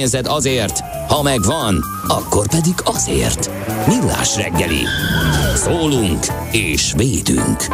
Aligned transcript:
pénzed 0.00 0.26
azért, 0.26 0.80
ha 1.08 1.22
megvan, 1.22 1.84
akkor 2.06 2.48
pedig 2.48 2.74
azért. 2.84 3.50
Millás 3.86 4.36
reggeli. 4.36 4.82
Szólunk 5.54 6.26
és 6.52 6.92
védünk. 6.96 7.66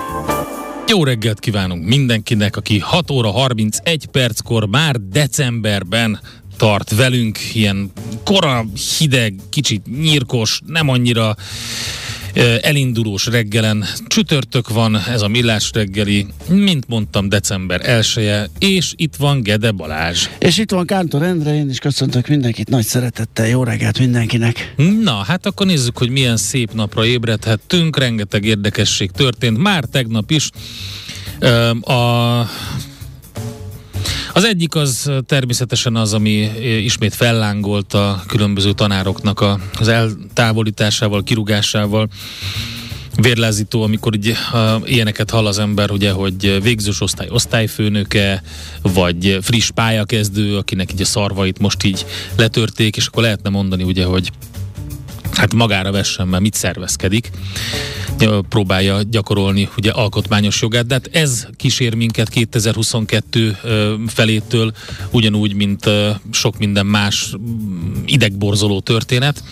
Jó 0.86 1.04
reggelt 1.04 1.40
kívánunk 1.40 1.84
mindenkinek, 1.84 2.56
aki 2.56 2.78
6 2.78 3.10
óra 3.10 3.30
31 3.30 4.06
perckor 4.06 4.66
már 4.68 4.96
decemberben 5.00 6.20
tart 6.56 6.94
velünk, 6.96 7.38
ilyen 7.54 7.92
kora, 8.24 8.64
hideg, 8.98 9.34
kicsit 9.50 9.86
nyírkos, 10.00 10.60
nem 10.66 10.88
annyira 10.88 11.34
elindulós 12.60 13.26
reggelen. 13.26 13.84
Csütörtök 14.06 14.68
van, 14.68 14.96
ez 14.96 15.22
a 15.22 15.28
millás 15.28 15.70
reggeli, 15.72 16.26
mint 16.48 16.88
mondtam, 16.88 17.28
december 17.28 17.88
1 17.88 18.40
és 18.58 18.92
itt 18.96 19.16
van 19.16 19.42
Gede 19.42 19.70
Balázs. 19.70 20.26
És 20.38 20.58
itt 20.58 20.70
van 20.70 20.86
Kántor 20.86 21.22
Endre, 21.22 21.54
én 21.54 21.70
is 21.70 21.78
köszöntök 21.78 22.28
mindenkit 22.28 22.68
nagy 22.68 22.84
szeretettel, 22.84 23.46
jó 23.46 23.64
reggelt 23.64 23.98
mindenkinek. 23.98 24.74
Na, 25.02 25.14
hát 25.14 25.46
akkor 25.46 25.66
nézzük, 25.66 25.98
hogy 25.98 26.10
milyen 26.10 26.36
szép 26.36 26.72
napra 26.72 27.06
ébredhettünk, 27.06 27.98
rengeteg 27.98 28.44
érdekesség 28.44 29.10
történt, 29.10 29.58
már 29.58 29.84
tegnap 29.84 30.30
is. 30.30 30.50
A 31.80 32.42
az 34.36 34.44
egyik 34.44 34.74
az 34.74 35.10
természetesen 35.26 35.96
az, 35.96 36.12
ami 36.12 36.50
ismét 36.82 37.14
fellángolt 37.14 37.94
a 37.94 38.22
különböző 38.26 38.72
tanároknak 38.72 39.40
a, 39.40 39.60
az 39.78 39.88
eltávolításával, 39.88 41.22
kirugásával 41.22 42.08
vérlázító, 43.14 43.82
amikor 43.82 44.14
így, 44.14 44.34
uh, 44.52 44.90
ilyeneket 44.90 45.30
hall 45.30 45.46
az 45.46 45.58
ember, 45.58 45.90
ugye, 45.90 46.10
hogy 46.10 46.62
végzős 46.62 47.00
osztály 47.00 47.28
osztályfőnöke, 47.30 48.42
vagy 48.82 49.38
friss 49.40 49.70
pályakezdő, 49.70 50.56
akinek 50.56 50.92
így 50.92 51.00
a 51.00 51.04
szarvait 51.04 51.58
most 51.58 51.84
így 51.84 52.06
letörték, 52.36 52.96
és 52.96 53.06
akkor 53.06 53.22
lehetne 53.22 53.50
mondani, 53.50 53.82
ugye, 53.82 54.04
hogy 54.04 54.30
hát 55.36 55.54
magára 55.54 55.92
vessen, 55.92 56.28
mert 56.28 56.42
mit 56.42 56.54
szervezkedik, 56.54 57.30
próbálja 58.48 59.02
gyakorolni 59.02 59.68
ugye 59.76 59.90
alkotmányos 59.90 60.62
jogát, 60.62 60.86
de 60.86 60.94
hát 60.94 61.08
ez 61.12 61.46
kísér 61.56 61.94
minket 61.94 62.28
2022 62.28 63.56
felétől, 64.06 64.72
ugyanúgy, 65.10 65.54
mint 65.54 65.90
sok 66.30 66.58
minden 66.58 66.86
más 66.86 67.34
idegborzoló 68.04 68.80
történet. 68.80 69.42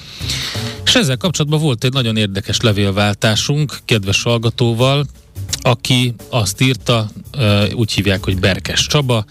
És 0.84 0.94
ezzel 0.94 1.16
kapcsolatban 1.16 1.60
volt 1.60 1.84
egy 1.84 1.92
nagyon 1.92 2.16
érdekes 2.16 2.60
levélváltásunk 2.60 3.78
kedves 3.84 4.22
hallgatóval, 4.22 5.06
aki 5.66 6.14
azt 6.30 6.60
írta, 6.60 7.10
úgy 7.74 7.92
hívják, 7.92 8.24
hogy 8.24 8.38
Berkes 8.38 8.86
Csaba, 8.86 9.24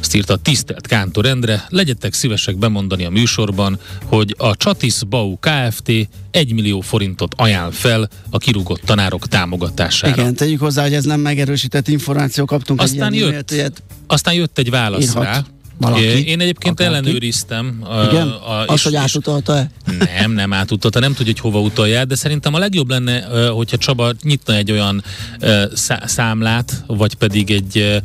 azt 0.00 0.14
írta 0.14 0.36
tisztelt 0.36 0.86
Kántor 0.86 1.26
Endre, 1.26 1.64
legyetek 1.68 2.12
szívesek 2.12 2.56
bemondani 2.56 3.04
a 3.04 3.10
műsorban, 3.10 3.78
hogy 4.04 4.34
a 4.38 4.56
Csatis 4.56 4.98
Bau 5.08 5.36
Kft. 5.38 5.92
1 6.30 6.52
millió 6.52 6.80
forintot 6.80 7.34
ajánl 7.36 7.70
fel 7.70 8.08
a 8.30 8.38
kirúgott 8.38 8.80
tanárok 8.80 9.28
támogatására. 9.28 10.20
Igen, 10.20 10.34
tegyük 10.34 10.60
hozzá, 10.60 10.82
hogy 10.82 10.94
ez 10.94 11.04
nem 11.04 11.20
megerősített 11.20 11.88
információ, 11.88 12.44
kaptunk 12.44 12.80
aztán 12.80 13.12
egy 13.12 13.18
jött, 13.18 13.50
ilyet, 13.50 13.82
aztán 14.06 14.34
jött 14.34 14.58
egy 14.58 14.70
válasz 14.70 15.02
írhat. 15.02 15.24
rá, 15.24 15.44
valaki? 15.80 16.02
Én 16.02 16.40
egyébként 16.40 16.80
akárki? 16.80 16.94
ellenőriztem. 16.94 17.78
A, 17.80 18.02
Igen? 18.02 18.28
A, 18.28 18.64
Azt, 18.66 18.84
hogy 18.84 18.94
átutalta-e? 18.94 19.70
Nem, 20.20 20.32
nem 20.32 20.52
átutalta, 20.52 21.00
nem 21.00 21.14
tudja, 21.14 21.32
hogy 21.32 21.40
hova 21.40 21.60
utalja 21.60 22.04
de 22.04 22.14
szerintem 22.14 22.54
a 22.54 22.58
legjobb 22.58 22.88
lenne, 22.88 23.22
hogyha 23.48 23.76
Csaba 23.76 24.12
nyitna 24.22 24.54
egy 24.54 24.70
olyan 24.70 25.04
számlát, 26.04 26.84
vagy 26.86 27.14
pedig 27.14 27.50
egy 27.50 28.00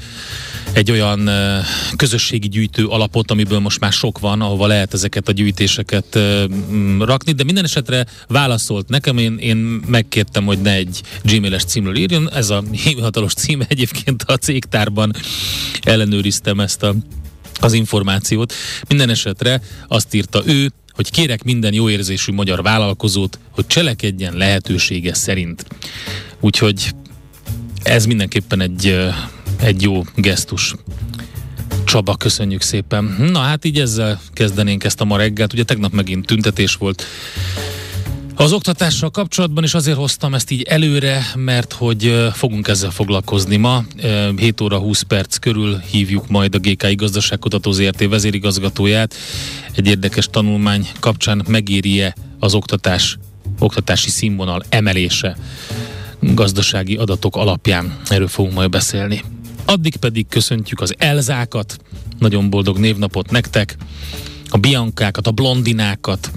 egy 0.73 0.91
olyan 0.91 1.29
közösségi 1.95 2.47
gyűjtő 2.47 2.85
alapot, 2.85 3.31
amiből 3.31 3.59
most 3.59 3.79
már 3.79 3.91
sok 3.91 4.19
van, 4.19 4.41
ahova 4.41 4.67
lehet 4.67 4.93
ezeket 4.93 5.27
a 5.27 5.31
gyűjtéseket 5.31 6.19
rakni, 6.99 7.31
de 7.31 7.43
minden 7.43 7.63
esetre 7.63 8.05
válaszolt 8.27 8.89
nekem, 8.89 9.17
én, 9.17 9.37
én 9.37 9.57
megkértem, 9.87 10.45
hogy 10.45 10.61
ne 10.61 10.73
egy 10.73 11.01
gmail-es 11.23 11.63
címről 11.63 11.95
írjon, 11.95 12.31
ez 12.31 12.49
a 12.49 12.63
hivatalos 12.83 13.33
cím 13.33 13.61
egyébként 13.67 14.23
a 14.23 14.37
cégtárban 14.37 15.13
ellenőriztem 15.81 16.59
ezt 16.59 16.83
a 16.83 16.95
az 17.59 17.73
információt. 17.73 18.53
Minden 18.87 19.09
esetre 19.09 19.61
azt 19.87 20.13
írta 20.13 20.41
ő, 20.45 20.71
hogy 20.91 21.11
kérek 21.11 21.43
minden 21.43 21.73
jó 21.73 21.89
érzésű 21.89 22.31
magyar 22.31 22.61
vállalkozót, 22.61 23.39
hogy 23.51 23.67
cselekedjen 23.67 24.33
lehetősége 24.33 25.13
szerint. 25.13 25.65
Úgyhogy 26.39 26.91
ez 27.83 28.05
mindenképpen 28.05 28.61
egy, 28.61 28.97
egy 29.59 29.81
jó 29.81 30.03
gesztus. 30.15 30.75
Csaba, 31.85 32.15
köszönjük 32.15 32.61
szépen. 32.61 33.15
Na 33.31 33.39
hát 33.39 33.65
így 33.65 33.79
ezzel 33.79 34.21
kezdenénk 34.33 34.83
ezt 34.83 35.01
a 35.01 35.05
ma 35.05 35.17
reggelt. 35.17 35.53
Ugye 35.53 35.63
tegnap 35.63 35.93
megint 35.93 36.25
tüntetés 36.25 36.75
volt 36.75 37.05
az 38.35 38.51
oktatással 38.51 39.09
kapcsolatban 39.09 39.63
is 39.63 39.73
azért 39.73 39.97
hoztam 39.97 40.33
ezt 40.33 40.51
így 40.51 40.61
előre, 40.61 41.25
mert 41.35 41.73
hogy 41.73 42.27
fogunk 42.33 42.67
ezzel 42.67 42.91
foglalkozni 42.91 43.55
ma. 43.55 43.83
7 44.37 44.61
óra 44.61 44.77
20 44.77 45.01
perc 45.01 45.37
körül 45.37 45.77
hívjuk 45.77 46.27
majd 46.27 46.55
a 46.55 46.59
GKI 46.59 46.95
Gazdaságkutató 46.95 47.71
ZRT 47.71 48.07
vezérigazgatóját. 48.09 49.15
Egy 49.75 49.87
érdekes 49.87 50.27
tanulmány 50.31 50.87
kapcsán 50.99 51.45
megéri-e 51.47 52.15
az 52.39 52.53
oktatás, 52.53 53.17
oktatási 53.59 54.09
színvonal 54.09 54.63
emelése 54.69 55.37
gazdasági 56.19 56.95
adatok 56.95 57.35
alapján. 57.35 57.97
Erről 58.07 58.27
fogunk 58.27 58.53
majd 58.53 58.69
beszélni. 58.69 59.23
Addig 59.65 59.95
pedig 59.95 60.27
köszöntjük 60.27 60.81
az 60.81 60.93
Elzákat, 60.97 61.77
nagyon 62.19 62.49
boldog 62.49 62.77
névnapot 62.77 63.31
nektek, 63.31 63.75
a 64.49 64.57
Biankákat, 64.57 65.27
a 65.27 65.31
Blondinákat, 65.31 66.31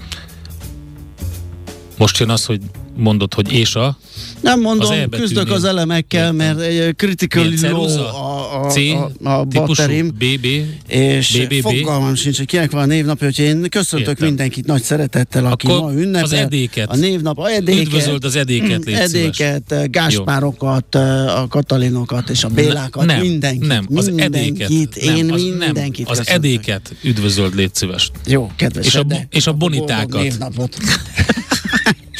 most 1.99 2.17
jön 2.17 2.29
az, 2.29 2.45
hogy 2.45 2.59
mondod, 2.95 3.33
hogy 3.33 3.51
és 3.51 3.75
a? 3.75 3.97
Nem 4.41 4.61
mondom, 4.61 4.91
az 4.91 5.19
küzdök 5.19 5.51
az 5.51 5.63
elemekkel, 5.63 6.31
mert 6.31 6.59
egy 6.59 6.95
critical 6.95 7.49
low 7.61 7.83
a, 7.83 8.65
a, 8.65 8.69
C, 8.69 8.77
a, 9.23 9.29
a 9.29 9.43
batterim, 9.43 10.07
BB, 10.07 10.45
és 10.87 11.47
BBB. 11.47 11.61
fogalmam 11.61 12.15
sincs, 12.15 12.37
hogy 12.37 12.45
kinek 12.45 12.71
van 12.71 12.81
a 12.81 12.85
névnapja, 12.85 13.25
hogy 13.25 13.39
én 13.39 13.69
köszöntök 13.69 14.09
Értem. 14.09 14.27
mindenkit 14.27 14.65
nagy 14.65 14.83
szeretettel, 14.83 15.45
aki 15.45 15.67
Akkor 15.67 15.81
ma 15.81 15.99
ünnepel. 15.99 16.23
Az 16.23 16.33
edéket. 16.33 16.89
A 16.89 16.95
névnap, 16.95 17.37
a 17.37 17.49
edéket. 17.49 17.85
Üdvözöld 17.85 18.23
az 18.23 18.35
edéket, 18.35 18.85
légy 18.85 18.95
Edéket, 18.95 19.63
szíves. 19.67 19.89
Gáspárokat, 19.89 20.95
a 20.95 21.45
Katalinokat 21.49 22.29
és 22.29 22.43
a 22.43 22.47
Bélákat, 22.47 23.05
nem, 23.05 23.19
mindenkit. 23.19 23.67
Nem, 23.67 23.87
az 23.95 24.11
edéket. 24.15 24.69
Én 24.95 25.25
nem, 25.25 25.33
az, 25.33 25.41
mindenkit 25.41 26.07
nem, 26.07 26.19
Az 26.19 26.27
edéket 26.27 26.95
üdvözöld, 27.03 27.55
légy 27.55 27.75
szíves. 27.75 28.11
Jó, 28.25 28.51
kedves. 28.55 28.85
És 28.85 28.95
a, 28.95 29.05
és 29.29 29.47
a 29.47 29.53
bonitákat. 29.53 30.37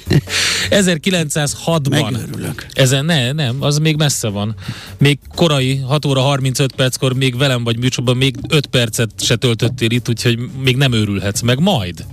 Névnapot. 0.09 0.33
1906-ban. 0.71 2.11
Megőrülök. 2.13 2.67
Ezen 2.73 3.05
ne, 3.05 3.33
nem, 3.33 3.57
az 3.61 3.79
még 3.79 3.97
messze 3.97 4.29
van. 4.29 4.55
Még 4.99 5.19
korai, 5.35 5.77
6 5.77 6.05
óra 6.05 6.21
35 6.21 6.73
perckor 6.73 7.13
még 7.15 7.37
velem 7.37 7.65
vagy 7.65 7.79
műsorban 7.79 8.17
még 8.17 8.37
5 8.49 8.67
percet 8.67 9.11
se 9.21 9.37
töltöttél 9.37 9.91
itt, 9.91 10.09
úgyhogy 10.09 10.39
még 10.63 10.77
nem 10.77 10.93
őrülhetsz 10.93 11.41
meg. 11.41 11.59
Majd. 11.61 12.05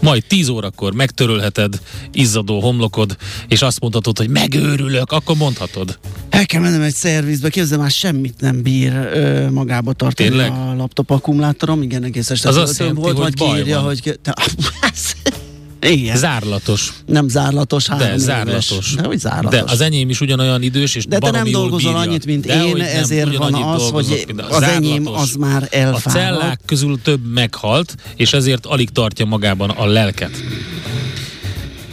majd 0.00 0.24
10 0.26 0.48
órakor 0.48 0.92
megtörölheted 0.92 1.80
izzadó 2.12 2.60
homlokod, 2.60 3.16
és 3.48 3.62
azt 3.62 3.80
mondhatod, 3.80 4.18
hogy 4.18 4.28
megőrülök, 4.28 5.12
akkor 5.12 5.36
mondhatod. 5.36 5.98
El 6.28 6.46
kell 6.46 6.60
mennem 6.60 6.82
egy 6.82 6.94
szervizbe, 6.94 7.48
képzeld 7.50 7.80
már 7.80 7.90
semmit 7.90 8.40
nem 8.40 8.62
bír 8.62 8.92
ö, 8.92 9.50
magába 9.50 9.92
tartani 9.92 10.28
Tényleg? 10.28 10.50
a 10.50 10.74
laptop 10.76 11.10
akkumulátorom, 11.10 11.82
igen, 11.82 12.04
egész 12.04 12.30
este 12.30 12.48
Az 12.48 12.56
azt 12.56 12.78
jelenti, 12.78 13.00
hogy 13.00 13.14
baj 13.14 13.30
kiírja, 13.30 13.76
van. 13.76 13.84
hogy... 13.84 14.02
ke- 14.02 14.18
Te- 14.20 14.34
igen. 15.82 16.16
Zárlatos. 16.16 16.92
nem 17.06 17.28
zárlatos, 17.28 17.86
három 17.86 18.06
De 18.06 18.12
éves. 18.12 18.22
zárlatos. 18.22 18.94
De 18.94 19.02
hogy 19.04 19.18
zárlatos. 19.18 19.58
De 19.60 19.72
az 19.72 19.80
enyém 19.80 20.08
is 20.10 20.20
ugyanolyan 20.20 20.62
idős, 20.62 20.94
és 20.94 21.04
De 21.06 21.18
te 21.18 21.30
nem 21.30 21.50
dolgozol 21.50 21.92
bírja. 21.92 22.06
annyit, 22.08 22.26
mint 22.26 22.46
Dehogy 22.46 22.68
én, 22.68 22.76
nem, 22.76 22.96
ezért 22.96 23.36
van 23.36 23.54
az, 23.54 23.90
hogy 23.90 24.24
a 24.36 24.54
az 24.54 24.62
enyém 24.62 25.06
az 25.08 25.32
már 25.32 25.62
A 25.62 25.66
elfáradt. 25.76 26.10
cellák 26.10 26.60
közül 26.66 26.98
több 27.02 27.32
meghalt, 27.32 27.94
és 28.16 28.32
ezért 28.32 28.66
alig 28.66 28.90
tartja 28.90 29.24
magában 29.24 29.70
a 29.70 29.86
lelket. 29.86 30.30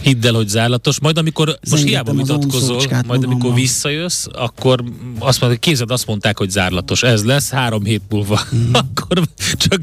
Hidd 0.01 0.25
el, 0.25 0.33
hogy 0.33 0.47
zárlatos, 0.47 0.99
majd 0.99 1.17
amikor, 1.17 1.59
most 1.69 1.83
hiába 1.83 2.13
vitatkozol, 2.13 2.75
majd 2.89 3.07
amikor 3.07 3.27
magammal. 3.27 3.53
visszajössz, 3.55 4.25
akkor 4.31 4.83
azt 5.19 5.41
mondod, 5.41 5.59
kézed 5.59 5.91
azt 5.91 6.05
mondták, 6.07 6.37
hogy 6.37 6.49
zárlatos, 6.49 7.03
ez 7.03 7.23
lesz 7.25 7.49
három 7.49 7.83
hét 7.83 8.01
múlva. 8.09 8.41
Mhm. 8.51 8.73
akkor 8.95 9.21
csak 9.57 9.79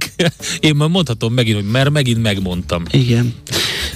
én 0.60 0.74
már 0.76 0.88
mondhatom 0.88 1.32
megint, 1.32 1.56
hogy 1.56 1.70
mert 1.70 1.90
megint 1.90 2.22
megmondtam. 2.22 2.82
Igen. 2.90 3.34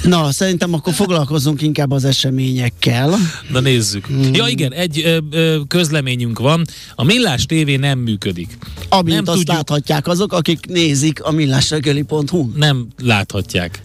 Na, 0.05 0.33
szerintem 0.33 0.75
akkor 0.75 0.93
foglalkozzunk 0.93 1.63
inkább 1.63 1.91
az 1.91 2.05
eseményekkel. 2.05 3.17
Na 3.51 3.61
nézzük. 3.61 4.07
Hmm. 4.07 4.35
Ja 4.35 4.47
igen, 4.49 4.73
egy 4.73 5.03
ö, 5.05 5.19
ö, 5.31 5.61
közleményünk 5.69 6.39
van. 6.39 6.65
A 6.95 7.05
Millás 7.05 7.47
TV 7.47 7.69
nem 7.81 7.99
működik. 7.99 8.59
Amint 8.89 9.17
Nem 9.17 9.25
azt 9.27 9.37
tudjuk. 9.39 9.57
láthatják 9.57 10.07
azok, 10.07 10.33
akik 10.33 10.67
nézik 10.67 11.23
a 11.23 11.31
millásregeli.hu. 11.31 12.51
Nem 12.57 12.87
láthatják. 13.03 13.83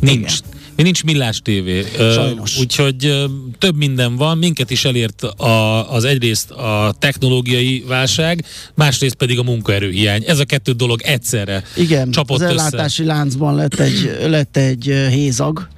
Nincs. 0.00 0.32
Igen. 0.32 0.55
Mi 0.76 0.82
nincs 0.82 1.04
Millás 1.04 1.40
TV. 1.42 1.50
Ö, 1.98 2.12
Sajnos. 2.14 2.58
Úgyhogy 2.58 3.24
több 3.58 3.76
minden 3.76 4.16
van, 4.16 4.38
minket 4.38 4.70
is 4.70 4.84
elért 4.84 5.22
a, 5.22 5.92
az 5.94 6.04
egyrészt 6.04 6.50
a 6.50 6.94
technológiai 6.98 7.84
válság, 7.88 8.44
másrészt 8.74 9.14
pedig 9.14 9.38
a 9.38 9.42
munkaerőhiány. 9.42 10.24
Ez 10.26 10.38
a 10.38 10.44
kettő 10.44 10.72
dolog 10.72 11.00
egyszerre 11.02 11.62
Igen, 11.76 12.10
csapott 12.10 12.36
az 12.36 12.42
össze. 12.42 12.50
ellátási 12.52 13.04
láncban 13.04 13.54
lett 13.54 13.74
egy, 13.80 14.16
lett 14.26 14.56
egy 14.56 14.84
hézag 15.10 15.68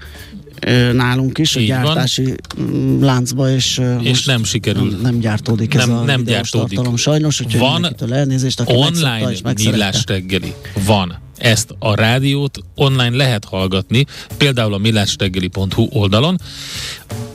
nálunk 0.92 1.38
is, 1.38 1.56
a 1.56 1.60
Így 1.60 1.68
van. 1.68 1.82
gyártási 1.84 2.34
mm, 2.60 3.02
láncba, 3.02 3.50
és, 3.50 3.80
És 4.02 4.24
nem 4.24 4.44
sikerül. 4.44 4.90
Nem, 4.90 5.00
nem 5.00 5.18
gyártódik 5.18 5.74
ez 5.74 5.86
Nem- 5.86 5.96
a 5.96 6.02
nem 6.04 6.24
gyártódik. 6.24 6.68
tartalom 6.68 6.96
sajnos, 6.96 7.40
úgyhogy 7.40 7.60
Van 7.60 7.94
elnézést, 8.12 8.60
aki 8.60 8.74
online 8.74 9.30
millás 9.64 10.02
reggeli. 10.06 10.54
Van. 10.86 11.18
Ezt 11.38 11.75
a 11.79 11.94
rádiót 11.94 12.58
online 12.75 13.17
lehet 13.17 13.44
hallgatni, 13.44 14.05
például 14.37 14.75
a 14.75 14.79
millásreggeli.hu 14.79 15.87
oldalon. 15.90 16.40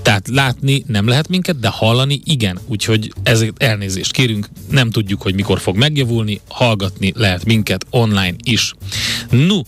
Tehát 0.02 0.28
látni 0.28 0.84
nem 0.88 1.08
lehet 1.08 1.28
minket, 1.28 1.60
de 1.60 1.68
hallani 1.68 2.22
igen. 2.24 2.60
Úgyhogy 2.68 3.14
ezért 3.24 3.64
elnézést 3.64 4.12
kérünk, 4.12 4.50
nem 4.70 4.90
tudjuk, 4.90 5.22
hogy 5.22 5.36
mikor 5.36 5.60
fog 5.60 5.78
megjavulni, 5.78 6.42
hallgatni 6.48 7.12
lehet 7.16 7.46
minket 7.46 7.86
online 7.90 8.36
is. 8.44 8.74
No, 9.30 9.60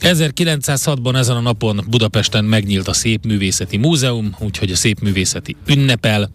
1906-ban 0.00 1.16
ezen 1.16 1.36
a 1.36 1.40
napon 1.40 1.84
Budapesten 1.88 2.44
megnyílt 2.44 2.88
a 2.88 2.92
Szépművészeti 2.92 3.76
Múzeum, 3.76 4.36
úgyhogy 4.38 4.70
a 4.70 4.76
Szépművészeti 4.76 5.56
ünnepel, 5.66 6.30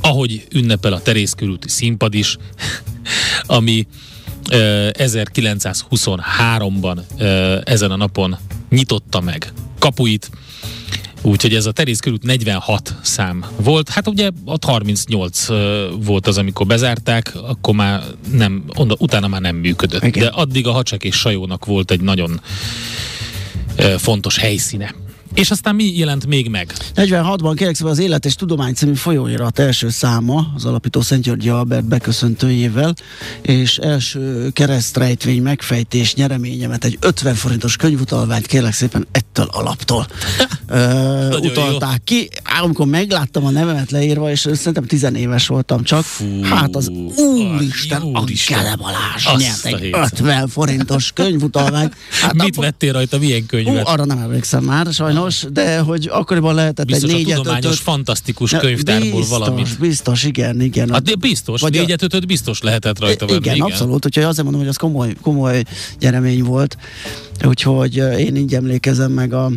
ahogy 0.00 0.46
ünnepel 0.52 0.92
a 0.92 1.00
Terészkörúti 1.00 1.68
színpad 1.68 2.14
is, 2.14 2.36
ami 3.46 3.86
1923-ban 4.48 6.98
ö, 7.18 7.58
ezen 7.64 7.90
a 7.90 7.96
napon 7.96 8.36
nyitotta 8.70 9.20
meg 9.20 9.52
kapuit, 9.78 10.30
Úgyhogy 11.22 11.54
ez 11.54 11.66
a 11.66 11.72
Terész 11.72 12.00
körül 12.00 12.18
46 12.22 12.94
szám 13.02 13.44
volt. 13.56 13.88
Hát 13.88 14.08
ugye 14.08 14.30
ott 14.44 14.64
38 14.64 15.48
ö, 15.48 15.88
volt 15.98 16.26
az, 16.26 16.38
amikor 16.38 16.66
bezárták, 16.66 17.34
akkor 17.34 17.74
már 17.74 18.02
nem, 18.32 18.64
onda, 18.74 18.96
utána 18.98 19.28
már 19.28 19.40
nem 19.40 19.56
működött. 19.56 20.02
Igen. 20.02 20.24
De 20.24 20.28
addig 20.28 20.66
a 20.66 20.72
Hacsek 20.72 21.04
és 21.04 21.16
Sajónak 21.16 21.64
volt 21.64 21.90
egy 21.90 22.00
nagyon 22.00 22.40
fontos 23.96 24.38
helyszíne. 24.38 24.94
És 25.36 25.50
aztán 25.50 25.74
mi 25.74 25.96
jelent 25.96 26.26
még 26.26 26.48
meg? 26.48 26.72
46-ban 26.94 27.52
kérlek 27.56 27.74
szépen 27.76 27.92
az 27.92 27.98
Élet 27.98 28.24
és 28.24 28.34
Tudomány 28.34 28.74
című 28.74 28.94
folyóirat 28.94 29.58
első 29.58 29.88
száma, 29.88 30.46
az 30.54 30.64
alapító 30.64 31.00
Szent 31.00 31.22
Györgyi 31.22 31.48
Albert 31.48 31.84
beköszöntőjével, 31.84 32.94
és 33.42 33.76
első 33.78 34.50
keresztrejtvény 34.52 35.42
megfejtés 35.42 36.14
nyereményemet 36.14 36.84
egy 36.84 36.96
50 37.00 37.34
forintos 37.34 37.76
könyvutalványt 37.76 38.46
kérlek 38.46 38.72
szépen 38.72 39.06
ettől 39.12 39.46
alaptól 39.50 40.06
ö, 40.68 41.28
jó. 41.42 41.50
utalták 41.50 42.00
ki. 42.04 42.28
Á, 42.42 42.60
Amikor 42.62 42.86
megláttam 42.86 43.44
a 43.46 43.50
nevemet 43.50 43.90
leírva, 43.90 44.30
és 44.30 44.40
szerintem 44.40 44.86
tizenéves 44.86 45.46
voltam 45.46 45.82
csak, 45.82 46.02
Fú, 46.02 46.42
hát 46.42 46.76
az 46.76 46.88
úristen, 47.16 48.02
a. 48.02 48.24
Gele 48.48 48.76
Balázs 48.76 49.26
nyert 49.36 49.64
egy 49.64 49.78
héten. 49.80 50.02
50 50.02 50.48
forintos 50.48 51.10
könyvutalványt. 51.14 51.94
Hát 52.22 52.32
Mit 52.32 52.42
abban- 52.42 52.64
vettél 52.64 52.92
rajta, 52.92 53.18
milyen 53.18 53.40
Ú, 53.42 53.46
könyvet? 53.46 53.86
arra 53.88 54.04
nem 54.04 54.18
emlékszem 54.18 54.64
már, 54.64 54.86
sajnos, 54.92 55.25
de 55.52 55.78
hogy 55.78 56.08
akkoriban 56.12 56.54
lehetett 56.54 56.86
Biztos 56.86 57.10
egy 57.10 57.14
a 57.14 57.18
négyet, 57.18 57.36
tudományos, 57.36 57.64
ötöt, 57.64 57.78
fantasztikus 57.78 58.52
Ja, 58.52 58.58
könyvtárból 58.58 59.10
biztos, 59.10 59.28
valamit. 59.38 59.78
Biztos, 59.78 60.24
igen, 60.24 60.60
igen. 60.60 60.90
Hát 60.92 61.02
de 61.02 61.14
biztos, 61.14 61.60
Vagy 61.60 61.72
négyet, 61.72 62.02
ötöt 62.02 62.26
biztos 62.26 62.60
lehetett 62.60 62.98
rajta 62.98 63.26
venni. 63.26 63.38
igen, 63.38 63.60
abszolút, 63.60 64.04
úgyhogy 64.06 64.22
azért 64.24 64.42
mondom, 64.42 64.60
hogy 64.60 64.70
az 64.70 64.76
komoly, 64.76 65.14
komoly 65.22 65.62
nyeremény 66.00 66.42
volt, 66.42 66.76
úgyhogy 67.44 67.98
ö, 67.98 68.12
én 68.12 68.36
így 68.36 68.54
emlékezem 68.54 69.12
meg 69.12 69.32
a 69.32 69.50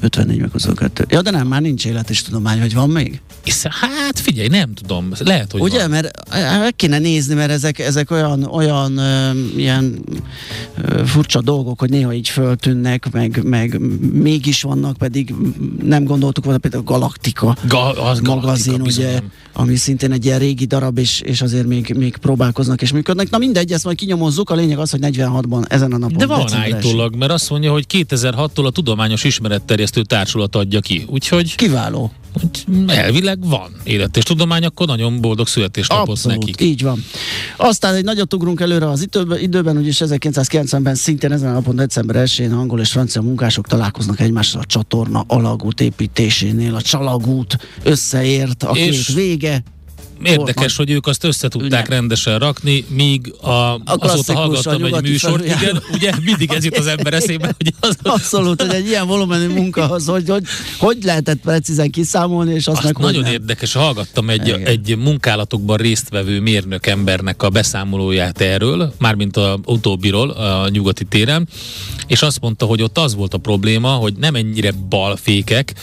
54 0.00 0.38
meg 0.40 0.50
22. 0.50 1.04
Ja, 1.08 1.22
de 1.22 1.30
nem, 1.30 1.46
már 1.46 1.60
nincs 1.60 1.86
élet 1.86 2.10
és 2.10 2.22
tudomány, 2.22 2.60
hogy 2.60 2.74
van 2.74 2.90
még? 2.90 3.20
És, 3.48 3.62
hát 3.70 4.18
figyelj, 4.18 4.48
nem 4.48 4.74
tudom, 4.74 5.08
lehet, 5.18 5.52
hogy 5.52 5.60
Ugye, 5.60 5.78
van. 5.78 5.90
mert 5.90 6.20
eh, 6.30 6.60
meg 6.60 6.76
kéne 6.76 6.98
nézni, 6.98 7.34
mert 7.34 7.50
ezek, 7.50 7.78
ezek 7.78 8.10
olyan, 8.10 8.44
olyan 8.44 8.96
ö, 8.96 9.30
ilyen 9.56 9.98
ö, 10.82 11.04
furcsa 11.06 11.40
dolgok, 11.40 11.80
hogy 11.80 11.90
néha 11.90 12.12
így 12.12 12.28
föltűnnek, 12.28 13.12
meg, 13.12 13.42
meg 13.44 13.80
mégis 14.12 14.62
vannak, 14.62 14.96
pedig 14.96 15.34
nem 15.82 16.04
gondoltuk 16.04 16.44
volna 16.44 16.58
például 16.58 16.82
Galaktika 16.82 17.56
Ga- 17.68 17.98
az 17.98 18.20
magazin, 18.20 18.72
Galaktika, 18.72 19.00
ugye, 19.00 19.06
bizony. 19.12 19.30
ami 19.52 19.76
szintén 19.76 20.12
egy 20.12 20.24
ilyen 20.24 20.38
régi 20.38 20.64
darab, 20.64 20.98
és, 20.98 21.20
és 21.20 21.42
azért 21.42 21.66
még, 21.66 21.94
még 21.96 22.16
próbálkoznak 22.16 22.82
és 22.82 22.92
működnek. 22.92 23.30
Na 23.30 23.38
mindegy, 23.38 23.72
ezt 23.72 23.84
majd 23.84 23.96
kinyomozzuk, 23.96 24.50
a 24.50 24.54
lényeg 24.54 24.78
az, 24.78 24.90
hogy 24.90 25.00
46-ban 25.02 25.72
ezen 25.72 25.92
a 25.92 25.98
napon. 25.98 26.18
De 26.18 26.26
van 26.26 26.52
állítólag, 26.52 27.16
mert 27.16 27.32
azt 27.32 27.50
mondja, 27.50 27.72
hogy 27.72 27.86
2006-tól 27.90 28.64
a 28.66 28.70
Tudományos 28.70 29.24
Ismeretterjesztő 29.24 30.02
Társulat 30.02 30.56
adja 30.56 30.80
ki. 30.80 31.04
Úgyhogy 31.08 31.54
Kiváló. 31.54 32.12
Elvileg 32.86 33.46
van 33.46 33.70
élet 33.84 34.16
és 34.16 34.22
tudomány, 34.22 34.64
akkor 34.64 34.86
nagyon 34.86 35.20
boldog 35.20 35.46
születésnapot 35.46 36.24
nekik. 36.24 36.60
így 36.60 36.82
van. 36.82 37.04
Aztán 37.56 37.94
egy 37.94 38.04
nagyot 38.04 38.34
ugrunk 38.34 38.60
előre 38.60 38.88
az 38.88 39.02
időben, 39.02 39.40
időben 39.40 39.78
úgyis 39.78 39.96
1990-ben 40.04 40.94
szintén 40.94 41.32
ezen 41.32 41.50
a 41.50 41.52
napon 41.52 41.76
december 41.76 42.26
1-én 42.26 42.52
angol 42.52 42.80
és 42.80 42.90
francia 42.90 43.22
munkások 43.22 43.66
találkoznak 43.66 44.20
egymással 44.20 44.60
a 44.60 44.64
csatorna 44.64 45.24
alagút 45.26 45.80
építésénél. 45.80 46.74
A 46.74 46.82
csalagút 46.82 47.56
összeért, 47.82 48.62
a 48.62 48.76
És 48.76 49.08
vége. 49.08 49.62
Érdekes, 50.22 50.76
hogy 50.76 50.90
ők 50.90 51.06
azt 51.06 51.24
össze 51.24 51.48
tudták 51.48 51.70
Ünnep. 51.70 51.88
rendesen 51.88 52.38
rakni, 52.38 52.84
míg 52.88 53.32
a, 53.40 53.80
azóta 53.84 54.32
a 54.32 54.36
hallgattam 54.36 54.84
egy 54.84 55.02
műsort, 55.02 55.34
felüljáró. 55.34 55.62
igen, 55.62 55.82
ugye 55.94 56.12
mindig 56.24 56.52
ez 56.52 56.64
jut 56.64 56.78
az 56.78 56.86
ember 56.86 57.14
eszébe, 57.14 57.54
hogy 57.56 57.72
az, 57.80 57.96
Abszolút, 58.02 58.62
hogy 58.62 58.74
egy 58.74 58.86
ilyen 58.86 59.06
volumenű 59.06 59.48
munka 59.48 59.90
az, 59.90 60.06
hogy, 60.06 60.28
hogy 60.28 60.42
hogy 60.78 60.96
lehetett 61.02 61.38
precízen 61.40 61.90
kiszámolni, 61.90 62.54
és 62.54 62.66
azt, 62.66 62.76
Azt 62.76 62.84
meg 62.84 62.98
nagyon 62.98 63.22
nem. 63.22 63.32
érdekes, 63.32 63.72
hallgattam 63.72 64.30
egy, 64.30 64.46
Igen. 64.46 64.62
egy 64.64 64.96
munkálatokban 64.96 65.76
résztvevő 65.76 66.40
mérnök 66.40 66.86
embernek 66.86 67.42
a 67.42 67.48
beszámolóját 67.48 68.40
erről, 68.40 68.92
mármint 68.98 69.36
a 69.36 69.58
utóbbiról 69.64 70.30
a 70.30 70.68
nyugati 70.68 71.04
téren, 71.04 71.48
és 72.06 72.22
azt 72.22 72.40
mondta, 72.40 72.66
hogy 72.66 72.82
ott 72.82 72.98
az 72.98 73.14
volt 73.14 73.34
a 73.34 73.38
probléma, 73.38 73.88
hogy 73.88 74.14
nem 74.14 74.34
ennyire 74.34 74.72
balfékek 74.88 75.74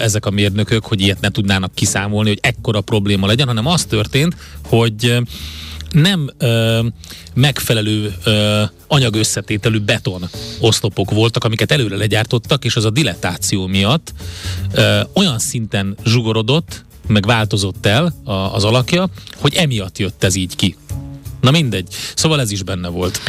ezek 0.00 0.26
a 0.26 0.30
mérnökök, 0.30 0.84
hogy 0.86 1.00
ilyet 1.00 1.20
ne 1.20 1.30
tudnának 1.30 1.74
kiszámolni, 1.74 2.28
hogy 2.28 2.38
ekkora 2.42 2.80
probléma 2.80 3.26
legyen, 3.26 3.46
hanem 3.46 3.66
az 3.70 3.84
történt, 3.84 4.36
hogy 4.64 5.18
nem 5.90 6.30
ö, 6.38 6.80
megfelelő 7.34 8.14
ö, 8.24 8.62
anyagösszetételű 8.86 9.78
beton 9.78 10.28
oszlopok 10.60 11.10
voltak, 11.10 11.44
amiket 11.44 11.72
előre 11.72 11.96
legyártottak, 11.96 12.64
és 12.64 12.76
az 12.76 12.84
a 12.84 12.90
dilettáció 12.90 13.66
miatt 13.66 14.12
ö, 14.72 15.00
olyan 15.14 15.38
szinten 15.38 15.96
zsugorodott, 16.04 16.84
meg 17.06 17.26
változott 17.26 17.86
el 17.86 18.14
a, 18.24 18.32
az 18.32 18.64
alakja, 18.64 19.08
hogy 19.36 19.54
emiatt 19.54 19.98
jött 19.98 20.24
ez 20.24 20.34
így 20.34 20.56
ki. 20.56 20.76
Na 21.40 21.50
mindegy. 21.50 21.86
Szóval 22.14 22.40
ez 22.40 22.50
is 22.50 22.62
benne 22.62 22.88
volt. 22.88 23.20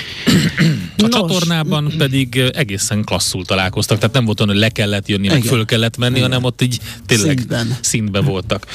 A 0.97 1.07
Nos. 1.07 1.09
csatornában 1.09 1.93
pedig 1.97 2.37
egészen 2.53 3.03
klasszul 3.03 3.45
találkoztak, 3.45 3.97
tehát 3.97 4.13
nem 4.13 4.25
volt 4.25 4.39
olyan, 4.39 4.51
hogy 4.51 4.61
le 4.61 4.69
kellett 4.69 5.07
jönni, 5.07 5.27
meg 5.27 5.37
Igen. 5.37 5.49
föl 5.49 5.65
kellett 5.65 5.97
menni, 5.97 6.17
Igen. 6.17 6.29
hanem 6.29 6.43
ott 6.43 6.61
így 6.61 6.79
tényleg 7.05 7.37
Szintben. 7.37 7.77
szintbe 7.81 8.21
voltak. 8.21 8.65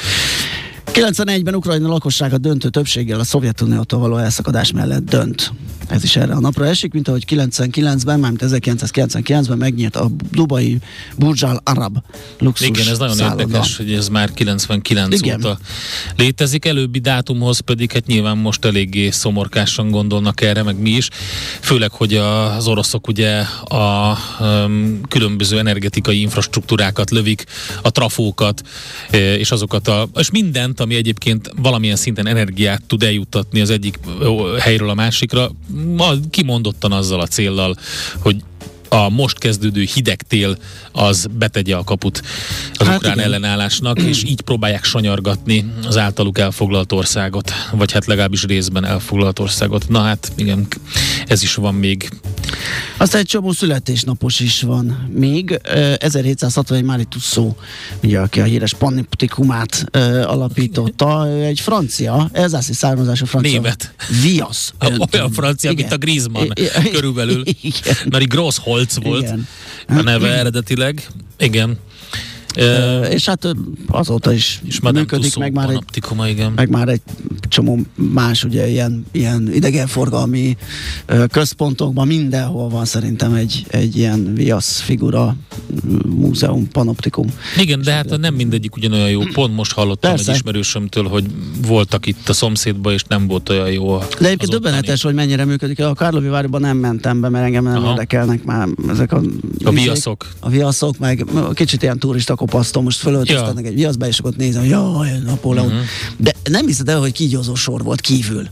91-ben 0.97 1.55
Ukrajna 1.55 1.89
lakossága 1.89 2.39
döntő 2.39 2.69
többséggel 2.69 3.21
a 3.21 3.25
Szovjetuniótól 3.25 4.01
való 4.01 4.17
elszakadás 4.17 4.73
mellett 4.73 5.05
dönt. 5.05 5.53
Ez 5.89 6.05
is 6.05 6.17
erre 6.17 6.33
a 6.33 6.41
napra 6.41 6.67
esik, 6.67 6.93
mint 6.93 7.09
ahogy 7.09 7.25
99-ben, 7.29 8.21
mármint 8.21 8.43
1999-ben 8.45 9.59
megnyílt 9.59 9.97
a 9.97 10.11
Dubai 10.33 10.79
Burj 11.17 11.45
Al 11.45 11.61
Arab 11.65 11.99
luxus 12.39 12.67
Igen, 12.67 12.89
ez 12.89 12.99
nagyon 12.99 13.15
szálloda. 13.15 13.41
érdekes, 13.41 13.77
hogy 13.77 13.93
ez 13.93 14.09
már 14.09 14.33
99 14.33 15.21
Igen. 15.21 15.37
óta 15.39 15.59
létezik. 16.17 16.65
Előbbi 16.65 16.99
dátumhoz 16.99 17.59
pedig 17.59 17.93
hát 17.93 18.07
nyilván 18.07 18.37
most 18.37 18.65
eléggé 18.65 19.11
szomorkásan 19.11 19.91
gondolnak 19.91 20.41
erre, 20.41 20.63
meg 20.63 20.81
mi 20.81 20.91
is. 20.91 21.09
Főleg, 21.61 21.91
hogy 21.91 22.15
az 22.15 22.67
oroszok 22.67 23.09
ugye 23.09 23.41
a 23.65 24.17
um, 24.41 25.01
különböző 25.09 25.59
energetikai 25.59 26.21
infrastruktúrákat 26.21 27.11
lövik, 27.11 27.45
a 27.83 27.91
trafókat, 27.91 28.63
és 29.11 29.51
azokat 29.51 29.89
a, 29.89 30.09
és 30.15 30.31
mindent, 30.31 30.81
ami 30.81 30.95
egyébként 30.95 31.51
valamilyen 31.57 31.97
szinten 31.97 32.27
energiát 32.27 32.83
tud 32.87 33.03
eljuttatni 33.03 33.61
az 33.61 33.71
egyik 33.71 33.99
helyről 34.59 34.91
a 34.91 34.95
másikra, 34.95 35.51
kimondottan 36.31 36.93
azzal 36.93 37.21
a 37.21 37.27
céllal, 37.27 37.77
hogy 38.23 38.37
a 39.05 39.09
most 39.09 39.39
kezdődő 39.39 39.83
hideg 39.95 40.23
tél 40.23 40.57
az 40.93 41.27
betegye 41.39 41.77
a 41.77 41.85
kaput 41.85 42.23
az 42.75 42.87
Hát 42.87 42.97
ukrán 42.97 43.13
igen. 43.13 43.25
ellenállásnak, 43.25 44.01
és 44.01 44.23
így 44.25 44.41
próbálják 44.41 44.85
sanyargatni 44.85 45.73
az 45.87 45.97
általuk 45.97 46.39
elfoglalt 46.39 46.93
országot, 46.93 47.53
vagy 47.73 47.93
hát 47.93 48.07
legalábbis 48.07 48.43
részben 48.45 48.85
elfoglalt 48.85 49.39
országot. 49.39 49.89
Na 49.89 50.01
hát 50.01 50.33
igen, 50.37 50.67
ez 51.27 51.43
is 51.43 51.55
van 51.55 51.75
még. 51.75 52.09
Aztán 52.97 53.21
egy 53.21 53.27
csomó 53.27 53.53
születésnapos 53.53 54.41
is 54.41 54.63
van 54.63 55.09
még. 55.15 55.61
Ö, 55.63 55.93
1761 55.99 56.85
Mári 56.85 57.05
Tussauds, 57.05 57.57
ugye, 58.03 58.19
aki 58.21 58.41
a 58.41 58.45
híres 58.45 58.75
panoptikumát 58.75 59.85
ö, 59.91 60.23
alapította, 60.23 61.29
egy 61.29 61.61
francia, 61.61 62.29
elzászi 62.33 62.73
származású 62.73 63.27
francia. 63.27 63.53
Német. 63.53 63.95
Viasz. 64.23 64.73
Olyan 65.13 65.33
francia, 65.33 65.73
mint 65.73 65.93
a 65.93 65.97
Griezmann 65.97 66.49
I- 66.55 66.91
körülbelül. 66.91 67.43
Igen. 67.61 67.97
Mert 68.11 68.23
egy 68.23 68.29
Grossholz 68.95 69.07
volt 69.07 69.23
Igen. 69.23 69.47
a 69.99 70.03
neve 70.03 70.29
eredetileg. 70.29 71.07
Igen. 71.39 71.79
Ö, 72.57 73.03
és 73.05 73.27
hát 73.27 73.49
azóta 73.89 74.33
is 74.33 74.61
és 74.65 74.81
működik, 74.81 75.37
meg 75.37 75.53
már 75.53 75.71
egy 75.71 75.83
igen. 76.29 76.53
meg 76.53 76.69
már 76.71 76.89
egy 76.89 77.01
csomó 77.49 77.79
más 77.95 78.45
ugye 78.45 78.69
ilyen, 78.69 79.07
ilyen 79.13 79.51
idegenforgalmi 79.53 80.57
központokban 81.31 82.07
mindenhol 82.07 82.69
van 82.69 82.85
szerintem 82.85 83.35
egy, 83.35 83.65
egy 83.69 83.97
ilyen 83.97 84.35
viasz 84.35 84.81
figura, 84.81 85.37
múzeum, 86.07 86.69
panoptikum. 86.69 87.27
Igen, 87.59 87.83
de 87.83 87.93
hát 87.93 88.19
nem 88.19 88.35
mindegyik 88.35 88.77
ugyanolyan 88.77 89.11
jó. 89.11 89.21
Pont 89.33 89.55
most 89.55 89.73
hallottam 89.73 90.11
Persze. 90.11 90.31
egy 90.31 90.37
ismerősömtől, 90.37 91.05
hogy 91.05 91.25
voltak 91.67 92.07
itt 92.07 92.29
a 92.29 92.33
szomszédban, 92.33 92.93
és 92.93 93.03
nem 93.09 93.27
volt 93.27 93.49
olyan 93.49 93.71
jó. 93.71 93.89
a- 93.89 94.07
De 94.21 94.27
egyébként 94.27 94.51
döbbenetes, 94.51 95.03
hogy 95.03 95.15
mennyire 95.15 95.45
működik. 95.45 95.81
A 95.81 95.95
Karlovi 95.95 96.29
városban 96.29 96.61
nem 96.61 96.77
mentem 96.77 97.21
be, 97.21 97.29
mert 97.29 97.45
engem 97.45 97.65
nem 97.65 97.77
Aha. 97.77 97.91
érdekelnek 97.91 98.45
már 98.45 98.69
ezek 98.89 99.13
a... 99.13 99.21
A 99.65 99.71
viaszok. 99.71 100.27
A 100.41 100.49
viaszok, 100.49 100.99
meg 100.99 101.25
kicsit 101.55 101.83
ilyen 101.83 101.99
turista 101.99 102.35
kopasztom, 102.47 102.85
most 102.85 102.99
fölöltöztetnek 102.99 103.65
Ja. 103.65 103.71
egy 103.71 103.77
viaszbe, 103.77 104.07
és 104.07 104.19
akkor 104.19 104.31
ott 104.31 104.37
nézem, 104.37 104.65
jaj, 104.65 105.19
Napóleon. 105.25 105.67
Mhm. 105.67 105.77
De 106.17 106.33
nem 106.51 106.67
hiszed 106.67 106.89
el, 106.89 106.99
hogy 106.99 107.13
kígyózó 107.13 107.55
sor 107.55 107.83
volt 107.83 108.01
kívül. 108.01 108.47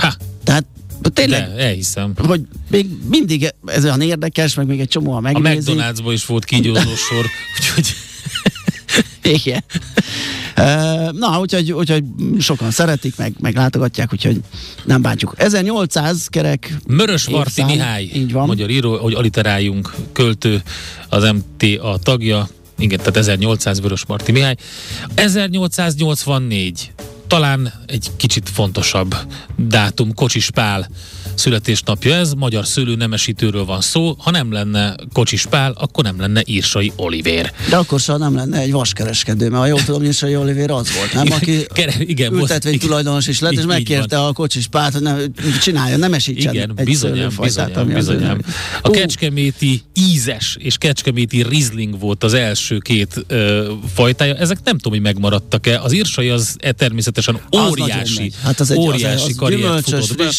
Ha, 0.00 0.12
Tehát 0.44 0.64
tényleg, 1.12 1.48
de, 1.54 1.62
elhiszem. 1.62 2.12
hogy 2.16 2.40
még 2.70 2.86
mindig 3.08 3.48
ez 3.66 3.84
olyan 3.84 4.00
érdekes, 4.00 4.54
meg 4.54 4.66
még 4.66 4.80
egy 4.80 4.88
csomó 4.88 5.12
a 5.12 5.16
A 5.16 5.20
megnézi. 5.20 5.72
McDonald'sban 5.74 6.10
is 6.12 6.26
volt 6.26 6.44
kígyózó 6.44 6.80
sor, 6.94 7.26
úgyhogy 7.58 7.94
Igen. 9.22 9.64
Na, 11.12 11.38
úgyhogy, 11.40 11.72
úgyhogy 11.72 12.04
sokan 12.38 12.70
szeretik, 12.70 13.16
meg, 13.16 13.34
meg 13.40 13.54
látogatják, 13.54 14.12
úgyhogy 14.12 14.40
nem 14.84 15.02
bántjuk. 15.02 15.34
1800 15.36 16.26
kerek 16.26 16.76
Mörösvarti 16.86 17.60
évszám, 17.60 17.66
Mihály, 17.76 18.10
Így 18.14 18.32
van. 18.32 18.46
magyar 18.46 18.70
író, 18.70 18.96
hogy 18.98 19.14
aliteráljunk, 19.14 19.94
költő, 20.12 20.62
az 21.08 21.32
MTA 21.32 21.98
tagja, 22.02 22.48
igen, 22.82 22.98
tehát 22.98 23.16
1800 23.16 23.80
Vörösmarty 23.80 24.32
Mihály. 24.32 24.56
1884, 25.14 26.92
talán 27.26 27.72
egy 27.86 28.10
kicsit 28.16 28.48
fontosabb 28.48 29.16
dátum, 29.56 30.14
Kocsis 30.14 30.50
Pál 30.50 30.88
születésnapja 31.34 32.14
ez, 32.14 32.32
magyar 32.32 32.66
szőlőnemesítőről 32.66 33.64
van 33.64 33.80
szó, 33.80 34.14
ha 34.18 34.30
nem 34.30 34.52
lenne 34.52 34.94
Kocsis 35.12 35.46
Pál, 35.46 35.72
akkor 35.78 36.04
nem 36.04 36.20
lenne 36.20 36.42
Írsai 36.44 36.92
Olivér. 36.96 37.52
De 37.68 37.76
akkor 37.76 38.00
sem 38.00 38.18
nem 38.18 38.34
lenne 38.34 38.58
egy 38.58 38.72
vaskereskedő, 38.72 39.48
mert 39.48 39.62
ha 39.62 39.66
jól 39.66 39.84
tudom, 39.84 40.02
Nyisai 40.02 40.36
Olivér 40.36 40.70
az 40.70 40.88
volt, 40.96 41.12
nem? 41.12 41.32
Aki 41.32 41.66
Kere- 41.72 42.00
igen, 42.00 42.32
ültetvény 42.32 42.72
igen. 42.72 42.86
tulajdonos 42.86 43.26
is 43.26 43.40
lett, 43.40 43.52
és 43.52 43.64
megkérte 43.64 44.24
a 44.24 44.32
kocsis 44.32 44.66
párt, 44.66 44.92
hogy 44.92 45.02
nem, 45.02 45.18
csinálja, 45.62 45.96
nem 45.96 46.14
esítsen 46.14 46.54
Igen, 46.54 46.72
egy 46.76 46.84
bizonyám, 46.84 47.30
bizonyám, 47.40 47.88
az 47.88 47.94
bizonyám. 47.94 48.40
A 48.82 48.88
Ú, 48.88 48.92
kecskeméti 48.92 49.82
ízes 49.94 50.56
és 50.60 50.76
kecskeméti 50.76 51.42
rizling 51.42 51.98
volt 51.98 52.24
az 52.24 52.34
első 52.34 52.78
két 52.78 53.24
ö, 53.26 53.72
fajtája. 53.94 54.34
Ezek 54.34 54.58
nem 54.64 54.76
tudom, 54.76 54.92
hogy 54.92 55.02
megmaradtak-e. 55.02 55.80
Az 55.80 55.92
írsai 55.92 56.28
az 56.28 56.56
e, 56.60 56.72
természetesen 56.72 57.40
az 57.50 57.70
óriási, 57.70 58.20
megy. 58.20 58.34
Hát 58.42 58.60
az 58.60 58.70
egy, 58.70 58.78
óriási 58.78 59.14
az, 59.14 59.22
az 59.22 59.36
karriert 59.36 59.62
gyümölcsös 59.62 60.06
futott 60.06 60.16
be. 60.16 60.30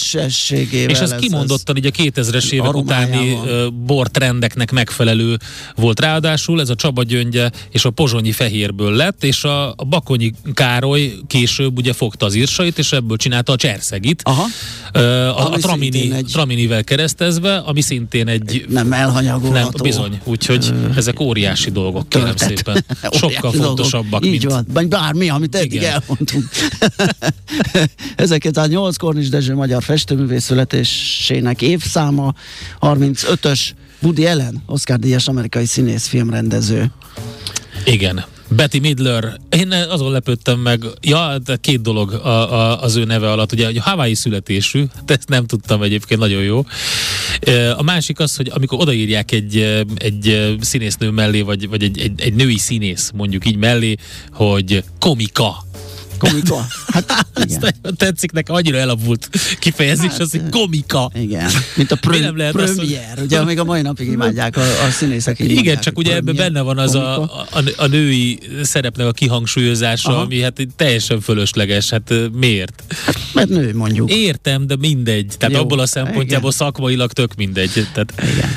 Frissességével. 0.83 1.19
És 1.19 1.25
ez 1.25 1.29
kimondottan 1.29 1.77
így 1.77 1.85
a 1.85 1.89
2000-es 1.91 2.51
évek 2.51 2.73
utáni 2.75 3.15
aromájával. 3.15 3.47
ö, 3.47 3.67
bortrendeknek 3.85 4.71
megfelelő 4.71 5.37
volt 5.75 5.99
ráadásul, 5.99 6.61
ez 6.61 6.69
a 6.69 6.75
Csaba 6.75 7.03
gyöngye 7.03 7.49
és 7.69 7.85
a 7.85 7.89
pozsonyi 7.89 8.31
fehérből 8.31 8.91
lett, 8.95 9.23
és 9.23 9.43
a, 9.43 9.69
a 9.69 9.83
Bakonyi 9.89 10.33
Károly 10.53 11.13
később 11.27 11.77
ugye 11.77 11.93
fogta 11.93 12.25
az 12.25 12.35
írsait, 12.35 12.77
és 12.77 12.91
ebből 12.91 13.17
csinálta 13.17 13.51
a 13.51 13.55
cserszegit. 13.55 14.21
Aha. 14.25 14.45
A, 14.93 14.99
a 14.99 15.45
Ami 15.45 15.57
Tramini, 15.61 16.11
egy- 16.13 16.25
Traminivel 16.25 16.83
keresztezve, 16.83 17.55
ami 17.57 17.81
szintén 17.81 18.27
egy 18.27 18.65
Nem 18.69 18.93
elhanyagolható. 18.93 19.61
nem, 19.73 19.83
bizony. 19.83 20.19
Úgyhogy 20.23 20.73
ezek 20.95 21.19
óriási 21.19 21.71
dolgok, 21.71 22.09
kérem 22.09 22.35
töltet. 22.35 22.47
szépen. 22.47 22.85
Sokkal 23.21 23.51
fontosabbak. 23.51 24.25
Így 24.25 24.31
mint... 24.31 24.43
van, 24.43 24.65
vagy 24.73 24.87
bármi, 24.87 25.29
amit 25.29 25.55
eddig 25.55 25.73
Igen. 25.73 25.91
elmondtunk. 25.91 26.45
1908 28.15 28.97
Kornis 28.97 29.29
Dezső 29.29 29.53
magyar 29.55 29.83
festőművész 29.83 30.49
születésének 30.73 31.61
évszáma, 31.61 32.33
35-ös 32.79 33.59
Woody 34.01 34.25
Allen, 34.25 34.63
Oscar 34.65 34.99
díjas 34.99 35.27
amerikai 35.27 35.65
színész 35.65 36.07
filmrendező. 36.07 36.91
Igen. 37.85 38.25
Betty 38.49 38.79
Midler, 38.79 39.37
én 39.49 39.71
azon 39.71 40.11
lepődtem 40.11 40.59
meg, 40.59 40.83
ja, 41.01 41.37
de 41.45 41.55
két 41.55 41.81
dolog 41.81 42.11
a, 42.11 42.53
a, 42.53 42.81
az 42.81 42.95
ő 42.95 43.03
neve 43.03 43.31
alatt, 43.31 43.51
ugye, 43.51 43.65
hogy 43.65 43.77
Hawaii 43.77 44.13
születésű, 44.13 44.83
de 45.05 45.13
ezt 45.13 45.29
nem 45.29 45.45
tudtam 45.45 45.81
egyébként, 45.81 46.19
nagyon 46.19 46.41
jó. 46.41 46.65
A 47.77 47.83
másik 47.83 48.19
az, 48.19 48.35
hogy 48.35 48.51
amikor 48.53 48.79
odaírják 48.81 49.31
egy, 49.31 49.83
egy 49.95 50.55
színésznő 50.59 51.09
mellé, 51.09 51.41
vagy, 51.41 51.69
vagy 51.69 51.83
egy, 51.83 51.99
egy, 51.99 52.21
egy 52.21 52.33
női 52.33 52.57
színész, 52.57 53.11
mondjuk 53.13 53.45
így 53.45 53.57
mellé, 53.57 53.95
hogy 54.31 54.83
komika. 54.99 55.65
Komika. 56.29 56.65
Hát, 56.87 57.25
Ezt 57.33 57.45
igen. 57.45 57.59
nagyon 57.59 57.97
tetszik 57.97 58.31
nekem, 58.31 58.55
annyira 58.55 58.77
elavult 58.77 59.29
kifejezés, 59.59 60.09
Hát, 60.11 60.19
az, 60.19 60.31
hogy 60.31 60.49
komika. 60.49 61.11
Igen, 61.15 61.49
mint 61.75 61.91
a 61.91 61.97
Mi 62.09 62.17
nem 62.19 62.37
lehet 62.37 62.55
azt, 62.55 62.75
premier, 62.75 63.19
ugye 63.21 63.43
még 63.43 63.59
a 63.59 63.63
mai 63.63 63.81
napig 63.81 64.07
imádják 64.07 64.57
a, 64.57 64.61
a 64.61 64.89
színészek. 64.91 65.39
Igen, 65.39 65.53
mondják, 65.53 65.79
csak 65.79 65.97
ugye 65.97 66.11
ebben 66.11 66.23
premier, 66.23 66.51
benne 66.51 66.61
van 66.61 66.77
az 66.77 66.95
a, 66.95 67.21
a, 67.21 67.63
a 67.77 67.87
női 67.87 68.39
szerepnek 68.61 69.07
a 69.07 69.11
kihangsúlyozása, 69.11 70.09
Aha. 70.09 70.21
ami 70.21 70.41
hát 70.41 70.67
teljesen 70.75 71.21
fölösleges. 71.21 71.89
Hát 71.89 72.13
miért? 72.33 72.83
Mert 73.33 73.49
nő 73.49 73.75
mondjuk. 73.75 74.11
Értem, 74.11 74.67
de 74.67 74.75
mindegy. 74.75 75.33
Tehát 75.37 75.55
Jó, 75.55 75.61
abból 75.61 75.79
a 75.79 75.85
szempontjából 75.85 76.51
szakmailag 76.51 77.11
tök 77.11 77.35
mindegy. 77.35 77.87
Tehát 77.93 78.13
Igen. 78.33 78.49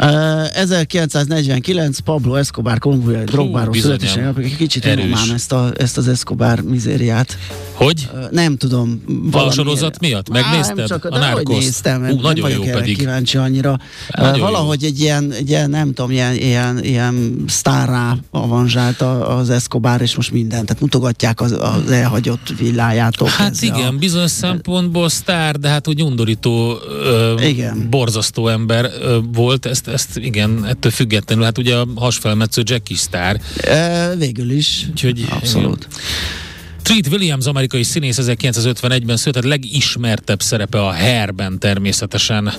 Uh, 0.00 0.56
1949 0.58 1.98
Pablo 1.98 2.34
Escobar 2.34 2.78
drogbáról 3.24 3.70
bizonyám. 3.72 3.98
születésének, 3.98 4.56
kicsit 4.56 4.84
unalmám 4.84 5.30
ezt, 5.34 5.52
a, 5.52 5.72
ezt 5.76 5.96
az 5.98 6.08
Escobar 6.08 6.60
mizériát. 6.60 7.38
hogy? 7.72 8.08
Uh, 8.14 8.30
nem 8.30 8.56
tudom. 8.56 9.02
A 9.32 9.50
sorozat 9.50 10.00
miatt? 10.00 10.26
Á, 10.36 10.40
Megnézted? 10.40 10.76
nem 10.76 10.86
csak, 10.86 11.04
A 11.04 11.40
néztem, 11.48 12.08
Ú, 12.10 12.20
nagyon 12.20 12.50
jó 12.50 12.62
pedig. 12.62 12.98
kíváncsi 12.98 13.36
annyira. 13.36 13.78
Nagyon 14.10 14.32
Uh, 14.32 14.38
jó. 14.38 14.44
valahogy 14.44 14.84
egy 14.84 15.00
ilyen, 15.00 15.32
egy 15.32 15.48
ilyen, 15.48 15.70
nem 15.70 15.92
tudom, 15.92 16.10
ilyen, 16.10 16.34
ilyen, 16.34 16.84
ilyen 16.84 17.44
sztárrá 17.46 18.16
avanzsált 18.30 19.00
az 19.00 19.50
Escobar, 19.50 20.00
és 20.00 20.16
most 20.16 20.30
mindent, 20.32 20.66
tehát 20.66 20.82
mutogatják 20.82 21.40
az, 21.40 21.52
az 21.52 21.90
elhagyott 21.90 22.54
villájától. 22.58 23.28
Hát 23.28 23.62
igen, 23.62 23.94
A, 23.94 23.98
bizonyos 23.98 24.30
szempontból 24.30 25.08
sztár, 25.08 25.56
de 25.58 25.68
hát 25.68 25.88
úgy 25.88 26.02
undorító, 26.02 26.76
ö, 27.04 27.40
Igen. 27.40 27.86
borzasztó 27.90 28.48
ember 28.48 28.90
ö, 29.00 29.18
volt, 29.32 29.66
ezt, 29.66 29.83
ezt 29.86 30.16
igen, 30.16 30.64
ettől 30.64 30.92
függetlenül, 30.92 31.44
hát 31.44 31.58
ugye 31.58 31.76
a 31.76 31.86
hasfelmetsző 31.94 32.62
Jackie 32.64 32.96
sztár, 32.96 33.40
uh, 33.66 34.18
végül 34.18 34.50
is. 34.50 34.86
Úgyhogy, 34.90 35.26
Abszolút. 35.30 35.88
Treat 36.82 37.06
Williams, 37.06 37.46
amerikai 37.46 37.82
színész 37.82 38.18
1951-ben 38.20 39.16
született, 39.16 39.44
legismertebb 39.44 40.42
szerepe 40.42 40.80
a 40.80 40.94
Hairben 40.94 41.58
természetesen. 41.58 42.52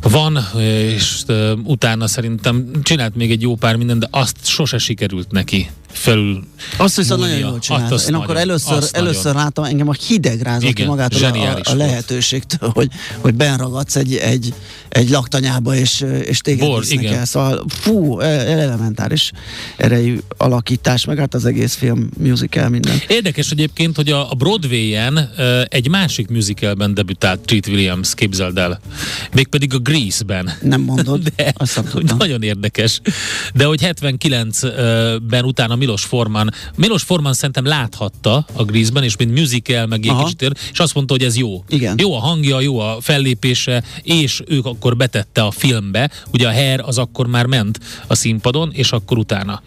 Van, 0.00 0.38
és 0.60 1.22
utána 1.64 2.06
szerintem 2.06 2.70
csinált 2.82 3.14
még 3.14 3.30
egy 3.30 3.42
jó 3.42 3.54
pár 3.54 3.76
mindent, 3.76 4.00
de 4.00 4.08
azt 4.10 4.46
sose 4.46 4.78
sikerült 4.78 5.30
neki 5.30 5.70
felül 5.96 6.42
Azt 6.76 6.96
viszont 6.96 7.20
múlnia. 7.20 7.36
nagyon 7.36 7.50
jól 7.50 7.60
csinálta. 7.60 7.94
Azt 7.94 8.08
Én 8.08 8.14
akkor 8.14 8.26
nagyon, 8.26 8.42
először, 8.42 8.76
azt 8.76 8.96
először 8.96 9.24
nagyon. 9.24 9.42
láttam, 9.42 9.64
engem 9.64 9.88
a 9.88 9.92
hideg 9.92 10.40
rázott 10.40 10.62
ki 10.62 10.68
Igen, 10.68 10.86
magától 10.86 11.24
a, 11.24 11.60
a, 11.62 11.74
lehetőségtől, 11.74 12.70
hogy, 12.74 12.88
hogy 13.20 13.34
benragadsz 13.34 13.96
egy, 13.96 14.14
egy, 14.14 14.54
egy 14.88 15.10
laktanyába, 15.10 15.74
és, 15.74 16.04
és 16.24 16.38
téged 16.38 16.66
Bor, 16.66 16.80
visznek 16.80 17.02
igen. 17.02 17.14
el. 17.18 17.24
Szóval 17.24 17.64
fú, 17.68 18.20
e- 18.20 18.24
elementáris 18.60 19.32
erejű 19.76 20.18
alakítás, 20.36 21.04
meg 21.04 21.18
hát 21.18 21.34
az 21.34 21.44
egész 21.44 21.74
film, 21.74 22.08
musical, 22.18 22.68
minden. 22.68 22.98
Érdekes 23.08 23.50
egyébként, 23.50 23.96
hogy 23.96 24.10
a 24.10 24.28
Broadway-en 24.38 25.30
egy 25.68 25.88
másik 25.88 26.28
musicalben 26.28 26.94
debütált 26.94 27.40
Treat 27.40 27.66
Williams, 27.66 28.14
képzeld 28.14 28.58
el. 28.58 28.80
Mégpedig 29.32 29.74
a 29.74 29.78
Grease-ben. 29.78 30.52
Nem 30.62 30.80
mondod? 30.80 31.22
De, 31.36 31.52
Azt 31.56 31.76
nem 31.76 31.84
tudtam. 31.84 32.16
nagyon 32.16 32.42
érdekes. 32.42 33.00
De 33.54 33.64
hogy 33.64 33.80
79-ben 33.82 35.44
utána 35.44 35.76
Milos 35.86 36.04
Forman, 36.04 36.52
Milos 36.76 37.02
Forman 37.02 37.32
szerintem 37.32 37.64
láthatta 37.64 38.46
a 38.52 38.64
Grease-ben, 38.64 39.02
és 39.02 39.16
mint 39.16 39.38
musical, 39.38 39.86
meg 39.86 40.04
Aha. 40.08 40.24
kicsit, 40.24 40.42
ér- 40.42 40.58
és 40.72 40.78
azt 40.78 40.94
mondta, 40.94 41.12
hogy 41.12 41.22
ez 41.22 41.36
jó. 41.36 41.64
Igen. 41.68 41.94
Jó 41.98 42.14
a 42.14 42.18
hangja, 42.18 42.60
jó 42.60 42.78
a 42.78 42.96
fellépése, 43.00 43.82
és 44.02 44.42
ők 44.46 44.66
akkor 44.66 44.96
betette 44.96 45.42
a 45.42 45.50
filmbe, 45.50 46.10
ugye 46.32 46.48
a 46.48 46.52
Hair 46.52 46.80
az 46.84 46.98
akkor 46.98 47.26
már 47.26 47.46
ment 47.46 47.78
a 48.06 48.14
színpadon, 48.14 48.70
és 48.72 48.92
akkor 48.92 49.18
utána. 49.18 49.62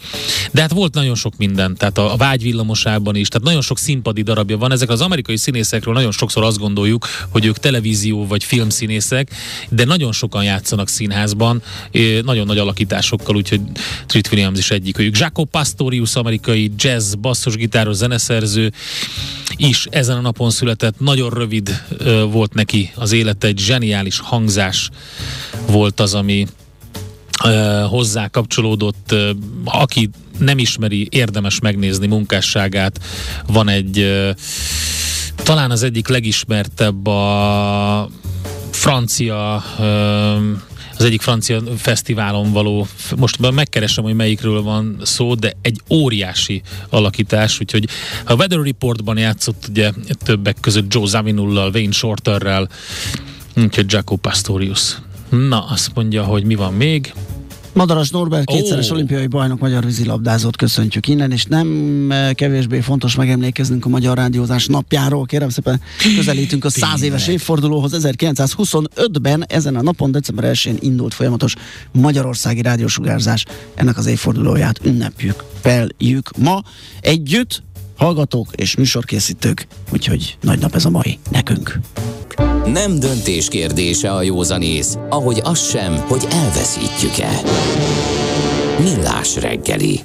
De 0.52 0.60
hát 0.60 0.72
volt 0.72 0.94
nagyon 0.94 1.14
sok 1.14 1.36
minden, 1.36 1.76
tehát 1.76 1.98
a, 1.98 2.12
a 2.12 2.16
vágyvillamosában 2.16 3.16
is, 3.16 3.28
tehát 3.28 3.46
nagyon 3.46 3.62
sok 3.62 3.78
színpadi 3.78 4.22
darabja 4.22 4.58
van. 4.58 4.72
Ezek 4.72 4.88
az 4.88 5.00
amerikai 5.00 5.36
színészekről 5.36 5.94
nagyon 5.94 6.12
sokszor 6.12 6.42
azt 6.42 6.58
gondoljuk, 6.58 7.06
hogy 7.28 7.44
ők 7.44 7.58
televízió 7.58 8.26
vagy 8.26 8.44
filmszínészek, 8.44 9.30
de 9.68 9.84
nagyon 9.84 10.12
sokan 10.12 10.44
játszanak 10.44 10.88
színházban, 10.88 11.62
eh, 11.90 12.20
nagyon 12.22 12.46
nagy 12.46 12.58
alakításokkal, 12.58 13.36
úgyhogy 13.36 13.60
Treat 14.06 14.28
Williams 14.32 14.58
is 14.58 14.70
egyik 14.70 14.98
őjük. 14.98 15.18
Jaco 15.18 15.44
Pastorius, 15.44 16.09
amerikai 16.16 16.72
jazz, 16.76 17.14
basszusgitáros, 17.14 17.94
zeneszerző, 17.94 18.72
is 19.56 19.86
ezen 19.90 20.16
a 20.16 20.20
napon 20.20 20.50
született. 20.50 21.00
Nagyon 21.00 21.30
rövid 21.30 21.84
ö, 21.98 22.24
volt 22.24 22.54
neki 22.54 22.90
az 22.94 23.12
élete, 23.12 23.46
egy 23.46 23.58
zseniális 23.58 24.18
hangzás 24.18 24.90
volt 25.66 26.00
az, 26.00 26.14
ami 26.14 26.46
ö, 27.44 27.84
hozzá 27.88 28.28
kapcsolódott. 28.28 29.12
Ö, 29.12 29.30
aki 29.64 30.10
nem 30.38 30.58
ismeri, 30.58 31.08
érdemes 31.10 31.60
megnézni 31.60 32.06
munkásságát. 32.06 33.00
Van 33.46 33.68
egy 33.68 33.98
ö, 33.98 34.30
talán 35.36 35.70
az 35.70 35.82
egyik 35.82 36.08
legismertebb 36.08 37.06
a 37.06 38.08
francia 38.70 39.64
ö, 39.78 40.36
az 41.00 41.06
egyik 41.06 41.20
francia 41.20 41.62
fesztiválon 41.76 42.52
való, 42.52 42.86
most 43.16 43.50
megkeresem, 43.50 44.04
hogy 44.04 44.14
melyikről 44.14 44.62
van 44.62 45.00
szó, 45.02 45.34
de 45.34 45.52
egy 45.62 45.80
óriási 45.90 46.62
alakítás, 46.88 47.60
úgyhogy 47.60 47.88
a 48.24 48.34
Weather 48.34 48.60
Reportban 48.60 49.18
játszott 49.18 49.66
ugye 49.68 49.90
többek 50.24 50.56
között 50.60 50.94
Joe 50.94 51.06
Zawinul-lal, 51.06 51.70
Wayne 51.74 51.92
Shorterrel, 51.92 52.68
úgyhogy 53.56 53.92
Jaco 53.92 54.16
Pastorius. 54.16 54.96
Na, 55.28 55.64
azt 55.64 55.90
mondja, 55.94 56.24
hogy 56.24 56.44
mi 56.44 56.54
van 56.54 56.74
még. 56.74 57.12
Madaras 57.72 58.10
Norbert, 58.10 58.46
kétszeres 58.46 58.90
Ó. 58.90 58.94
olimpiai 58.94 59.26
bajnok, 59.26 59.58
magyar 59.58 59.84
vízilabdázót 59.84 60.56
köszöntjük 60.56 61.08
innen, 61.08 61.32
és 61.32 61.44
nem 61.44 62.06
eh, 62.10 62.32
kevésbé 62.32 62.80
fontos 62.80 63.14
megemlékeznünk 63.14 63.84
a 63.84 63.88
Magyar 63.88 64.16
Rádiózás 64.16 64.66
napjáról. 64.66 65.24
Kérem 65.24 65.48
szépen, 65.48 65.80
közelítünk 66.16 66.64
a 66.64 66.70
száz 66.70 67.02
éves 67.02 67.28
évfordulóhoz. 67.28 67.92
1925-ben 67.94 69.44
ezen 69.48 69.76
a 69.76 69.82
napon, 69.82 70.10
december 70.10 70.50
1-én 70.54 70.76
indult 70.80 71.14
folyamatos 71.14 71.54
magyarországi 71.92 72.62
rádiósugárzás. 72.62 73.44
Ennek 73.74 73.98
az 73.98 74.06
évfordulóját 74.06 74.80
ünnepjük, 74.84 75.44
peljük 75.62 76.30
ma 76.36 76.62
együtt, 77.00 77.62
hallgatók 77.96 78.48
és 78.54 78.76
műsorkészítők, 78.76 79.66
úgyhogy 79.92 80.36
nagy 80.40 80.58
nap 80.58 80.74
ez 80.74 80.84
a 80.84 80.90
mai 80.90 81.18
nekünk. 81.30 81.80
Nem 82.66 82.98
döntés 82.98 83.48
kérdése 83.48 84.12
a 84.12 84.22
józanész, 84.22 84.98
ahogy 85.08 85.40
az 85.44 85.68
sem, 85.68 85.96
hogy 85.96 86.26
elveszítjük-e. 86.30 87.40
Millás 88.82 89.36
reggeli. 89.36 90.00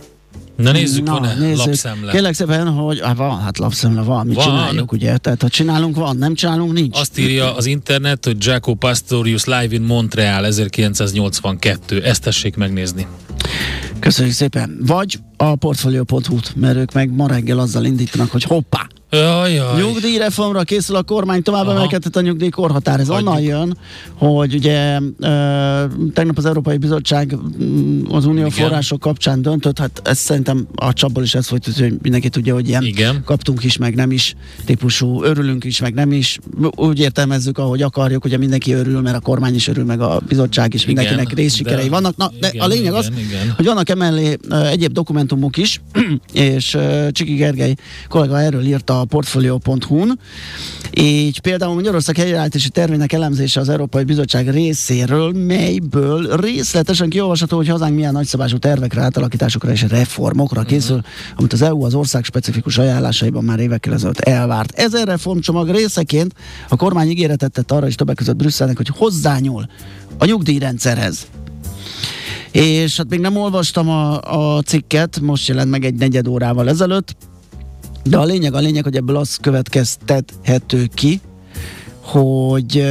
Na 0.56 0.72
nézzük, 0.72 1.08
van-e 1.08 1.56
lapszemle? 1.56 2.12
Kérlek 2.12 2.34
szépen, 2.34 2.68
hogy 2.68 3.00
hát 3.02 3.18
van, 3.18 3.40
hát 3.42 3.58
lapszemle 3.58 4.02
van, 4.02 4.26
mit 4.26 4.36
Van. 4.36 4.46
csináljuk, 4.46 4.92
ugye? 4.92 5.18
Tehát 5.18 5.42
ha 5.42 5.50
csinálunk, 5.50 5.96
van, 5.96 6.18
nem 6.18 6.34
csinálunk, 6.34 6.74
nincs. 6.74 7.00
Azt 7.00 7.20
írja 7.20 7.56
az 7.56 7.66
internet, 7.66 8.26
hogy 8.26 8.46
Jaco 8.46 8.74
Pastorius 8.74 9.46
Live 9.46 9.70
in 9.70 9.82
Montreal 9.82 10.46
1982. 10.46 12.04
Ezt 12.04 12.22
tessék 12.22 12.56
megnézni. 12.56 13.08
Köszönjük 14.00 14.34
szépen. 14.36 14.78
Vagy 14.86 15.20
a 15.38 15.56
portfolio.hu-t, 15.56 16.56
mert 16.56 16.78
ők 16.78 16.94
meg 16.94 17.16
ma 17.16 17.28
reggel 17.28 17.60
azzal 17.60 17.86
indítanak, 17.86 18.32
hogy 18.32 18.44
hoppá, 18.44 18.88
Jaj, 19.16 19.62
Nyugdíjreformra 19.78 20.64
készül 20.64 20.96
a 20.96 21.04
kormány, 21.04 21.44
tovább 21.44 21.66
Aha. 21.66 21.76
emelkedett 21.76 22.16
a 22.16 22.22
nyugdíjkorhatár. 22.22 23.00
Ez 23.00 23.08
Hagyjuk. 23.08 23.28
onnan 23.28 23.42
jön, 23.42 23.78
hogy 24.14 24.54
ugye 24.54 25.00
ö, 25.20 25.84
tegnap 26.14 26.38
az 26.38 26.46
Európai 26.46 26.78
Bizottság 26.78 27.38
az 28.10 28.26
unió 28.26 28.46
Igen. 28.46 28.50
források 28.50 29.00
kapcsán 29.00 29.42
döntött, 29.42 29.80
hát 29.80 30.02
ez 30.04 30.18
szerintem 30.18 30.68
a 30.76 30.94
csapból 30.94 31.24
is 31.24 31.36
ez 31.36 31.48
folyt, 31.48 31.66
hogy 31.66 31.94
mindenki 32.02 32.30
tudja, 32.30 32.54
hogy 32.54 32.68
ilyen 32.68 32.84
Igen. 32.84 33.22
kaptunk 33.26 33.64
is, 33.64 33.78
meg 33.78 33.96
nem 33.96 34.12
is 34.12 34.36
típusú, 34.66 35.24
örülünk 35.24 35.64
is, 35.64 35.80
meg 35.80 35.94
nem 35.94 36.12
is. 36.12 36.40
Úgy 36.76 37.00
értelmezzük, 37.00 37.58
ahogy 37.58 37.82
akarjuk, 37.82 38.26
ugye 38.26 38.38
mindenki 38.38 38.74
örül, 38.74 39.02
mert 39.02 39.16
a 39.16 39.20
kormány 39.20 39.56
is 39.56 39.68
örül, 39.68 39.86
meg 39.86 40.02
a 40.02 40.22
bizottság 40.28 40.74
is, 40.74 40.86
Igen, 40.86 40.96
mindenkinek 40.96 41.34
részsikerei 41.34 41.90
vannak. 41.90 42.18
Na, 42.18 42.32
de 42.40 42.50
igen, 42.52 42.66
a 42.66 42.68
lényeg 42.68 42.94
az, 42.94 43.06
igen, 43.06 43.20
igen. 43.20 43.54
hogy 43.56 43.66
vannak 43.66 43.90
emellé 43.90 44.38
egyéb 44.50 44.92
dokumentumok 44.92 45.58
is, 45.58 45.82
és 46.34 46.78
Csiki 47.12 47.34
Gergely 47.34 47.76
kollega 48.08 48.40
erről 48.40 48.64
írta 48.66 49.05
a 49.06 49.08
portfolio.hu-n, 49.08 50.20
így 50.94 51.40
például 51.40 51.74
Magyarország 51.74 52.18
helyreállítási 52.18 52.70
tervének 52.70 53.14
elemzése 53.14 53.60
az 53.60 53.70
Európai 53.70 54.04
Bizottság 54.04 54.50
részéről, 54.50 55.32
melyből 55.32 56.36
részletesen 56.36 57.10
kiolvasható, 57.10 57.58
hogy 57.58 57.68
hazánk 57.68 57.96
milyen 57.96 58.14
nagyszabású 58.14 58.58
tervekre, 58.58 59.02
átalakításokra 59.02 59.72
és 59.72 59.82
reformokra 59.82 60.62
Mhm. 60.62 60.70
készül, 60.70 61.02
amit 61.36 61.54
az 61.54 61.62
EU 61.62 61.84
az 61.84 61.94
ország 61.94 62.24
specifikus 62.24 62.78
ajánlásaiban 62.78 63.44
már 63.44 63.60
évekkel 63.60 63.94
ezelőtt 63.94 64.20
elvárt. 64.20 64.80
Ezen 64.80 65.06
reformcsomag 65.06 65.70
részeként 65.70 66.34
a 66.70 66.76
kormány 66.76 67.10
ígéretet 67.10 67.52
tett 67.52 67.72
arra 67.72 67.88
is 67.88 67.96
többek 67.96 68.16
között 68.16 68.36
Brüsszelnek, 68.36 68.78
hogy 68.78 68.88
hozzányúl 68.88 69.66
a 70.18 70.26
nyugdíjrendszerhez. 70.26 71.28
És 72.52 72.98
hát 72.98 73.10
még 73.10 73.20
nem 73.20 73.38
olvastam 73.38 73.90
a, 73.90 74.22
a 74.56 74.62
cikket, 74.62 75.20
most 75.20 75.48
jelent 75.48 75.70
meg 75.70 75.86
egy 75.86 75.96
negyed 75.96 76.28
órával 76.28 76.70
ezelőtt, 76.70 77.16
de 78.10 78.18
a 78.18 78.24
lényeg, 78.24 78.54
a 78.54 78.60
lényeg, 78.60 78.84
hogy 78.84 78.96
ebből 78.96 79.16
az 79.16 79.36
következtethető 79.36 80.88
ki, 80.94 81.22
hogy 82.02 82.86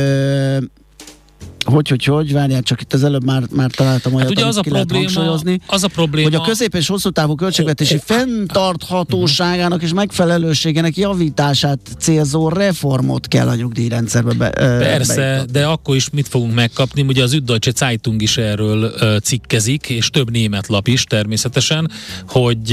hogy, 1.65 1.89
hogy, 1.89 2.05
hogy, 2.05 2.33
várjál, 2.33 2.63
csak 2.63 2.81
itt 2.81 2.93
az 2.93 3.05
előbb 3.05 3.25
már, 3.25 3.43
már 3.51 3.71
találtam 3.71 4.15
olyat, 4.15 4.29
Hát 4.29 4.37
ugye 4.37 4.47
az 4.47 4.57
a, 4.57 4.61
ki 4.61 4.71
lehet 4.71 4.87
probléma, 4.87 5.13
hangsúlyozni, 5.13 5.61
az 5.67 5.83
a 5.83 5.89
probléma, 5.89 6.29
hogy 6.29 6.39
a 6.39 6.41
közép- 6.41 6.75
és 6.75 6.87
hosszú 6.87 7.11
távú 7.11 7.35
költségvetési 7.35 8.01
fenntarthatóságának 8.05 9.83
és 9.83 9.93
megfelelőségének 9.93 10.97
javítását 10.97 11.79
célzó 11.99 12.49
reformot 12.49 13.29
kell 13.29 13.49
a 13.49 13.55
nyugdíjrendszerbe 13.55 14.33
be, 14.33 14.51
Persze, 14.51 15.15
beiktatni. 15.15 15.53
de 15.53 15.67
akkor 15.67 15.97
is 15.97 16.11
mit 16.11 16.29
fogunk 16.29 16.55
megkapni? 16.55 17.03
Ugye 17.03 17.23
az 17.23 17.33
Üddeutsche 17.33 17.73
Zeitung 17.75 18.23
is 18.23 18.37
erről 18.37 18.93
cikkezik, 19.21 19.89
és 19.89 20.11
több 20.11 20.31
német 20.31 20.67
lap 20.67 20.89
is 20.89 21.05
természetesen, 21.05 21.91
hogy 22.29 22.73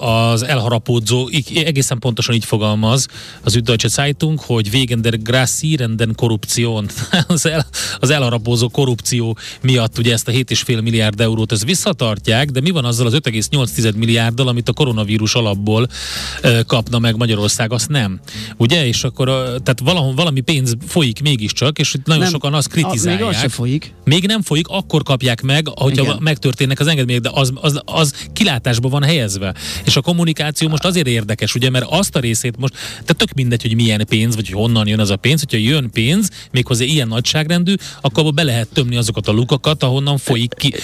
az 0.00 0.42
elharapódzó, 0.42 1.30
egészen 1.54 1.98
pontosan 1.98 2.34
így 2.34 2.44
fogalmaz 2.44 3.06
az 3.42 3.56
Üddeutsche 3.56 3.88
Zeitung, 3.88 4.38
hogy 4.40 4.68
wegen 4.72 5.02
der 5.02 5.18
grassierenden 5.22 6.14
Korruption, 6.14 6.88
az, 7.26 7.46
el, 7.46 7.66
az 7.98 8.10
elharapózó 8.28 8.68
korrupció 8.68 9.36
miatt 9.62 9.98
ugye 9.98 10.12
ezt 10.12 10.28
a 10.28 10.32
7,5 10.32 10.82
milliárd 10.82 11.20
eurót 11.20 11.52
ezt 11.52 11.64
visszatartják, 11.64 12.50
de 12.50 12.60
mi 12.60 12.70
van 12.70 12.84
azzal 12.84 13.06
az 13.06 13.12
5,8 13.14 13.94
milliárddal, 13.96 14.48
amit 14.48 14.68
a 14.68 14.72
koronavírus 14.72 15.34
alapból 15.34 15.88
ö, 16.42 16.60
kapna 16.66 16.98
meg 16.98 17.16
Magyarország, 17.16 17.72
azt 17.72 17.88
nem. 17.88 18.20
Ugye? 18.56 18.86
És 18.86 19.04
akkor 19.04 19.28
ö, 19.28 19.32
tehát 19.62 19.80
valahol 19.84 20.14
valami 20.14 20.40
pénz 20.40 20.74
folyik 20.86 21.22
mégiscsak, 21.22 21.78
és 21.78 21.94
itt 21.94 22.06
nagyon 22.06 22.22
Nem, 22.22 22.30
sokan 22.32 22.54
azt 22.54 22.66
a- 22.72 22.74
Még 22.74 22.84
kritizálják. 22.84 23.28
az 23.28 23.38
se 23.40 23.48
folyik. 23.48 23.94
Még 24.04 24.26
nem 24.26 24.42
folyik, 24.42 24.68
akkor 24.68 25.02
kapják 25.02 25.42
meg, 25.42 25.68
hogyha 25.68 26.02
Igen. 26.02 26.16
megtörténnek 26.20 26.80
az 26.80 26.86
engedmények, 26.86 27.22
de 27.22 27.30
az, 27.32 27.52
az, 27.54 27.80
az 27.84 28.12
kilátásba 28.32 28.88
van 28.88 29.02
helyezve. 29.02 29.54
És 29.84 29.96
a 29.96 30.00
kommunikáció 30.00 30.68
most 30.68 30.84
azért 30.84 31.06
érdekes, 31.06 31.54
ugye, 31.54 31.70
mert 31.70 31.86
azt 31.88 32.16
a 32.16 32.20
részét 32.20 32.56
most, 32.58 32.72
tehát 32.90 33.16
tök 33.16 33.32
mindegy, 33.34 33.62
hogy 33.62 33.74
milyen 33.74 34.04
pénz, 34.08 34.34
vagy 34.34 34.48
hogy 34.48 34.60
honnan 34.60 34.86
jön 34.86 35.00
az 35.00 35.10
a 35.10 35.16
pénz, 35.16 35.40
hogyha 35.40 35.66
jön 35.68 35.90
pénz, 35.90 36.30
méghozzá 36.50 36.84
ilyen 36.84 37.08
nagyságrendű, 37.08 37.74
akkor 38.00 38.17
abba 38.18 38.30
be 38.30 38.42
lehet 38.42 38.68
tömni 38.72 38.96
azokat 38.96 39.28
a 39.28 39.32
lukakat, 39.32 39.82
ahonnan 39.82 40.18
folyik 40.18 40.54
ki. 40.56 40.74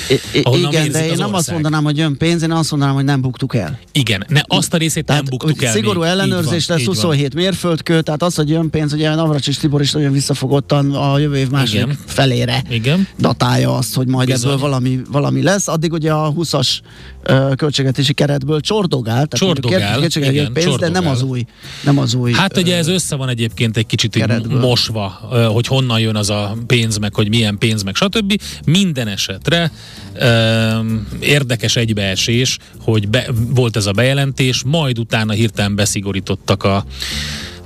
Ahonnan 0.43 0.73
igen, 0.73 0.91
de 0.91 1.05
én 1.05 1.11
az 1.13 1.19
nem 1.19 1.27
azt 1.27 1.35
ország. 1.35 1.55
mondanám, 1.55 1.85
hogy 1.85 1.97
jön 1.97 2.17
pénz, 2.17 2.43
én 2.43 2.51
azt 2.53 2.71
mondanám, 2.71 2.95
hogy 2.95 3.05
nem 3.05 3.21
buktuk 3.21 3.55
el. 3.55 3.79
Igen, 3.93 4.25
ne, 4.29 4.41
azt 4.47 4.75
a 4.75 4.77
részét 4.77 5.05
Tehát 5.05 5.23
nem 5.23 5.31
buktuk 5.39 5.63
el. 5.63 5.73
szigorú 5.73 6.01
még. 6.01 6.09
ellenőrzés 6.09 6.67
van, 6.67 6.77
lesz 6.77 6.87
így 6.87 6.95
van. 6.95 6.95
27 6.97 7.35
mérföldkő, 7.35 8.01
tehát 8.03 8.23
az, 8.23 8.35
hogy 8.35 8.49
jön 8.49 8.71
pénz, 8.71 8.93
ugye 8.93 9.15
Navracsis 9.15 9.57
Tibor 9.57 9.81
is 9.81 9.93
nagyon 9.93 10.13
visszafogottan 10.13 10.95
a 10.95 11.19
jövő 11.19 11.37
év 11.37 11.51
második 11.51 11.83
Igen. 11.83 11.99
felére 12.07 12.63
Igen. 12.71 13.09
datálja 13.19 13.77
azt, 13.77 13.95
hogy 13.95 14.07
majd 14.07 14.29
Bizony. 14.29 14.51
ebből 14.51 14.61
valami, 14.61 15.01
valami 15.11 15.43
lesz. 15.43 15.69
Addig 15.69 15.93
ugye 15.93 16.13
a 16.13 16.33
20-as 16.33 16.69
ö, 16.79 17.14
költségvetési 17.57 18.13
keretből 18.13 18.61
csordogál, 18.61 19.27
tehát 19.27 19.35
Csordogál, 19.35 20.05
igen, 20.05 20.33
jön 20.33 20.53
pénz, 20.53 20.77
de 20.77 20.89
nem 20.89 20.93
csordogál. 20.93 21.13
az 21.13 21.23
új, 21.23 21.45
nem 21.85 21.99
az 21.99 22.15
új. 22.15 22.33
Hát 22.33 22.57
ugye 22.57 22.77
ez 22.77 22.89
össze 22.89 23.17
van 23.17 23.29
egyébként 23.29 23.77
egy 23.77 23.87
kicsit 23.87 24.13
keretből. 24.17 24.61
mosva, 24.61 25.07
hogy 25.53 25.67
honnan 25.67 26.01
jön 26.01 26.17
az 26.17 26.31
a 26.31 26.57
pénz, 26.67 26.97
meg 26.99 27.15
hogy 27.15 27.29
milyen 27.29 27.59
pénz, 27.59 27.83
meg 27.83 27.95
stb. 27.95 28.41
Minden 28.67 29.09
esetre 29.09 29.71
öm, 30.15 31.09
érdekes 31.21 31.77
egybeesés, 31.77 32.59
hogy 32.81 33.09
be, 33.09 33.27
volt 33.49 33.77
ez 33.77 33.87
a 33.87 33.93
bejelentés, 33.93 34.63
majd 34.67 34.99
utána 34.99 35.33
hirtelen 35.33 35.75
beszigorítottak 35.75 36.63
a 36.63 36.85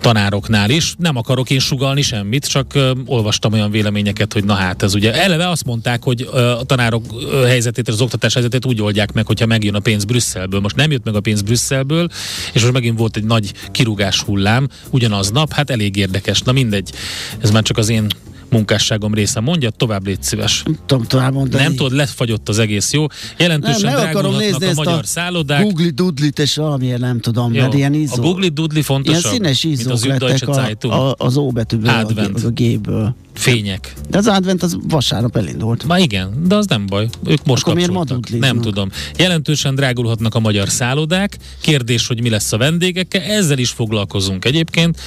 tanároknál 0.00 0.70
is. 0.70 0.94
Nem 0.98 1.16
akarok 1.16 1.50
én 1.50 1.58
sugalni 1.58 2.02
semmit, 2.02 2.46
csak 2.46 2.74
ö, 2.74 2.92
olvastam 3.06 3.52
olyan 3.52 3.70
véleményeket, 3.70 4.32
hogy 4.32 4.44
na 4.44 4.54
hát 4.54 4.82
ez 4.82 4.94
ugye 4.94 5.14
eleve 5.22 5.48
azt 5.48 5.64
mondták, 5.64 6.02
hogy 6.02 6.28
ö, 6.32 6.50
a 6.50 6.62
tanárok 6.62 7.04
ö, 7.32 7.44
helyzetét, 7.46 7.88
az 7.88 8.00
oktatás 8.00 8.32
helyzetét 8.34 8.66
úgy 8.66 8.82
oldják 8.82 9.12
meg, 9.12 9.26
hogyha 9.26 9.46
megjön 9.46 9.74
a 9.74 9.80
pénz 9.80 10.04
Brüsszelből. 10.04 10.61
Most 10.61 10.76
nem 10.76 10.90
jött 10.90 11.04
meg 11.04 11.14
a 11.14 11.20
pénz 11.20 11.42
Brüsszelből, 11.42 12.08
és 12.52 12.61
most 12.61 12.72
megint 12.72 12.98
volt 12.98 13.16
egy 13.16 13.24
nagy 13.24 13.52
kirúgás 13.70 14.20
hullám 14.20 14.68
ugyanaz 14.90 15.30
nap, 15.30 15.52
hát 15.52 15.70
elég 15.70 15.96
érdekes. 15.96 16.40
Na 16.40 16.52
mindegy, 16.52 16.90
ez 17.38 17.50
már 17.50 17.62
csak 17.62 17.78
az 17.78 17.88
én 17.88 18.06
munkásságom 18.50 19.14
része. 19.14 19.40
Mondja, 19.40 19.70
tovább 19.70 20.06
légy 20.06 20.22
szíves. 20.22 20.62
nem 20.62 20.78
tudom 20.87 21.04
tovább 21.04 21.32
mondani. 21.32 21.62
Nem 21.62 21.74
tudod, 21.74 21.92
lefagyott 21.92 22.48
az 22.48 22.58
egész, 22.58 22.92
jó? 22.92 23.06
Jelentősen 23.38 23.92
nem, 23.92 24.08
akarom 24.08 24.37
nézni 24.37 24.66
a 24.66 24.72
magyar 24.74 24.98
a 24.98 25.04
szállodák. 25.04 25.62
Google 25.62 25.90
Doodlit, 25.90 26.38
és 26.38 26.56
valamiért 26.56 27.00
nem 27.00 27.20
tudom, 27.20 27.54
Jó, 27.54 27.61
mert 27.61 27.74
ilyen 27.74 27.92
a 27.92 27.96
ízó. 27.96 28.22
Google 28.22 28.48
Ilyen 28.56 28.82
fontosabb, 28.82 29.32
színes 29.32 29.62
mint 29.62 29.87
az 29.87 30.04
lettek 30.04 30.48
a, 30.48 31.11
a, 31.11 31.14
az 31.18 31.37
O 31.37 31.50
betűből, 31.50 31.90
a, 31.90 31.98
Advent. 31.98 32.44
A 32.44 32.50
G-ből. 32.50 33.14
Fények. 33.34 33.92
De 34.11 34.18
az 34.18 34.26
advent 34.26 34.62
az 34.62 34.76
vasárnap 34.88 35.37
elindult. 35.37 35.84
Ma 35.84 35.98
igen, 35.98 36.42
de 36.46 36.54
az 36.54 36.66
nem 36.66 36.87
baj. 36.87 37.08
Ők 37.26 37.44
most 37.44 37.62
Akkor 37.62 37.74
miért 37.74 37.90
ma? 37.90 38.04
Nem 38.38 38.61
tudom. 38.61 38.90
Jelentősen 39.18 39.74
drágulhatnak 39.74 40.34
a 40.34 40.40
magyar 40.40 40.68
szállodák. 40.68 41.37
Kérdés, 41.61 42.06
hogy 42.06 42.22
mi 42.22 42.28
lesz 42.28 42.52
a 42.52 42.56
vendégekkel. 42.56 43.22
Ezzel 43.22 43.58
is 43.58 43.70
foglalkozunk 43.70 44.44
egyébként. 44.44 45.00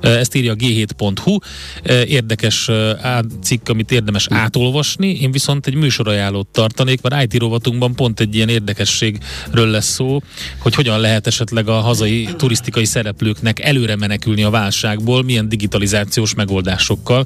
Ezt 0.00 0.34
írja 0.34 0.52
a 0.52 0.56
g7.hu. 0.56 1.38
Érdekes 2.06 2.70
cikk, 3.42 3.68
amit 3.68 3.92
érdemes 3.92 4.26
átolvasni. 4.30 5.20
Én 5.20 5.30
viszont 5.30 5.66
egy 5.66 5.74
műsorajánlót 5.74 6.46
tartanék, 6.46 7.00
mert 7.02 7.22
IT 7.32 7.40
rovatunkban 7.40 7.94
pont 7.94 8.20
egy 8.20 8.34
ilyen 8.34 8.48
érdekességről 8.48 9.66
lesz 9.66 9.92
szó, 9.92 10.20
hogy 10.58 10.74
hogyan 10.74 11.00
lehet 11.00 11.26
esetleg 11.26 11.68
a 11.68 11.80
hazai 11.80 12.28
turisztikai 12.36 12.84
szereplőknek 12.84 13.60
előre 13.60 13.96
menekülni 13.96 14.42
a 14.42 14.50
válságból, 14.50 15.22
milyen 15.22 15.48
digitalizációs 15.48 16.34
megoldásokkal. 16.34 17.24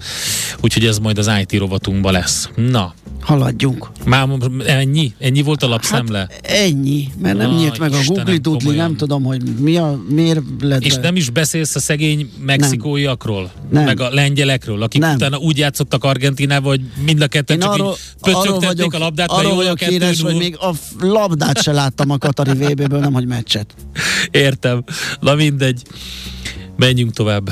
Úgyhogy 0.60 0.84
ez 0.84 0.98
majd 0.98 1.18
az 1.18 1.30
IT 1.40 1.58
rovatunkban 1.58 2.12
lesz. 2.12 2.48
Na, 2.56 2.94
Haladjunk. 3.20 3.90
már 4.04 4.28
ennyi? 4.66 5.12
Ennyi 5.18 5.42
volt 5.42 5.62
a 5.62 5.68
lapszemle? 5.68 6.18
Hát 6.18 6.40
ennyi, 6.42 7.08
mert 7.22 7.36
nem 7.36 7.50
Na, 7.50 7.58
nyílt 7.58 7.78
meg 7.78 7.92
a 7.92 7.98
Istenem, 7.98 8.24
Google 8.24 8.38
Doodle, 8.38 8.74
nem 8.74 8.96
tudom, 8.96 9.22
hogy 9.22 9.42
mi 9.58 9.76
a, 9.76 10.00
miért 10.08 10.40
lett 10.60 10.84
És 10.84 10.94
be- 10.94 11.00
nem 11.00 11.16
is 11.16 11.30
beszélsz 11.30 11.74
a 11.74 11.80
szegény 11.80 12.30
mexikóiakról? 12.60 13.50
Nem. 13.70 13.84
Meg 13.84 14.00
a 14.00 14.08
lengyelekről, 14.10 14.82
akik 14.82 15.00
Nem. 15.00 15.14
utána 15.14 15.36
úgy 15.36 15.58
játszottak 15.58 16.04
Argentinával, 16.04 16.70
hogy 16.70 16.80
mind 17.04 17.20
a 17.20 17.26
ketten 17.26 17.56
Én 17.56 17.62
csak 17.62 17.72
arról, 17.72 17.96
így 18.28 18.34
arról 18.34 18.58
vagyok, 18.58 18.92
a 18.94 18.98
labdát, 18.98 19.30
arról 19.30 19.54
vagyok 19.54 19.78
híres, 19.78 20.20
hogy 20.20 20.36
még 20.36 20.56
a 20.60 20.74
labdát 20.98 21.62
se 21.62 21.72
láttam 21.72 22.10
a 22.10 22.18
Katari 22.18 22.52
VB-ből, 22.52 22.98
nem 23.00 23.12
hogy 23.12 23.26
meccset. 23.26 23.74
Értem. 24.30 24.84
Na 25.20 25.34
mindegy. 25.34 25.82
Menjünk 26.76 27.12
tovább. 27.12 27.50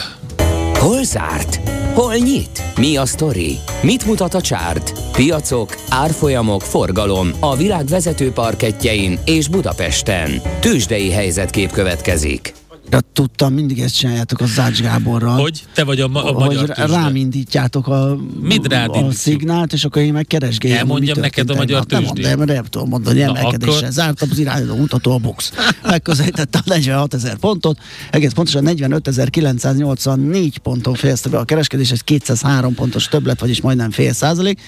Hol 0.74 1.04
zárt? 1.04 1.60
Hol 1.94 2.14
nyit? 2.14 2.62
Mi 2.76 2.96
a 2.96 3.06
sztori? 3.06 3.58
Mit 3.82 4.06
mutat 4.06 4.34
a 4.34 4.40
csárt? 4.40 4.92
Piacok, 5.12 5.76
árfolyamok, 5.88 6.62
forgalom 6.62 7.30
a 7.40 7.56
világ 7.56 7.86
vezető 7.86 8.30
parketjein 8.30 9.18
és 9.24 9.48
Budapesten. 9.48 10.42
Tősdei 10.60 11.10
helyzetkép 11.10 11.70
következik. 11.70 12.57
De 12.90 13.00
tudtam, 13.12 13.52
mindig 13.52 13.80
ezt 13.80 13.96
csináljátok 13.96 14.40
a 14.40 14.46
Zács 14.46 14.80
Gáborral. 14.80 15.40
Hogy 15.40 15.62
te 15.74 15.84
vagy 15.84 16.00
a, 16.00 16.08
ma- 16.08 16.24
a 16.24 16.32
hogy 16.32 16.44
magyar 16.46 16.66
rá- 16.66 16.76
tőzsde. 16.76 16.92
rám 16.96 17.16
indítjátok 17.16 17.86
a, 17.88 18.16
Mit 18.40 18.66
rád 18.66 18.88
a 18.90 19.10
szignált, 19.12 19.72
és 19.72 19.84
akkor 19.84 20.02
én 20.02 20.12
meg 20.12 20.26
keresgéljem. 20.26 20.78
hogy 20.80 20.88
Elmondjam 20.90 21.20
neked 21.20 21.50
a 21.50 21.54
magyar 21.54 21.84
tegnap. 21.84 22.16
Nem 22.16 22.24
mondom, 22.26 22.46
mert 22.46 22.60
nem 22.60 22.64
tudom 22.70 22.88
mondani, 22.88 23.20
emelkedéssel 23.22 23.78
akkor- 23.78 23.90
zártam 23.92 24.28
az 24.30 24.38
irányadó 24.38 24.76
mutató 24.76 25.12
a 25.12 25.18
box. 25.18 25.52
Megközelítette 25.82 26.58
a 26.58 26.62
46 26.66 27.14
ezer 27.14 27.36
pontot, 27.36 27.78
egész 28.10 28.32
pontosan 28.32 28.64
45.984 28.66 30.54
ponton 30.62 30.94
fejezte 30.94 31.28
be 31.28 31.38
a 31.38 31.44
kereskedés, 31.44 31.90
ez 31.90 32.00
203 32.00 32.74
pontos 32.74 33.08
többlet, 33.08 33.40
vagyis 33.40 33.60
majdnem 33.60 33.90
fél 33.90 34.12
százalék. 34.12 34.60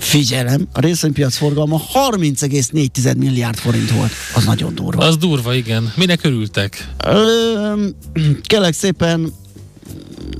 Figyelem, 0.00 0.68
a 0.72 0.80
részvénypiac 0.80 1.36
forgalma 1.36 1.80
30,4 2.12 3.16
milliárd 3.16 3.56
forint 3.56 3.90
volt. 3.90 4.10
Az 4.34 4.44
nagyon 4.44 4.74
durva. 4.74 5.04
Az 5.04 5.16
durva, 5.16 5.54
igen. 5.54 5.92
Minek 5.96 6.24
örültek? 6.24 6.88
Ö, 7.06 7.86
kérlek 8.42 8.72
szépen, 8.72 9.32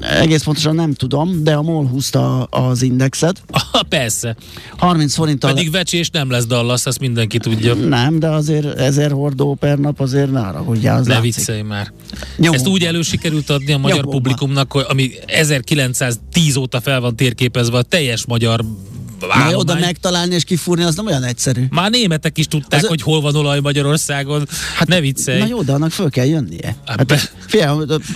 egész 0.01 0.43
pontosan 0.43 0.75
nem 0.75 0.95
tudom, 0.95 1.45
de 1.45 1.55
a 1.55 1.63
MOL 1.63 1.87
húzta 1.87 2.43
az 2.43 2.83
indexet. 2.83 3.43
Ah, 3.51 3.83
persze. 3.89 4.37
30 4.77 5.15
forinttal... 5.15 5.53
Pedig 5.53 5.71
vecsés 5.71 6.11
nem 6.11 6.31
lesz 6.31 6.47
Dallas, 6.47 6.87
ezt 6.87 7.01
mindenki 7.01 7.39
tudja. 7.39 7.75
Nem, 7.75 8.19
de 8.19 8.29
azért 8.29 8.79
ezer 8.79 9.11
hordó 9.11 9.55
per 9.55 9.79
nap 9.79 10.01
azért 10.01 10.31
ne 10.31 10.41
haragudjál, 10.41 10.99
az 10.99 11.07
Ne 11.07 11.21
viccelj 11.21 11.63
már. 11.63 11.93
Nyomon 12.37 12.57
Ezt 12.57 12.67
úgy 12.67 12.85
elő 12.85 13.03
sikerült 13.03 13.51
adni 13.51 13.73
a 13.73 13.79
magyar 13.79 13.97
Nyomon 13.97 14.13
publikumnak, 14.13 14.73
hogy 14.73 14.85
ami 14.89 15.11
1910 15.27 16.57
óta 16.57 16.81
fel 16.81 17.01
van 17.01 17.17
térképezve 17.17 17.79
a 17.79 17.83
teljes 17.83 18.27
magyar 18.27 18.65
Na 19.29 19.35
állomány. 19.35 19.81
megtalálni 19.81 20.35
és 20.35 20.45
kifúrni 20.45 20.83
az 20.85 20.95
nem 20.95 21.07
olyan 21.07 21.23
egyszerű. 21.23 21.65
Már 21.71 21.91
németek 21.91 22.39
is 22.39 22.47
tudták, 22.47 22.83
Az- 22.83 22.89
hogy 22.89 23.03
hol 23.03 23.21
van 23.21 23.35
olaj 23.35 23.61
Magyarországon. 23.61 24.49
Hát 24.77 24.89
ne 24.89 25.01
viccelj. 25.01 25.39
Na 25.39 25.47
jó, 25.47 25.63
de 25.63 25.73
annak 25.73 25.91
föl 25.91 26.11
kell 26.11 26.27
jönnie. 26.27 26.77
Hát 26.87 27.11
Hát, 27.11 27.31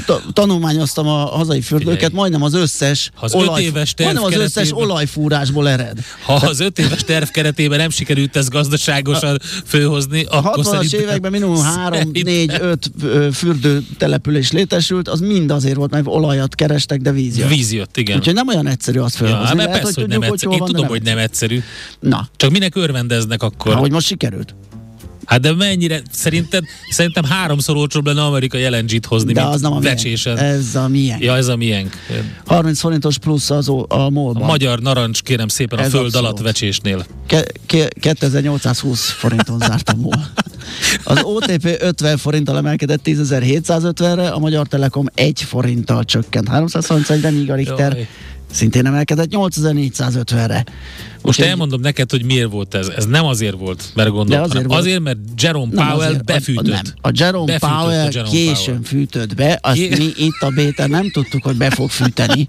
ta- 0.07 0.23
tanulmányoztam 0.33 1.07
a 1.09 1.25
hazai 1.27 1.61
fürdőket, 1.61 2.13
majdnem 2.13 2.43
az 2.43 2.55
összes 2.55 3.11
Ha 3.15 3.25
az 3.25 3.35
öt 3.35 3.59
éves 3.59 3.95
terv 3.95 4.15
majdnem 4.19 4.41
az 4.41 4.45
összes 4.47 4.73
olajfúrásból 4.73 5.69
ered. 5.69 5.99
Ha 6.25 6.33
az 6.35 6.61
öt 6.61 6.79
éves 6.79 7.05
terv 7.05 7.29
keretében 7.29 7.79
nem 7.79 7.91
sikerült 7.91 8.37
ezt 8.37 8.51
gazdaságosan 8.51 9.39
főhozni, 9.67 10.25
A 10.25 10.37
akkor 10.37 10.65
60-as 10.65 10.71
szerintem... 10.71 11.01
években 11.01 11.31
minimum 11.31 11.63
3, 11.75 11.99
szerintem- 11.99 12.33
4, 12.33 12.57
5 12.61 12.91
fürdő 13.35 13.83
település 13.99 14.53
létesült, 14.53 15.09
az 15.09 15.21
mind 15.21 15.51
azért 15.51 15.77
volt, 15.77 15.91
mert 15.91 16.07
olajat 16.07 16.55
kerestek, 16.55 17.01
de 17.01 17.13
víz 17.13 17.37
jött. 17.39 17.49
Víz 17.49 17.73
jött, 17.73 17.97
igen. 17.97 18.17
Úgyhogy 18.19 18.35
nem 18.35 18.49
olyan 18.49 18.67
egyszerű 18.67 18.99
azt 18.99 19.19
Ja, 19.19 19.27
felhozni. 19.27 19.47
hát 19.47 19.57
Lehet, 19.57 19.83
persze, 19.83 20.01
hogy 20.01 20.09
nem 20.11 20.21
tudjuk, 20.21 20.33
egyszerű. 20.33 20.47
hol 20.47 20.55
Én 20.55 20.59
van, 20.59 20.69
tudom, 20.69 20.87
hogy 20.99 21.03
nem 21.03 21.19
egyszerű. 21.19 21.61
Na, 22.01 22.29
Csak 22.37 22.51
minek 22.51 22.77
örvendeznek 22.77 23.43
akkor? 23.43 23.73
ahogy 23.73 23.91
most 23.91 24.07
sikerült. 24.07 24.55
Hát 25.25 25.41
de 25.41 25.53
mennyire, 25.55 26.03
szerinted, 26.11 26.65
szerintem 26.91 27.25
háromszor 27.25 27.77
olcsóbb 27.77 28.07
lenne 28.07 28.23
amerikai 28.25 28.69
LNG-t 28.69 29.07
hozni, 29.07 29.33
De 29.33 29.41
mint 29.43 29.55
az 29.55 29.61
nem 29.61 29.73
a 29.73 29.81
vecsésen. 29.81 30.37
Ez 30.39 30.75
a 30.75 30.89
miénk. 30.89 31.23
Ja, 31.23 31.37
ez 31.37 31.49
a 31.49 31.57
miénk. 31.57 31.97
30 32.47 32.81
forintos 32.81 33.19
plusz 33.19 33.51
az 33.51 33.69
o- 33.69 33.93
a 33.93 34.05
A 34.05 34.11
molban. 34.11 34.43
magyar 34.47 34.81
narancs, 34.81 35.23
kérem 35.23 35.49
szépen, 35.49 35.79
a 35.79 35.83
Ez 35.83 35.91
föld 35.91 36.05
abszolút. 36.05 36.27
alatt 36.27 36.41
vecsésnél. 36.41 37.07
Ke- 37.27 37.53
ke- 37.67 37.93
2820 38.01 39.11
forinton 39.11 39.59
zárt 39.59 39.89
a 39.89 39.95
MOL. 39.97 40.27
Az 41.05 41.21
OTP 41.23 41.77
50 41.81 42.17
forinttal 42.17 42.57
emelkedett 42.57 43.01
10.750-re, 43.05 44.29
a 44.29 44.39
Magyar 44.39 44.67
Telekom 44.67 45.07
1 45.15 45.43
forinttal 45.43 46.05
csökkent 46.05 46.49
331-re, 46.51 47.31
míg 47.31 47.51
a 47.51 47.55
Richter 47.55 47.93
Jaj. 47.93 48.09
Szintén 48.55 48.87
emelkedett 48.87 49.29
8450-re. 49.31 50.65
Most 51.23 51.39
Úgyhogy- 51.39 51.45
elmondom 51.47 51.81
neked, 51.81 52.11
hogy 52.11 52.25
miért 52.25 52.51
volt 52.51 52.75
ez. 52.75 52.89
Ez 52.89 53.07
nem 53.07 53.25
azért 53.25 53.59
volt, 53.59 53.85
mert 53.95 54.09
gondoltam, 54.11 54.43
azért 54.45 54.53
hanem 54.55 54.69
volt. 54.69 54.81
azért, 54.81 55.01
mert 55.01 55.19
Jerome 55.43 55.73
Nem 55.73 55.89
Powell 55.89 56.07
azért, 56.09 56.25
befűtött. 56.25 56.67
A, 56.67 56.71
nem. 56.71 56.83
a 57.01 57.11
Jerome 57.15 57.45
Befűtött 57.47 57.71
a 57.71 57.77
Powell 57.83 58.09
Jerome 58.13 58.31
későn 58.31 58.55
Powell. 58.65 58.83
fűtött 58.85 59.35
be, 59.35 59.59
azt 59.63 59.77
Ké- 59.77 59.99
mi 59.99 60.13
itt 60.17 60.41
a 60.41 60.49
Béter 60.55 60.89
nem 60.89 61.11
tudtuk, 61.11 61.43
hogy 61.43 61.57
be 61.57 61.71
fog 61.71 61.91
fűteni. 61.91 62.49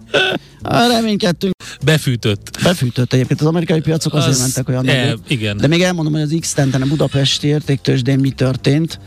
Reménykedtünk, 0.64 1.54
Befűtött. 1.86 2.58
befűtött 2.64 3.14
egyébként. 3.14 3.42
Az 3.42 3.48
amerikai 3.48 3.80
piacok 3.82 4.14
azért 4.14 4.32
Az- 4.32 4.40
mentek 4.40 4.70
olyan 4.70 4.88
e, 4.88 5.04
nagyot. 5.04 5.30
igen. 5.30 5.58
De 5.58 5.68
még 5.68 5.82
elmondom, 5.82 6.14
hogy 6.14 6.22
az 6.22 6.36
x 6.40 6.58
a 6.58 6.86
budapesti 6.88 7.48
értéktősdén 7.48 8.20
mi 8.20 8.30
történt. 8.30 9.00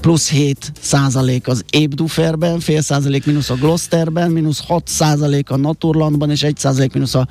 Plusz 0.00 0.30
7 0.30 0.72
százalék 0.80 1.48
az 1.48 1.64
Ébduferben, 1.70 2.60
fél 2.60 2.80
százalék 2.80 3.26
mínusz 3.26 3.50
a 3.50 3.54
Gloucesterben, 3.54 4.30
mínusz 4.30 4.66
6 4.66 4.88
százalék 4.88 5.50
a 5.50 5.56
Naturlandban, 5.56 6.30
és 6.30 6.42
1 6.42 6.56
százalék 6.56 6.92
mínusz 6.92 7.14
a 7.14 7.28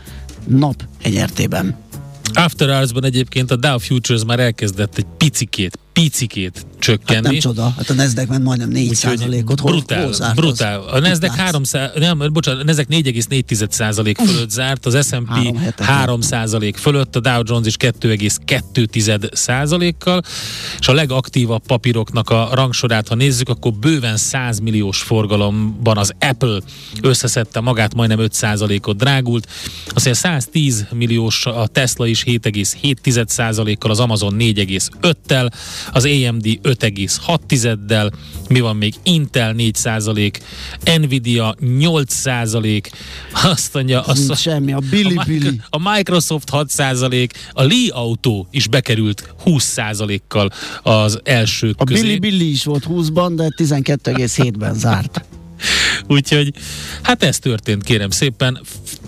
nap 0.47 0.83
egyertében. 1.01 1.77
After 2.33 2.69
Hours-ban 2.69 3.03
egyébként 3.03 3.51
a 3.51 3.55
Dow 3.55 3.77
Futures 3.77 4.25
már 4.25 4.39
elkezdett 4.39 4.97
egy 4.97 5.05
picikét, 5.17 5.79
picikét 6.01 6.51
Hát 6.55 6.65
csökkenni. 6.79 7.27
nem 7.27 7.39
csoda, 7.39 7.73
hát 7.77 7.89
a 7.89 7.93
Nasdaq 7.93 8.29
ment 8.29 8.43
majdnem 8.43 8.69
4 8.69 8.97
ot 9.45 9.59
Hol, 9.59 9.71
brutál, 9.71 10.03
hol 10.03 10.13
zárt 10.13 10.35
brutál. 10.35 10.79
az? 10.79 10.93
A 10.93 10.99
Nasdaq 10.99 11.19
Mit 11.31 11.37
látsz? 11.37 11.37
3 11.37 11.63
szá- 11.63 11.97
nem, 11.99 12.23
bocsánat, 12.33 12.61
a 12.61 12.63
Nasdaq 12.63 12.87
4,4 12.89 13.71
százalék 13.71 14.17
fölött 14.17 14.49
zárt, 14.49 14.85
az 14.85 15.07
S&P 15.07 15.27
Három 15.29 15.57
hetet. 15.57 15.85
3 15.85 16.21
százalék 16.21 16.77
fölött, 16.77 17.15
a 17.15 17.19
Dow 17.19 17.41
Jones 17.45 17.67
is 17.67 17.75
2,2 17.77 19.29
százalékkal, 19.33 20.21
és 20.79 20.87
a 20.87 20.93
legaktívabb 20.93 21.65
papíroknak 21.65 22.29
a 22.29 22.49
rangsorát, 22.53 23.07
ha 23.07 23.15
nézzük, 23.15 23.49
akkor 23.49 23.73
bőven 23.73 24.17
100 24.17 24.59
milliós 24.59 25.01
forgalomban 25.01 25.97
az 25.97 26.11
Apple 26.19 26.59
összeszedte 27.01 27.59
magát, 27.59 27.95
majdnem 27.95 28.19
5 28.19 28.33
százalékot 28.33 28.97
drágult, 28.97 29.47
aztán 29.93 30.13
110 30.13 30.85
milliós 30.91 31.45
a 31.45 31.67
Tesla 31.67 32.05
is 32.07 32.23
7,7 32.23 33.27
százalékkal, 33.27 33.91
az 33.91 33.99
Amazon 33.99 34.35
4,5-tel, 34.39 35.49
az 35.91 36.05
AMD 36.05 36.45
5,6-del, 36.45 38.11
mi 38.49 38.59
van 38.59 38.75
még? 38.75 38.93
Intel 39.03 39.53
4 39.53 39.75
százalék, 39.75 40.39
Nvidia 40.97 41.55
8 41.77 42.13
százalék, 42.13 42.91
azt 43.43 43.73
mondja, 43.73 44.01
azt 44.01 44.27
Nincs 44.27 44.39
semmi, 44.39 44.73
a 44.73 44.79
Billy 44.89 45.15
a, 45.15 45.23
Billy. 45.27 45.61
A 45.69 45.91
Microsoft 45.91 46.49
6 46.49 46.69
százalék, 46.69 47.33
a 47.51 47.63
Lee 47.63 47.93
Auto 47.93 48.45
is 48.51 48.67
bekerült 48.67 49.33
20 49.43 49.63
százalékkal 49.63 50.49
az 50.83 51.19
első 51.23 51.73
A 51.77 51.83
közé. 51.83 52.01
Billy 52.01 52.17
Billy 52.17 52.49
is 52.49 52.63
volt 52.63 52.85
20-ban, 52.89 53.31
de 53.35 53.47
12,7-ben 53.57 54.73
zárt. 54.73 55.25
Úgyhogy 56.07 56.53
hát 57.01 57.23
ez 57.23 57.39
történt 57.39 57.83
kérem 57.83 58.09
szépen, 58.09 58.59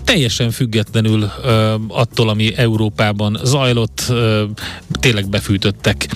teljesen 0.04 0.50
függetlenül 0.50 1.30
ö, 1.44 1.74
attól, 1.88 2.28
ami 2.28 2.56
Európában 2.56 3.38
zajlott, 3.44 4.04
ö, 4.08 4.44
tényleg 5.00 5.28
befűtöttek. 5.28 6.08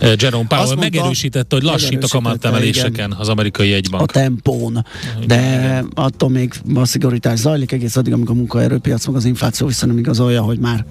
Jerome 0.00 0.46
Powell 0.46 0.64
mondta- 0.64 0.82
megerősítette, 0.82 1.54
hogy 1.56 1.64
lassít 1.64 2.04
a 2.04 2.08
kamatemeléseken 2.08 3.12
az 3.12 3.28
amerikai 3.28 3.72
a 3.72 3.74
egybank. 3.74 4.12
tempón, 4.12 4.86
de 5.26 5.84
attól 5.94 6.28
még 6.30 6.52
a 6.74 6.84
szigorítás 6.84 7.38
zajlik 7.38 7.72
egész 7.72 7.96
addig, 7.96 8.12
amíg 8.12 8.28
a 8.28 8.34
munkaerőpiac 8.34 9.06
meg 9.06 9.16
az 9.16 9.24
infláció 9.24 9.70
nem 9.80 9.98
igazolja, 9.98 10.42
hogy 10.42 10.58
már 10.58 10.84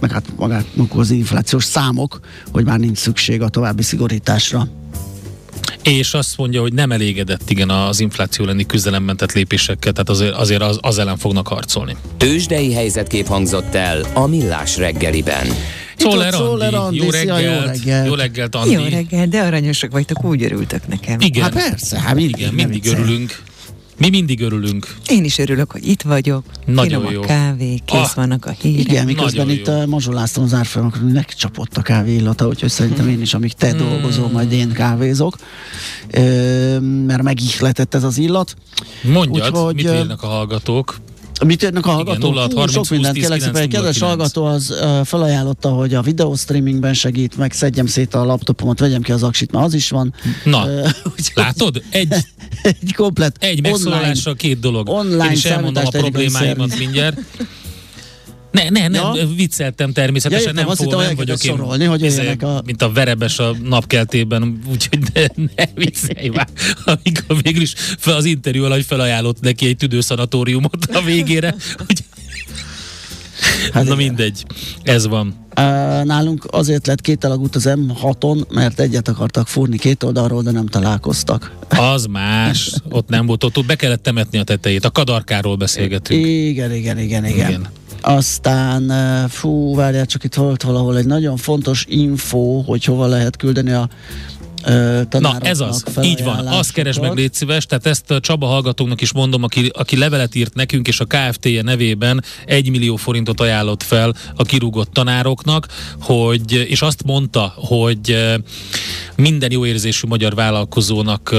meg 0.00 0.10
hát 0.10 0.24
magát 0.36 0.64
az 0.88 1.10
inflációs 1.10 1.64
számok, 1.64 2.20
hogy 2.52 2.64
már 2.64 2.78
nincs 2.78 2.98
szükség 2.98 3.42
a 3.42 3.48
további 3.48 3.82
szigorításra. 3.82 4.68
És 5.82 6.14
azt 6.14 6.36
mondja, 6.36 6.60
hogy 6.60 6.72
nem 6.72 6.92
elégedett 6.92 7.50
igen 7.50 7.70
az 7.70 8.00
infláció 8.00 8.44
lenni 8.44 8.66
küzdelemben 8.66 9.16
tett 9.16 9.32
lépésekkel, 9.32 9.92
tehát 9.92 10.08
azért, 10.08 10.34
azért 10.34 10.62
az, 10.62 10.78
az 10.80 10.98
ellen 10.98 11.16
fognak 11.16 11.48
harcolni. 11.48 11.96
Tőzsdei 12.16 12.72
helyzetkép 12.72 13.26
hangzott 13.26 13.74
el 13.74 14.00
a 14.14 14.26
Millás 14.26 14.76
reggeliben. 14.76 15.46
Szóler 15.96 16.34
Andi, 16.34 16.64
Andi, 16.74 16.96
jó 16.96 17.10
szia, 17.10 17.38
jó 17.38 17.50
reggelt, 17.50 17.66
reggelt. 17.66 18.06
jó 18.06 18.14
reggelt 18.14 18.54
Andi. 18.54 18.72
Jó 18.72 18.82
reggel, 18.82 19.26
de 19.26 19.40
aranyosak 19.40 19.90
vagytok, 19.92 20.24
úgy 20.24 20.42
örültök 20.42 20.88
nekem. 20.88 21.20
Igen, 21.20 21.42
Hát 21.42 21.52
persze, 21.52 22.00
hát 22.00 22.14
mindig, 22.14 22.38
igen, 22.38 22.54
mindig 22.54 22.86
örülünk. 22.86 23.42
Mi 23.98 24.08
mindig 24.08 24.40
örülünk. 24.40 24.94
Én 25.08 25.24
is 25.24 25.38
örülök, 25.38 25.70
hogy 25.72 25.86
itt 25.88 26.02
vagyok. 26.02 26.44
Nagyon 26.66 26.86
Finom 27.00 27.12
jó. 27.12 27.22
a 27.22 27.26
kávé, 27.26 27.78
kész 27.84 28.00
Ah. 28.00 28.14
vannak 28.14 28.46
a 28.46 28.50
hírek. 28.50 28.84
Igen, 28.84 29.04
miközben 29.04 29.46
Nagyon 29.46 29.60
itt 29.60 29.66
jó. 29.66 29.74
uh, 29.74 29.86
mazsoláztam 29.86 30.42
az 30.44 30.54
árfolyamokra, 30.54 31.00
hogy 31.02 31.12
megcsapott 31.12 31.76
a 31.76 31.82
kávé 31.82 32.14
illata, 32.14 32.46
úgyhogy 32.46 32.70
szerintem 32.70 33.08
én 33.08 33.20
is, 33.20 33.34
amíg 33.34 33.52
te 33.52 33.68
Hmm. 33.68 33.78
dolgozol, 33.78 34.28
majd 34.28 34.52
én 34.52 34.72
kávézok, 34.72 35.36
Ö, 36.10 36.78
mert 36.80 37.22
megihletett 37.22 37.94
ez 37.94 38.04
az 38.04 38.18
illat. 38.18 38.54
Mondjad, 39.02 39.50
Úgyhogy, 39.50 39.74
mit 39.74 39.84
írnak 39.84 40.22
a 40.22 40.26
hallgatók? 40.26 40.96
Mit 41.44 41.62
érnek 41.62 41.86
a 41.86 41.90
hallgatók? 41.90 42.34
06 42.34 42.52
Hú, 42.52 42.56
30 42.58 42.72
sok 42.72 42.90
mindent 42.90 43.14
20 43.14 43.22
kérlek 43.22 43.38
10 43.38 43.46
szépen. 43.46 43.62
Egy 43.62 43.68
kedves 43.68 43.96
909. 43.96 44.08
hallgató 44.08 44.44
az 44.44 44.70
uh, 44.70 45.06
felajánlotta, 45.06 45.68
hogy 45.68 45.94
a 45.94 46.02
videó 46.02 46.34
streamingben 46.34 46.94
segít, 46.94 47.36
meg 47.36 47.52
szedjem 47.52 47.86
szét 47.86 48.14
a 48.14 48.24
laptopomat, 48.24 48.78
vegyem 48.78 49.02
ki 49.02 49.12
az 49.12 49.22
aksit, 49.22 49.52
mert 49.52 49.64
az 49.64 49.74
is 49.74 49.90
van. 49.90 50.14
Na, 50.44 50.66
Ö, 50.68 50.80
úgyhogy 51.16 51.44
látod? 51.44 51.82
Egy, 51.90 52.14
egy 52.62 52.94
komplet 52.94 53.36
egy 53.40 53.62
megszólalással 53.62 54.34
két 54.34 54.60
dolog. 54.60 54.88
online 54.88 55.24
Én 55.24 55.30
is 55.30 55.44
elmondom 55.44 55.86
a 55.86 55.88
problémáimat 55.88 56.78
mindjárt. 56.78 57.18
Ne, 58.52 58.68
ne, 58.68 58.88
nem, 58.88 59.14
Ja. 59.14 59.26
vicceltem 59.36 59.92
természetesen, 59.92 60.42
Ja, 60.42 60.48
értem, 60.48 60.62
nem 60.64 60.72
azt 60.72 60.82
fogom, 60.82 61.00
nem 61.00 61.14
vagyok 61.14 61.44
én, 61.44 61.50
sorolni, 61.50 61.84
hogy 61.84 62.02
izé, 62.02 62.16
jöjjenek 62.16 62.42
a- 62.42 62.62
mint 62.66 62.82
a 62.82 62.92
verebes 62.92 63.38
a 63.38 63.56
napkeltében, 63.62 64.62
úgyhogy 64.70 64.98
ne, 65.14 65.20
ne 65.56 65.64
viccelj 65.74 66.28
már, 66.28 66.48
amikor 66.84 67.42
végül 67.42 67.62
is 67.62 67.74
fel 67.98 68.14
az 68.16 68.24
interjú 68.24 68.64
alatt 68.64 68.84
felajánlott 68.84 69.40
neki 69.40 69.66
egy 69.66 69.76
tüdőszanatóriumot 69.76 70.86
a 70.92 71.02
végére, 71.02 71.54
hogy 71.86 72.04
Hát 73.62 73.72
Na 73.72 73.80
igen. 73.82 73.96
mindegy, 73.96 74.44
ez 74.82 75.06
van. 75.06 75.46
Nálunk 76.04 76.46
azért 76.50 76.86
lett 76.86 77.00
két 77.00 77.24
alagút 77.24 77.56
az 77.56 77.68
M6-on, 77.68 78.48
mert 78.48 78.80
egyet 78.80 79.08
akartak 79.08 79.48
fúrni 79.48 79.78
két 79.78 80.02
oldalról, 80.02 80.42
de 80.42 80.50
nem 80.50 80.66
találkoztak. 80.66 81.52
Az 81.68 82.06
más, 82.06 82.70
ott 82.90 83.08
nem 83.08 83.26
volt, 83.26 83.44
ott, 83.44 83.56
ott 83.58 83.66
be 83.66 83.74
kellett 83.74 84.02
temetni 84.02 84.38
a 84.38 84.42
tetejét. 84.44 84.84
A 84.84 84.90
kadarkáról 84.90 85.56
beszélgetünk. 85.56 86.26
Igen, 86.26 86.72
igen, 86.74 86.98
igen, 86.98 87.24
igen. 87.26 87.48
Igen. 87.48 87.68
Aztán, 88.02 88.92
fú, 89.28 89.74
várjál, 89.74 90.06
csak 90.06 90.24
itt 90.24 90.34
volt 90.34 90.62
valahol 90.62 90.96
egy 90.96 91.06
nagyon 91.06 91.36
fontos 91.36 91.84
info, 91.88 92.60
hogy 92.60 92.84
hova 92.84 93.06
lehet 93.06 93.36
küldeni 93.36 93.72
a 93.72 93.88
Na 95.10 95.38
ez 95.40 95.60
az, 95.60 95.84
így 96.02 96.24
van, 96.24 96.46
azt 96.46 96.72
keres 96.72 96.98
meg, 96.98 97.14
légy 97.14 97.34
szíves, 97.34 97.66
tehát 97.66 97.86
ezt 97.86 98.10
a 98.10 98.20
Csaba 98.20 98.46
hallgatónak 98.46 99.00
is 99.00 99.12
mondom, 99.12 99.42
aki, 99.42 99.70
aki 99.72 99.96
levelet 99.96 100.34
írt 100.34 100.54
nekünk, 100.54 100.88
és 100.88 101.00
a 101.00 101.04
KFT-je 101.04 101.62
nevében 101.62 102.24
1 102.44 102.70
millió 102.70 102.96
forintot 102.96 103.40
ajánlott 103.40 103.82
fel 103.82 104.14
a 104.36 104.42
kirúgott 104.42 104.92
tanároknak, 104.92 105.66
hogy, 106.00 106.52
és 106.52 106.82
azt 106.82 107.02
mondta, 107.04 107.52
hogy 107.56 108.36
minden 109.16 109.52
jó 109.52 109.66
érzésű 109.66 110.06
magyar 110.06 110.34
vállalkozónak 110.34 111.34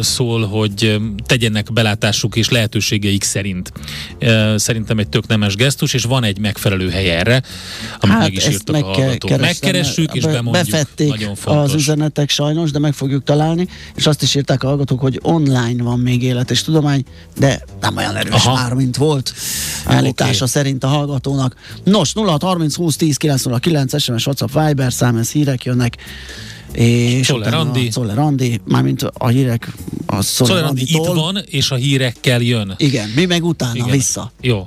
szól, 0.00 0.46
hogy 0.46 1.00
tegyenek 1.26 1.72
belátásuk 1.72 2.36
és 2.36 2.48
lehetőségeik 2.48 3.22
szerint. 3.22 3.72
Szerintem 4.56 4.98
egy 4.98 5.08
tök 5.08 5.26
nemes 5.26 5.54
gesztus, 5.54 5.94
és 5.94 6.02
van 6.02 6.24
egy 6.24 6.38
megfelelő 6.38 6.90
hely 6.90 7.10
erre, 7.10 7.42
amit 8.00 8.18
meg 8.18 8.32
is 8.32 8.42
Hát 8.44 8.52
írtak 8.52 8.74
meg 8.74 8.84
a 8.84 8.86
hallgatók. 8.86 9.40
Megkeressük 9.40 10.14
és 10.14 10.22
be- 10.22 10.32
bemondjuk. 10.32 10.64
Befették 10.64 11.08
Nagyon 11.08 11.34
fontos. 11.34 11.64
az 11.64 11.74
üzenetek 11.74 12.30
sajnos, 12.30 12.61
de 12.70 12.78
meg 12.78 12.92
fogjuk 12.92 13.24
találni, 13.24 13.68
és 13.94 14.06
azt 14.06 14.22
is 14.22 14.34
írták 14.34 14.62
a 14.62 14.66
hallgatók, 14.66 15.00
hogy 15.00 15.18
online 15.22 15.82
van 15.82 15.98
még 15.98 16.22
élet 16.22 16.50
és 16.50 16.62
tudomány, 16.62 17.04
de 17.38 17.64
nem 17.80 17.96
olyan 17.96 18.16
erős 18.16 18.32
Aha. 18.32 18.54
már, 18.54 18.72
mint 18.72 18.96
volt 18.96 19.32
állítása 19.84 20.42
Oké. 20.44 20.52
szerint 20.52 20.84
a 20.84 20.86
hallgatónak. 20.86 21.56
Nos, 21.84 22.12
0630 22.14 22.74
20 22.74 22.96
10 22.96 23.16
909 23.16 24.00
SMS, 24.00 24.26
WhatsApp, 24.26 24.66
Viber 24.66 24.92
szám, 24.92 25.16
ez 25.16 25.30
hírek 25.30 25.64
jönnek. 25.64 25.96
És 26.72 27.26
Czoller 27.26 27.46
utána 27.46 27.62
Andi. 27.62 27.86
a 27.86 27.90
Czoller 27.90 28.18
Andi, 28.18 28.60
mármint 28.64 29.02
a 29.02 29.28
hírek 29.28 29.72
a 30.06 30.22
Czoller 30.22 30.24
Szóval 30.24 30.64
Andi 30.64 30.82
itt 30.86 31.06
van, 31.06 31.38
és 31.46 31.70
a 31.70 31.74
hírekkel 31.74 32.40
jön. 32.40 32.74
Igen, 32.76 33.08
mi 33.14 33.24
meg 33.24 33.44
utána 33.44 33.74
Igen. 33.74 33.90
vissza. 33.90 34.32
Jó. 34.40 34.66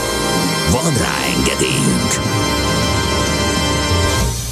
Van 0.71 0.93
rá 0.97 1.15
engedélyünk! 1.37 2.11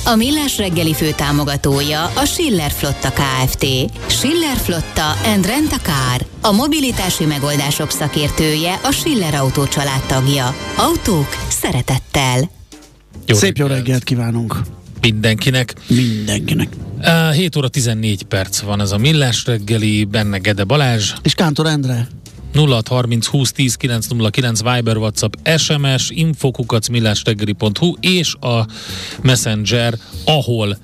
A 0.06 0.16
Millás 0.16 0.58
reggeli 0.58 0.94
fő 0.94 1.12
támogatója 1.12 2.06
a 2.06 2.26
Schiller 2.26 2.72
Flotta 2.72 3.12
KFT. 3.12 3.66
Schiller 4.08 4.58
Flotta 4.58 5.12
and 5.26 5.46
Rent 5.46 5.72
a 5.72 5.78
Car. 5.82 6.26
A 6.42 6.52
mobilitási 6.52 7.26
megoldások 7.26 7.90
szakértője 7.90 8.80
a 8.84 8.92
Schiller 8.92 9.34
Autó 9.34 9.68
családtagja. 9.68 10.56
Autók 10.78 11.28
szeretettel. 11.50 12.50
Jó 13.26 13.36
Szép 13.36 13.58
jó 13.58 13.66
reggelt 13.68 14.04
kívánunk 14.04 14.56
mindenkinek. 15.02 15.74
mindenkinek. 15.88 16.70
Uh, 17.00 17.32
7 17.34 17.56
óra 17.56 17.68
14 17.68 18.24
perc 18.24 18.60
van 18.60 18.82
ez 18.82 18.92
a 18.92 18.98
Millás 18.98 19.46
reggeli, 19.46 20.04
benne 20.04 20.38
Gede 20.38 20.64
Balázs. 20.64 21.14
És 21.22 21.34
Kántor 21.34 21.66
Endre, 21.68 22.08
0630 22.54 23.28
20 23.28 23.52
10 23.52 23.76
909 23.76 24.62
Viber, 24.62 24.98
WhatsApp, 24.98 25.34
SMS, 25.58 26.10
infokukac 26.10 26.88
millásreggeli.hu 26.88 27.94
és 28.00 28.34
a 28.40 28.66
Messenger, 29.22 29.98
ahol 30.26 30.78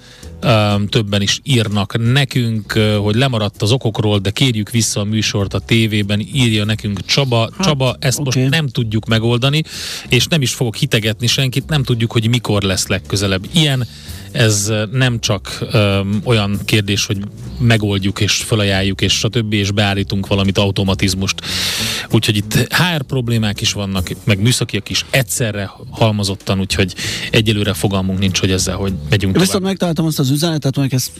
um, 0.43 0.87
többen 0.87 1.21
is 1.21 1.39
írnak 1.43 2.11
nekünk, 2.11 2.73
uh, 2.75 2.95
hogy 2.95 3.15
lemaradt 3.15 3.61
az 3.61 3.71
okokról, 3.71 4.19
de 4.19 4.29
kérjük 4.29 4.69
vissza 4.69 4.99
a 4.99 5.03
műsort 5.03 5.53
a 5.53 5.59
tévében, 5.59 6.19
írja 6.33 6.65
nekünk 6.65 7.05
Csaba. 7.05 7.49
Hát, 7.57 7.67
Csaba, 7.67 7.95
ezt 7.99 8.19
okay. 8.19 8.41
most 8.41 8.51
nem 8.51 8.67
tudjuk 8.67 9.05
megoldani, 9.05 9.63
és 10.09 10.25
nem 10.25 10.41
is 10.41 10.53
fogok 10.53 10.75
hitegetni 10.75 11.27
senkit, 11.27 11.69
nem 11.69 11.83
tudjuk, 11.83 12.11
hogy 12.11 12.29
mikor 12.29 12.61
lesz 12.61 12.87
legközelebb 12.87 13.45
ilyen 13.51 13.87
ez 14.35 14.71
nem 14.91 15.19
csak 15.19 15.65
um, 15.73 16.21
olyan 16.23 16.59
kérdés, 16.65 17.05
hogy 17.05 17.17
megoldjuk 17.59 18.19
és 18.19 18.33
felajánljuk 18.33 19.01
és 19.01 19.13
stb. 19.13 19.53
és 19.53 19.71
beállítunk 19.71 20.27
valamit 20.27 20.57
automatizmust. 20.57 21.41
Úgyhogy 22.11 22.35
itt 22.35 22.53
HR 22.53 23.03
problémák 23.03 23.61
is 23.61 23.73
vannak, 23.73 24.09
meg 24.23 24.41
műszakiak 24.41 24.89
is 24.89 25.05
egyszerre 25.09 25.71
halmozottan, 25.89 26.59
úgyhogy 26.59 26.95
egyelőre 27.31 27.73
fogalmunk 27.73 28.19
nincs, 28.19 28.39
hogy 28.39 28.51
ezzel 28.51 28.75
hogy 28.75 28.93
megyünk 29.09 29.33
tovább. 29.33 29.47
Viszont 29.47 29.63
megtaláltam 29.63 30.05
azt 30.05 30.19
az 30.19 30.29
üzenetet, 30.29 30.75
hogy 30.75 30.93
ezt 30.93 31.11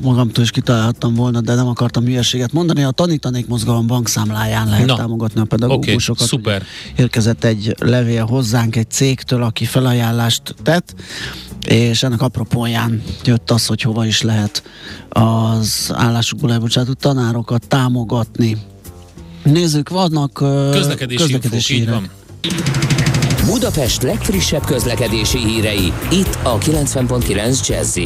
magamtól 0.00 0.44
is 0.44 0.50
kitalálhattam 0.50 1.14
volna, 1.14 1.40
de 1.40 1.54
nem 1.54 1.68
akartam 1.68 2.04
hülyeséget 2.04 2.52
mondani. 2.52 2.82
A 2.82 2.90
tanítanék 2.90 3.46
mozgalom 3.46 3.86
bankszámláján 3.86 4.68
lehet 4.68 4.86
Na. 4.86 4.96
támogatni 4.96 5.40
a 5.40 5.44
pedagógusokat. 5.44 6.26
Okay, 6.26 6.38
szuper. 6.38 6.62
Érkezett 6.96 7.44
egy 7.44 7.74
levél 7.78 8.24
hozzánk 8.24 8.76
egy 8.76 8.90
cégtől, 8.90 9.42
aki 9.42 9.64
felajánlást 9.64 10.54
tett, 10.62 10.94
és 11.66 12.02
ennek 12.02 12.20
apropóján 12.60 13.02
jött 13.24 13.50
az, 13.50 13.66
hogy 13.66 13.82
hova 13.82 14.06
is 14.06 14.22
lehet 14.22 14.62
az 15.08 15.90
állásukból 15.94 16.52
elbocsátott 16.52 16.98
tanárokat 16.98 17.66
támogatni. 17.68 18.56
Nézzük, 19.42 19.88
vannak 19.88 20.32
közlekedési, 20.72 21.22
közlekedési 21.22 21.76
infók, 21.76 21.94
hírek. 21.94 22.10
Budapest 23.46 24.02
legfrissebb 24.02 24.64
közlekedési 24.64 25.38
hírei, 25.38 25.92
itt 26.10 26.38
a 26.42 26.58
90.9 26.58 27.66
jazz 27.68 27.96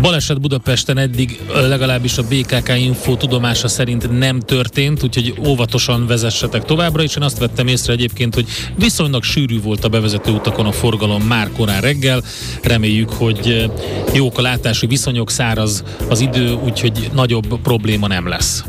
Baleset 0.00 0.40
Budapesten 0.40 0.98
eddig 0.98 1.40
legalábbis 1.54 2.18
a 2.18 2.22
BKK 2.22 2.78
Info 2.78 3.16
tudomása 3.16 3.68
szerint 3.68 4.18
nem 4.18 4.40
történt, 4.40 5.02
úgyhogy 5.02 5.34
óvatosan 5.46 6.06
vezessetek 6.06 6.64
továbbra, 6.64 7.02
és 7.02 7.16
én 7.16 7.22
azt 7.22 7.38
vettem 7.38 7.66
észre 7.66 7.92
egyébként, 7.92 8.34
hogy 8.34 8.46
viszonylag 8.76 9.22
sűrű 9.22 9.60
volt 9.60 9.84
a 9.84 9.88
bevezető 9.88 10.30
utakon 10.30 10.66
a 10.66 10.72
forgalom 10.72 11.22
már 11.22 11.50
korán 11.56 11.80
reggel. 11.80 12.22
Reméljük, 12.62 13.10
hogy 13.10 13.70
jók 14.14 14.38
a 14.38 14.42
látási 14.42 14.86
viszonyok, 14.86 15.30
száraz 15.30 15.84
az 16.08 16.20
idő, 16.20 16.52
úgyhogy 16.52 17.10
nagyobb 17.14 17.60
probléma 17.62 18.06
nem 18.06 18.28
lesz. 18.28 18.64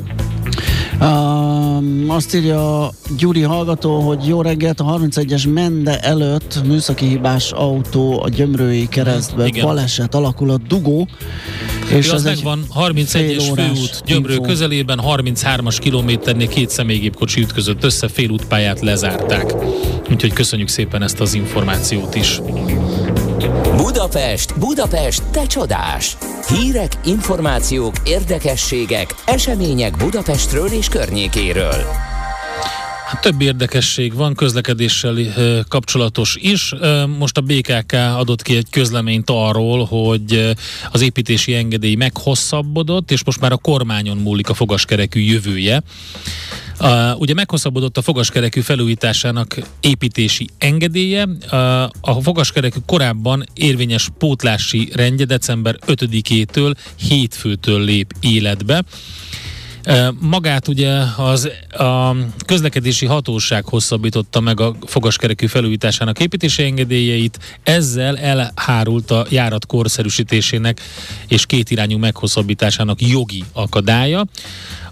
Um, 1.03 2.05
azt 2.09 2.35
írja 2.35 2.89
Gyuri 3.17 3.41
hallgató, 3.41 3.99
hogy 3.99 4.27
jó 4.27 4.41
reggelt, 4.41 4.79
a 4.79 4.83
31-es 4.83 5.53
Mende 5.53 5.99
előtt 5.99 6.61
műszaki 6.65 7.05
hibás 7.05 7.51
autó 7.51 8.21
a 8.21 8.29
Gyömrői 8.29 8.87
keresztbe 8.87 9.45
Igen. 9.45 9.65
baleset 9.65 10.15
alakul 10.15 10.49
a 10.49 10.57
dugó. 10.67 11.07
És 11.89 12.09
az, 12.09 12.13
az 12.13 12.23
megvan, 12.23 12.65
31-es 12.75 13.51
főút 13.55 14.03
Gyömrő 14.05 14.33
info. 14.33 14.43
közelében, 14.43 14.99
33-as 15.03 15.77
kilométernél 15.79 16.47
két 16.47 16.69
személygépkocsi 16.69 17.41
ütközött 17.41 17.83
össze, 17.83 18.07
félútpályát 18.07 18.79
lezárták. 18.81 19.55
Úgyhogy 20.11 20.33
köszönjük 20.33 20.67
szépen 20.67 21.01
ezt 21.01 21.19
az 21.19 21.33
információt 21.33 22.15
is. 22.15 22.39
Budapest, 23.75 24.60
Budapest, 24.60 25.23
te 25.23 25.45
csodás! 25.45 26.17
Hírek, 26.47 26.91
információk, 27.06 27.95
érdekességek, 28.06 29.15
események 29.25 29.97
Budapestről 29.97 30.67
és 30.67 30.88
környékéről. 30.88 31.84
Hát 33.08 33.21
több 33.21 33.41
érdekesség 33.41 34.13
van, 34.13 34.34
közlekedéssel 34.34 35.15
kapcsolatos 35.67 36.38
is. 36.39 36.73
Most 37.17 37.38
a 37.38 37.41
BKK 37.41 37.93
adott 38.17 38.41
ki 38.41 38.56
egy 38.56 38.69
közleményt 38.69 39.29
arról, 39.29 39.86
hogy 39.86 40.53
az 40.91 41.01
építési 41.01 41.53
engedély 41.53 41.95
meghosszabbodott, 41.95 43.12
és 43.12 43.23
most 43.23 43.39
már 43.39 43.51
a 43.51 43.58
kormányon 43.58 44.17
múlik 44.17 44.49
a 44.49 44.53
fogaskerekű 44.53 45.19
jövője. 45.19 45.82
Uh, 46.79 47.19
ugye 47.19 47.33
meghosszabbodott 47.33 47.97
a 47.97 48.01
fogaskerekű 48.01 48.62
felújításának 48.62 49.57
építési 49.79 50.49
engedélye. 50.57 51.25
Uh, 51.25 51.83
a 51.83 52.21
fogaskerekű 52.21 52.79
korábban 52.86 53.43
érvényes 53.53 54.09
pótlási 54.17 54.91
rendje 54.95 55.25
december 55.25 55.77
5-től 55.88 56.75
hétfőtől 56.95 57.83
lép 57.83 58.13
életbe. 58.19 58.83
Magát 60.19 60.67
ugye 60.67 60.91
az 61.17 61.50
a 61.69 62.15
közlekedési 62.46 63.06
hatóság 63.06 63.65
hosszabbította 63.65 64.39
meg 64.39 64.60
a 64.60 64.76
fogaskerekű 64.86 65.46
felújításának 65.46 66.19
építési 66.19 66.63
engedélyeit, 66.63 67.60
ezzel 67.63 68.17
elhárult 68.17 69.12
a 69.12 69.26
járat 69.30 69.65
korszerűsítésének 69.65 70.82
és 71.28 71.46
kétirányú 71.46 71.98
meghosszabbításának 71.98 73.02
jogi 73.02 73.43
akadálya. 73.54 74.26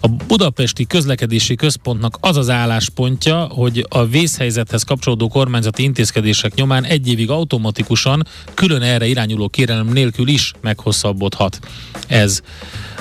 A 0.00 0.08
Budapesti 0.08 0.86
Közlekedési 0.86 1.54
Központnak 1.54 2.16
az 2.20 2.36
az 2.36 2.50
álláspontja, 2.50 3.44
hogy 3.44 3.86
a 3.88 4.06
vészhelyzethez 4.06 4.82
kapcsolódó 4.82 5.28
kormányzati 5.28 5.82
intézkedések 5.82 6.54
nyomán 6.54 6.84
egy 6.84 7.08
évig 7.08 7.30
automatikusan 7.30 8.26
külön 8.54 8.82
erre 8.82 9.06
irányuló 9.06 9.48
kérelem 9.48 9.86
nélkül 9.86 10.28
is 10.28 10.52
meghosszabbodhat. 10.60 11.58
Ez 12.06 12.40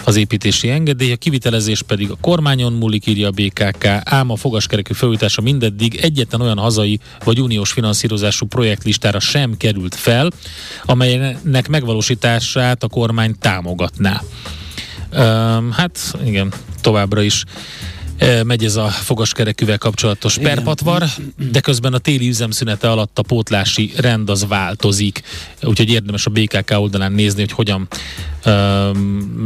az 0.04 0.16
építési 0.16 0.70
engedély, 0.70 1.12
a 1.12 1.16
kivitelezés 1.16 1.81
pedig 1.82 2.10
a 2.12 2.18
kormányon 2.22 2.74
múlik, 2.74 3.06
írja 3.08 3.28
a 3.28 3.32
BKK, 3.32 3.86
ám 4.04 4.30
a 4.30 4.36
fogaskerekű 4.36 4.94
felújítása 4.94 5.42
mindeddig 5.42 5.96
egyetlen 5.96 6.42
olyan 6.42 6.58
hazai 6.58 7.00
vagy 7.24 7.42
uniós 7.42 7.72
finanszírozású 7.72 8.46
projektlistára 8.46 9.20
sem 9.20 9.58
került 9.58 9.96
fel, 9.96 10.32
amelynek 10.86 11.68
megvalósítását 11.68 12.84
a 12.84 12.88
kormány 12.88 13.36
támogatná. 13.40 14.22
Um, 15.18 15.72
hát 15.72 16.14
igen, 16.26 16.54
továbbra 16.82 17.22
is 17.22 17.44
megy 18.44 18.64
ez 18.64 18.76
a 18.76 18.88
fogaskerekűvel 18.88 19.78
kapcsolatos 19.78 20.38
Igen. 20.38 20.54
perpatvar, 20.54 21.04
de 21.52 21.60
közben 21.60 21.94
a 21.94 21.98
téli 21.98 22.28
üzemszünete 22.28 22.90
alatt 22.92 23.20
a 23.20 23.22
pótlási 23.22 23.92
rend 23.98 24.30
az 24.30 24.46
változik, 24.48 25.22
úgyhogy 25.64 25.90
érdemes 25.90 26.26
a 26.26 26.30
BKK 26.30 26.72
oldalán 26.78 27.12
nézni, 27.12 27.40
hogy 27.40 27.52
hogyan 27.52 27.88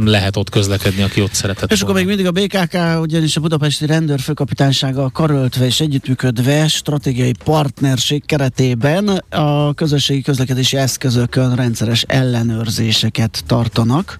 lehet 0.04 0.36
ott 0.36 0.50
közlekedni, 0.50 1.02
aki 1.02 1.22
ott 1.22 1.34
szeretett 1.34 1.72
És 1.72 1.80
volna. 1.80 1.98
akkor 1.98 2.06
még 2.06 2.16
mindig 2.16 2.26
a 2.26 2.46
BKK, 2.46 3.00
ugyanis 3.00 3.36
a 3.36 3.40
Budapesti 3.40 3.86
Rendőrfőkapitánysággal 3.86 5.10
karöltve 5.10 5.64
és 5.64 5.80
együttműködve 5.80 6.68
stratégiai 6.68 7.34
partnerség 7.44 8.24
keretében 8.26 9.08
a 9.30 9.74
közösségi 9.74 10.22
közlekedési 10.22 10.76
eszközökön 10.76 11.54
rendszeres 11.54 12.02
ellenőrzéseket 12.02 13.42
tartanak 13.46 14.18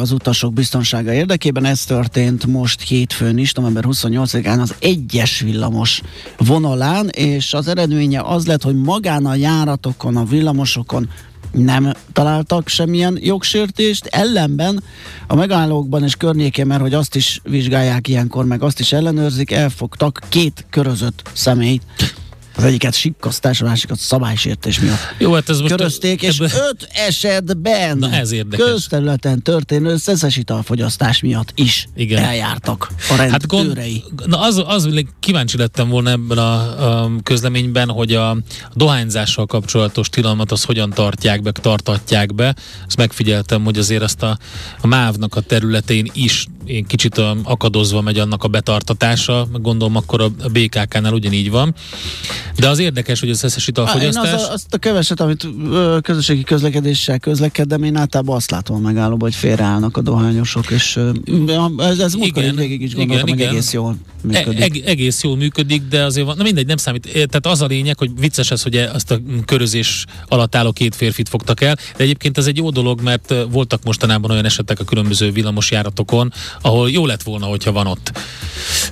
az 0.00 0.12
utasok 0.12 0.52
biztonsága 0.52 1.12
érdekében. 1.12 1.64
Ez 1.64 1.84
történt 1.84 2.46
most 2.46 2.82
hétfőn 3.18 3.38
is, 3.38 3.52
november 3.52 3.84
28-án 3.86 4.60
az 4.60 4.74
egyes 4.78 5.40
villamos 5.40 6.02
vonalán, 6.36 7.08
és 7.08 7.54
az 7.54 7.68
eredménye 7.68 8.20
az 8.20 8.46
lett, 8.46 8.62
hogy 8.62 8.76
magán 8.76 9.26
a 9.26 9.34
járatokon, 9.34 10.16
a 10.16 10.24
villamosokon 10.24 11.08
nem 11.52 11.92
találtak 12.12 12.68
semmilyen 12.68 13.18
jogsértést, 13.20 14.06
ellenben 14.06 14.82
a 15.26 15.34
megállókban 15.34 16.04
és 16.04 16.14
környékén, 16.14 16.66
mert 16.66 16.80
hogy 16.80 16.94
azt 16.94 17.14
is 17.14 17.40
vizsgálják 17.44 18.08
ilyenkor, 18.08 18.44
meg 18.44 18.62
azt 18.62 18.80
is 18.80 18.92
ellenőrzik, 18.92 19.50
elfogtak 19.50 20.20
két 20.28 20.66
körözött 20.70 21.22
személyt 21.32 21.82
az 22.58 22.64
egyiket 22.64 22.94
sikkasztás, 22.94 23.60
a 23.60 23.64
másikat 23.64 23.98
szabálysértés 23.98 24.80
miatt. 24.80 24.98
Jó, 25.18 25.32
hát 25.32 25.48
ez 25.48 25.60
most 25.60 25.74
Körözték, 25.74 26.22
és 26.22 26.38
ebbe... 26.38 26.50
öt 26.68 26.88
esetben 26.92 27.98
Na 27.98 28.12
ez 28.12 28.32
érdekes. 28.32 28.66
közterületen 28.66 29.42
történő 29.42 29.96
szeszes 29.96 30.36
italfogyasztás 30.36 31.20
miatt 31.20 31.52
is 31.54 31.88
Igen. 31.96 32.22
eljártak 32.22 32.88
a 33.10 33.16
rendőrei. 33.16 33.30
Hát 33.30 33.46
gond, 33.46 33.80
na 34.26 34.40
az, 34.40 34.62
az 34.66 34.88
kíváncsi 35.20 35.56
lettem 35.56 35.88
volna 35.88 36.10
ebben 36.10 36.38
a, 36.38 37.02
a 37.02 37.10
közleményben, 37.22 37.88
hogy 37.88 38.12
a 38.12 38.36
dohányzással 38.74 39.46
kapcsolatos 39.46 40.08
tilalmat 40.08 40.52
az 40.52 40.64
hogyan 40.64 40.90
tartják 40.90 41.42
be, 41.42 41.52
tartatják 41.52 42.34
be. 42.34 42.54
Ezt 42.86 42.96
megfigyeltem, 42.96 43.64
hogy 43.64 43.78
azért 43.78 44.02
ezt 44.02 44.22
a, 44.22 44.38
a 44.80 44.86
MÁV-nak 44.86 45.34
a 45.34 45.40
területén 45.40 46.10
is 46.14 46.46
én 46.68 46.86
kicsit 46.86 47.18
akadozva 47.42 48.00
megy 48.00 48.18
annak 48.18 48.44
a 48.44 48.48
betartatása, 48.48 49.46
gondolom 49.52 49.96
akkor 49.96 50.20
a 50.20 50.48
BKK-nál 50.52 51.12
ugyanígy 51.12 51.50
van. 51.50 51.74
De 52.56 52.68
az 52.68 52.78
érdekes, 52.78 53.20
hogy 53.20 53.30
az 53.30 53.44
összes 53.44 53.66
italfogyasztás... 53.66 54.28
Én 54.28 54.34
az, 54.34 54.48
azt 54.50 54.74
a 54.74 54.78
keveset, 54.78 55.20
amit 55.20 55.46
ö, 55.70 55.98
közösségi 56.02 56.42
közlekedéssel 56.42 57.18
közlekedem, 57.18 57.82
én 57.82 57.96
általában 57.96 58.36
azt 58.36 58.50
látom 58.50 58.76
a 58.76 58.78
megállóban, 58.78 59.20
hogy 59.20 59.34
félreállnak 59.34 59.96
a 59.96 60.00
dohányosok, 60.00 60.70
és 60.70 60.96
ö, 60.96 61.10
ez, 61.78 61.98
ez 61.98 62.14
igen, 62.14 62.56
végig 62.56 62.82
is 62.82 62.94
gondoltam, 62.94 63.26
igen, 63.26 63.38
igen. 63.38 63.50
egész 63.50 63.72
jól 63.72 63.96
működik. 64.22 64.84
E, 64.86 64.88
egész 64.90 65.22
jól 65.22 65.36
működik, 65.36 65.82
de 65.88 66.04
azért 66.04 66.26
van, 66.26 66.36
na 66.36 66.42
mindegy, 66.42 66.66
nem 66.66 66.76
számít. 66.76 67.12
Tehát 67.12 67.46
az 67.46 67.60
a 67.60 67.66
lényeg, 67.66 67.98
hogy 67.98 68.10
vicces 68.20 68.50
ez, 68.50 68.62
hogy 68.62 68.76
azt 68.76 69.10
a 69.10 69.18
körözés 69.44 70.04
alatt 70.28 70.54
álló 70.54 70.72
két 70.72 70.94
férfit 70.94 71.28
fogtak 71.28 71.60
el, 71.60 71.74
de 71.74 72.02
egyébként 72.02 72.38
ez 72.38 72.46
egy 72.46 72.56
jó 72.56 72.70
dolog, 72.70 73.00
mert 73.00 73.34
voltak 73.50 73.84
mostanában 73.84 74.30
olyan 74.30 74.44
esetek 74.44 74.80
a 74.80 74.84
különböző 74.84 75.30
villamosjáratokon, 75.32 76.32
ahol 76.60 76.90
jó 76.90 77.06
lett 77.06 77.22
volna, 77.22 77.46
hogyha 77.46 77.72
van 77.72 77.86
ott 77.86 78.12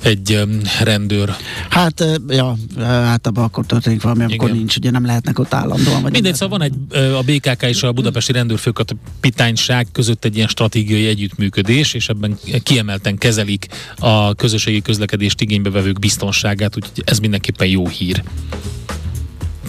egy 0.02 0.40
rendőr. 0.82 1.36
Hát, 1.70 2.04
ja, 2.28 2.56
hát 2.78 3.26
általában 3.26 3.44
akkor 3.44 3.66
történik 3.66 4.02
valami, 4.02 4.22
amikor 4.22 4.48
Igen. 4.48 4.58
nincs, 4.58 4.76
ugye 4.76 4.90
nem 4.90 5.04
lehetnek 5.04 5.38
ott 5.38 5.54
állandóan. 5.54 6.02
Vagy 6.02 6.12
Mindegy, 6.12 6.34
szóval 6.34 6.58
van 6.58 6.66
egy, 6.66 6.74
ö, 6.90 7.14
a 7.14 7.22
BKK 7.22 7.62
és 7.62 7.82
a 7.82 7.92
Budapesti 7.92 8.32
Rendőrfőkapitányság 8.32 9.86
között 9.92 10.24
egy 10.24 10.36
ilyen 10.36 10.48
stratégiai 10.48 11.06
együttműködés, 11.06 11.94
és 11.94 12.08
ebben 12.08 12.38
kiemelten 12.62 13.18
kezelik 13.18 13.66
a 13.98 14.34
közösségi 14.34 14.82
közlekedést 14.82 15.40
igénybevevők 15.40 15.98
biztonságát, 15.98 16.76
úgyhogy 16.76 17.02
ez 17.06 17.18
mindenképpen 17.18 17.68
jó 17.68 17.88
hír. 17.88 18.22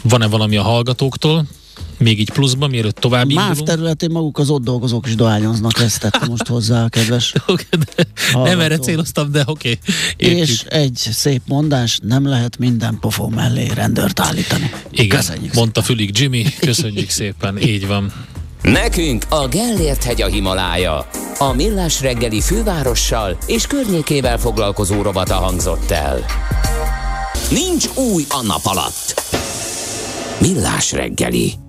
Van-e 0.04 0.28
valami 0.28 0.58
a 0.58 0.64
hallgatóktól? 0.64 1.46
Még 1.98 2.20
így 2.20 2.32
pluszban, 2.32 2.70
mielőtt 2.70 2.96
tovább 2.96 3.34
MÁV 3.34 3.46
indulunk? 3.46 3.68
területén 3.68 4.10
maguk 4.12 4.38
az 4.38 4.50
ott 4.50 4.64
dolgozók 4.64 5.08
is 5.08 5.16
dohányoznak, 5.16 5.80
ezt 5.80 6.00
tette 6.00 6.26
most 6.26 6.48
hozzá 6.48 6.84
a 6.84 6.90
kedves. 6.90 7.34
Oké, 7.48 7.64
de 7.96 8.04
nem 8.34 8.60
erre 8.60 8.78
céloztam, 8.78 9.32
de 9.32 9.44
oké. 9.46 9.80
Okay. 10.18 10.38
És 10.38 10.64
egy 10.68 10.96
szép 11.12 11.42
mondás, 11.46 12.00
nem 12.04 12.28
lehet 12.28 12.58
minden 12.58 12.98
pofon 13.00 13.32
mellé 13.32 13.68
rendőrt 13.74 14.20
állítani. 14.20 14.72
Igen, 14.92 15.18
Köszönjük 15.18 15.54
mondta 15.54 15.82
Fülig 15.82 16.20
Jimmy, 16.20 16.46
köszönjük 16.60 17.10
szépen, 17.10 17.62
így 17.62 17.88
van. 17.88 18.14
Nekünk 18.62 19.26
a 19.30 19.48
Gellért 19.48 20.04
hegy 20.04 20.22
a 20.22 20.28
Himalája. 20.28 21.10
A 21.38 21.54
Millás 21.54 22.02
reggeli 22.02 22.42
fővárossal 22.42 23.38
és 23.46 23.68
környékével 23.68 24.38
foglalkozó 24.38 25.02
rovata 25.02 25.36
hangzott 25.36 25.92
el. 25.92 26.26
Nincs 27.50 27.86
új 27.96 28.24
a 28.30 28.44
nap 28.46 28.66
alatt. 28.66 29.24
Millás 30.42 30.92
reggeli. 30.92 31.67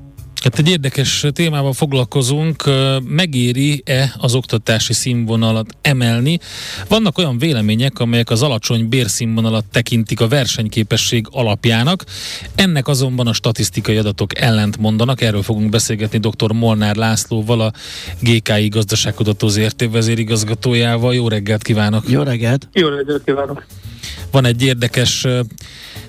Hát 0.49 0.59
egy 0.59 0.69
érdekes 0.69 1.27
témával 1.33 1.73
foglalkozunk, 1.73 2.65
megéri-e 3.05 4.15
az 4.19 4.35
oktatási 4.35 4.93
színvonalat 4.93 5.67
emelni? 5.83 6.39
Vannak 6.89 7.19
olyan 7.19 7.39
vélemények, 7.39 7.99
amelyek 7.99 8.31
az 8.31 8.43
alacsony 8.43 8.89
bérszínvonalat 8.89 9.65
tekintik 9.73 10.21
a 10.21 10.29
versenyképesség 10.29 11.27
alapjának, 11.31 12.05
ennek 12.55 12.89
azonban 12.89 13.27
a 13.27 13.33
statisztikai 13.33 13.97
adatok 13.97 14.39
ellent 14.39 14.77
mondanak, 14.77 15.21
erről 15.21 15.43
fogunk 15.43 15.71
beszélgetni 15.71 16.19
dr. 16.19 16.53
Molnár 16.53 16.97
Lászlóval, 16.97 17.61
a 17.61 17.73
GKI 18.21 18.69
gazdaságkutató 18.69 19.49
ZRT 19.49 19.91
vezérigazgatójával. 19.91 21.15
Jó 21.15 21.29
reggelt 21.29 21.63
kívánok! 21.63 22.09
Jó 22.09 22.23
reggelt! 22.23 22.69
Jó 22.73 22.89
reggelt 22.89 23.25
kívánok! 23.25 23.67
Van 24.31 24.45
egy 24.45 24.63
érdekes 24.63 25.27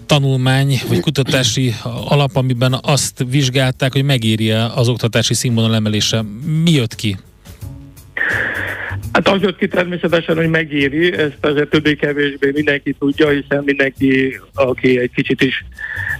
tanulmány, 0.09 0.81
vagy 0.87 0.99
kutatási 0.99 1.73
alap, 2.07 2.35
amiben 2.35 2.79
azt 2.81 3.25
vizsgálták, 3.29 3.93
hogy 3.93 4.03
megéri 4.03 4.51
az 4.51 4.87
oktatási 4.87 5.33
színvonal 5.33 5.75
emelése. 5.75 6.23
Mi 6.63 6.71
jött 6.71 6.95
ki? 6.95 7.17
Hát 9.11 9.27
az 9.27 9.41
jött 9.41 9.57
ki 9.57 9.67
természetesen, 9.67 10.35
hogy 10.35 10.49
megéri, 10.49 11.13
ezt 11.13 11.37
azért 11.41 11.69
többé-kevésbé 11.69 12.51
mindenki 12.53 12.95
tudja, 12.99 13.29
hiszen 13.29 13.63
mindenki, 13.65 14.39
aki 14.53 14.99
egy 14.99 15.11
kicsit 15.15 15.41
is 15.41 15.65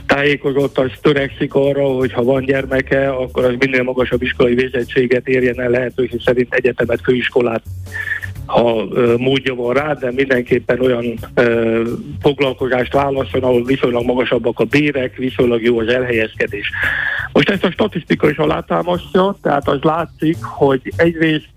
tájékozott, 0.05 0.77
az 0.77 0.91
törekszik 1.01 1.53
arra, 1.53 1.83
hogy 1.87 2.11
ha 2.11 2.23
van 2.23 2.45
gyermeke, 2.45 3.09
akkor 3.09 3.45
az 3.45 3.53
minél 3.59 3.83
magasabb 3.83 4.21
iskolai 4.21 4.53
végzettséget 4.53 5.27
érjen 5.27 5.61
el 5.61 5.69
lehetőség 5.69 6.21
szerint 6.25 6.53
egyetemet, 6.53 7.01
főiskolát, 7.03 7.63
ha 8.49 8.87
módja 9.17 9.55
van 9.55 9.73
rá, 9.73 9.93
de 9.93 10.11
mindenképpen 10.11 10.79
olyan 10.79 11.13
ö, 11.33 11.83
foglalkozást 12.21 12.93
válaszol, 12.93 13.41
ahol 13.41 13.63
viszonylag 13.63 14.05
magasabbak 14.05 14.59
a 14.59 14.63
bérek, 14.63 15.15
viszonylag 15.15 15.61
jó 15.61 15.79
az 15.79 15.87
elhelyezkedés. 15.87 16.71
Most 17.31 17.49
ezt 17.49 17.63
a 17.63 17.71
statisztika 17.71 18.29
is 18.29 18.37
alátámasztja, 18.37 19.35
tehát 19.41 19.67
az 19.67 19.81
látszik, 19.81 20.37
hogy 20.41 20.81
egyrészt 20.95 21.49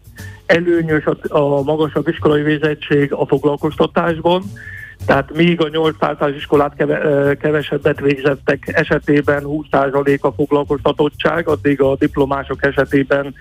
előnyös 0.46 1.04
a, 1.04 1.16
a 1.38 1.62
magasabb 1.62 2.08
iskolai 2.08 2.42
végzettség 2.42 3.12
a 3.12 3.26
foglalkoztatásban, 3.26 4.42
tehát 5.06 5.32
míg 5.34 5.60
a 5.60 5.68
8 5.68 5.96
általános 5.98 6.38
iskolát 6.38 6.74
keve, 6.76 7.04
ö, 7.04 7.34
kevesebbet 7.34 8.00
végzettek 8.00 8.70
esetében 8.72 9.42
20% 9.44 10.20
a 10.20 10.32
foglalkoztatottság, 10.32 11.48
addig 11.48 11.80
a 11.80 11.96
diplomások 11.96 12.64
esetében 12.64 13.34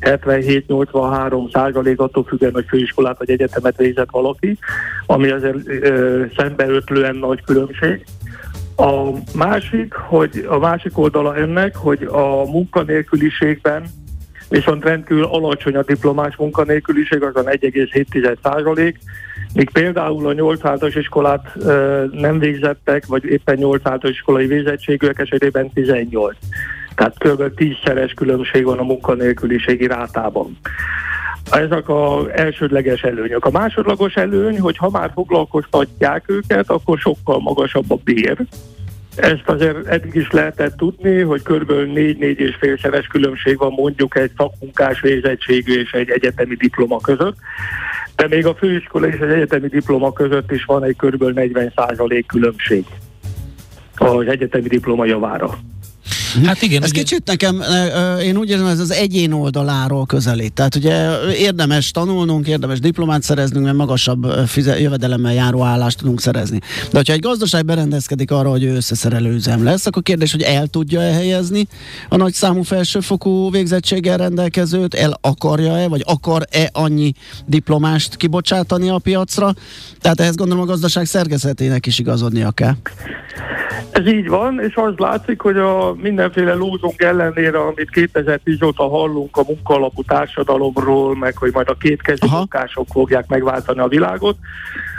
77-83 0.00 1.52
százalék 1.52 2.00
attól 2.00 2.24
függően, 2.24 2.52
hogy 2.52 2.66
főiskolát 2.68 3.18
vagy 3.18 3.30
egyetemet 3.30 3.76
végzett 3.76 4.10
valaki, 4.10 4.58
ami 5.06 5.30
azért 5.30 5.68
ö, 5.68 6.24
szembeötlően 6.36 7.16
nagy 7.16 7.44
különbség. 7.44 8.04
A 8.76 9.10
másik, 9.34 9.94
hogy 9.94 10.46
a 10.48 10.58
másik 10.58 10.98
oldala 10.98 11.36
ennek, 11.36 11.76
hogy 11.76 12.02
a 12.02 12.44
munkanélküliségben 12.44 13.84
viszont 14.48 14.84
rendkívül 14.84 15.24
alacsony 15.24 15.76
a 15.76 15.82
diplomás 15.82 16.36
munkanélküliség, 16.36 17.22
azon 17.22 17.44
1,7 17.44 18.36
százalék, 18.42 18.98
míg 19.54 19.70
például 19.70 20.26
a 20.26 20.32
8 20.32 20.64
általános 20.64 20.94
iskolát 20.94 21.52
ö, 21.56 22.04
nem 22.12 22.38
végzettek, 22.38 23.06
vagy 23.06 23.24
éppen 23.24 23.56
8 23.56 23.86
általános 23.86 24.18
iskolai 24.18 24.46
végzettségűek 24.46 25.18
esetében 25.18 25.70
18. 25.72 26.36
Tehát 26.94 27.18
kb. 27.18 27.42
10-szeres 27.56 28.12
különbség 28.14 28.64
van 28.64 28.78
a 28.78 28.82
munkanélküliségi 28.82 29.86
rátában. 29.86 30.58
Ezek 31.50 31.88
az 31.88 32.28
elsődleges 32.32 33.02
előnyök. 33.02 33.44
A 33.44 33.50
másodlagos 33.50 34.14
előny, 34.14 34.60
hogy 34.60 34.76
ha 34.76 34.90
már 34.90 35.10
foglalkoztatják 35.14 36.24
őket, 36.26 36.70
akkor 36.70 36.98
sokkal 36.98 37.40
magasabb 37.40 37.90
a 37.90 37.98
bér. 38.04 38.36
Ezt 39.16 39.48
azért 39.48 39.86
eddig 39.86 40.14
is 40.14 40.30
lehetett 40.30 40.76
tudni, 40.76 41.20
hogy 41.20 41.42
kb. 41.42 41.70
4-4 41.70 42.36
és 42.36 42.56
félszeres 42.58 43.06
különbség 43.06 43.58
van 43.58 43.72
mondjuk 43.72 44.16
egy 44.16 44.30
szakmunkás 44.36 45.00
végzettségű 45.00 45.80
és 45.80 45.92
egy 45.92 46.10
egyetemi 46.10 46.54
diploma 46.54 47.00
között, 47.00 47.36
de 48.16 48.26
még 48.28 48.46
a 48.46 48.54
főiskola 48.54 49.06
és 49.06 49.20
az 49.20 49.28
egyetemi 49.28 49.68
diploma 49.68 50.12
között 50.12 50.52
is 50.52 50.64
van 50.64 50.84
egy 50.84 50.96
kb. 50.96 51.22
40% 51.22 52.24
különbség 52.26 52.84
az 53.96 54.26
egyetemi 54.26 54.68
diploma 54.68 55.04
javára. 55.04 55.58
Hát 56.44 56.62
igen, 56.62 56.82
Ez 56.82 56.90
ugye, 56.90 57.00
kicsit 57.00 57.22
nekem, 57.24 57.62
én 58.22 58.36
úgy 58.36 58.50
érzem, 58.50 58.66
ez 58.66 58.78
az 58.78 58.90
egyén 58.90 59.32
oldaláról 59.32 60.06
közelít. 60.06 60.52
Tehát 60.52 60.74
ugye 60.74 61.08
érdemes 61.38 61.90
tanulnunk, 61.90 62.46
érdemes 62.46 62.80
diplomát 62.80 63.22
szereznünk, 63.22 63.64
mert 63.64 63.76
magasabb 63.76 64.26
fize- 64.46 64.80
jövedelemmel 64.80 65.32
járó 65.32 65.62
állást 65.62 65.98
tudunk 65.98 66.20
szerezni. 66.20 66.58
De 66.90 66.96
hogyha 66.96 67.12
egy 67.12 67.20
gazdaság 67.20 67.64
berendezkedik 67.64 68.30
arra, 68.30 68.50
hogy 68.50 68.64
ő 68.64 68.74
összeszerelő 68.74 69.34
üzem 69.34 69.64
lesz, 69.64 69.86
akkor 69.86 70.02
kérdés, 70.02 70.32
hogy 70.32 70.42
el 70.42 70.66
tudja 70.66 71.00
elhelyezni 71.00 71.66
a 72.08 72.16
nagy 72.16 72.32
számú 72.32 72.62
felsőfokú 72.62 73.50
végzettséggel 73.50 74.16
rendelkezőt, 74.16 74.94
el 74.94 75.18
akarja-e, 75.20 75.88
vagy 75.88 76.02
akar-e 76.06 76.70
annyi 76.72 77.12
diplomást 77.46 78.16
kibocsátani 78.16 78.88
a 78.88 78.98
piacra. 78.98 79.54
Tehát 80.00 80.20
ehhez 80.20 80.36
gondolom 80.36 80.62
a 80.62 80.66
gazdaság 80.66 81.04
szerkezetének 81.04 81.86
is 81.86 81.98
igazodnia 81.98 82.50
kell. 82.50 82.74
Ez 83.90 84.06
így 84.06 84.28
van, 84.28 84.60
és 84.60 84.74
az 84.74 84.94
látszik, 84.96 85.40
hogy 85.40 85.56
a 85.56 85.94
mindenféle 86.34 86.66
lózunk 86.66 87.02
ellenére, 87.02 87.58
amit 87.58 87.90
2010 87.90 88.62
óta 88.62 88.88
hallunk 88.88 89.36
a 89.36 89.42
munkaalapú 89.46 90.02
társadalomról, 90.02 91.16
meg 91.16 91.36
hogy 91.36 91.50
majd 91.52 91.68
a 91.68 91.74
kétkezű 91.74 92.26
Aha. 92.26 92.36
munkások 92.36 92.86
fogják 92.92 93.28
megváltani 93.28 93.78
a 93.78 93.88
világot, 93.88 94.36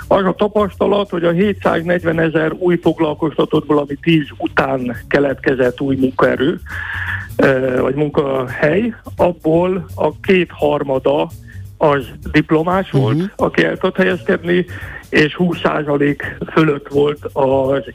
az 0.07 0.25
a 0.25 0.33
tapasztalat, 0.37 1.09
hogy 1.09 1.23
a 1.23 1.31
740 1.31 2.19
ezer 2.19 2.51
új 2.57 2.77
foglalkoztatottból, 2.81 3.77
ami 3.77 3.95
10 4.01 4.23
után 4.37 4.97
keletkezett 5.07 5.81
új 5.81 5.95
munkaerő, 5.95 6.59
eh, 7.35 7.79
vagy 7.79 7.95
munkahely, 7.95 8.93
abból 9.15 9.85
a 9.95 10.19
kétharmada 10.19 11.29
az 11.77 12.05
diplomás 12.31 12.91
volt, 12.91 13.15
Mhm. 13.17 13.25
aki 13.35 13.63
el 13.63 13.77
tudott 13.77 13.97
helyezkedni, 13.97 14.65
és 15.09 15.35
20% 15.35 16.23
fölött 16.51 16.87
volt 16.87 17.29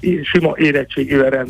é- 0.00 0.24
sima 0.24 0.52
érettségével 0.56 1.46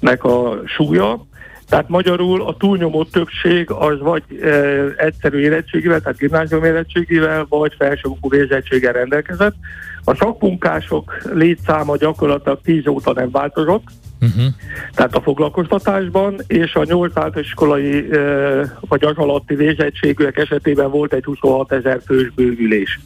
rendelkezőknek 0.00 0.24
a 0.24 0.60
súlya. 0.66 1.26
Tehát 1.68 1.88
magyarul 1.88 2.42
a 2.42 2.56
túlnyomó 2.56 3.04
többség 3.04 3.70
az 3.70 4.00
vagy 4.00 4.22
e, 4.42 4.48
egyszerű 4.96 5.38
érettségével, 5.38 6.00
tehát 6.00 6.18
gimnázium 6.18 6.64
érettségével, 6.64 7.46
vagy 7.48 7.74
felsőfokú 7.78 8.28
végzettséggel 8.28 8.92
rendelkezett. 8.92 9.54
A 10.04 10.14
szakmunkások 10.14 11.16
létszáma 11.34 11.96
gyakorlatilag 11.96 12.60
10 12.62 12.86
óta 12.86 13.12
nem 13.12 13.30
változott, 13.30 13.84
uh-huh. 14.20 14.44
tehát 14.94 15.14
a 15.14 15.20
foglalkoztatásban, 15.20 16.40
és 16.46 16.74
a 16.74 16.84
8 16.84 17.16
általános 17.16 17.46
iskolai 17.46 18.12
e, 18.12 18.18
vagy 18.80 19.04
az 19.04 19.16
alatti 19.16 19.54
végzettségűek 19.54 20.36
esetében 20.36 20.90
volt 20.90 21.12
egy 21.12 21.24
26 21.24 21.72
ezer 21.72 22.00
fős 22.06 22.30
bővülés. 22.34 23.00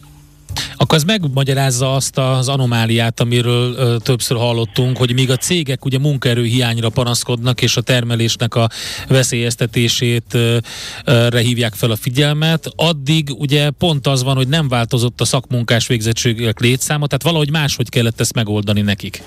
Akkor 0.82 0.96
ez 0.96 1.04
megmagyarázza 1.04 1.94
azt 1.94 2.18
az 2.18 2.48
anomáliát, 2.48 3.20
amiről 3.20 3.74
ö, 3.76 3.96
többször 3.98 4.36
hallottunk, 4.36 4.96
hogy 4.96 5.14
míg 5.14 5.30
a 5.30 5.36
cégek 5.36 5.84
ugye 5.84 5.98
munkaerő 5.98 6.42
hiányra 6.42 6.88
panaszkodnak, 6.88 7.62
és 7.62 7.76
a 7.76 7.80
termelésnek 7.80 8.54
a 8.54 8.68
veszélyeztetését 9.08 10.34
ö, 10.34 10.56
ö, 11.04 11.38
hívják 11.38 11.74
fel 11.74 11.90
a 11.90 11.96
figyelmet, 11.96 12.72
addig 12.76 13.28
ugye 13.38 13.70
pont 13.70 14.06
az 14.06 14.22
van, 14.22 14.36
hogy 14.36 14.48
nem 14.48 14.68
változott 14.68 15.20
a 15.20 15.24
szakmunkás 15.24 15.86
végzettségek 15.86 16.60
létszáma, 16.60 17.06
tehát 17.06 17.22
valahogy 17.22 17.50
máshogy 17.50 17.88
kellett 17.88 18.20
ezt 18.20 18.34
megoldani 18.34 18.80
nekik. 18.80 19.22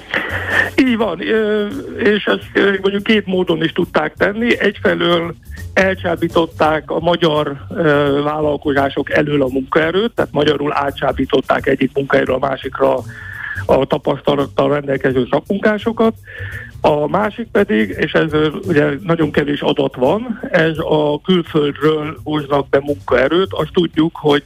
Így 0.76 0.98
van, 0.98 1.22
és 1.98 2.26
ezt 2.26 2.80
mondjuk 2.82 3.04
két 3.04 3.26
módon 3.26 3.64
is 3.64 3.72
tudták 3.72 4.14
tenni. 4.18 4.60
Egyfelől 4.60 5.36
elcsábították 5.74 6.92
a 6.92 7.00
magyar 7.00 7.66
vállalkozások 8.24 9.12
elől 9.12 9.42
a 9.42 9.48
munkaerőt, 9.48 10.12
tehát 10.16 10.32
magyarul 10.32 10.74
átcsábították 11.48 11.68
egyik 11.68 11.92
munkaerőről 11.94 12.36
a 12.36 12.48
másikra 12.48 13.00
a 13.66 13.86
tapasztalattal 13.86 14.70
rendelkező 14.70 15.28
szakmunkásokat. 15.30 16.14
A 16.82 17.08
másik 17.08 17.48
pedig, 17.52 17.96
és 17.98 18.12
ez 18.12 18.32
ugye 18.68 18.90
nagyon 19.04 19.32
kevés 19.32 19.62
adat 19.62 19.96
van, 19.96 20.40
ez 20.52 20.78
a 20.78 21.22
külföldről 21.24 22.18
hoznak 22.24 22.70
be 22.70 22.80
munkaerőt. 22.80 23.54
Azt 23.54 23.74
tudjuk, 23.74 24.16
hogy 24.16 24.44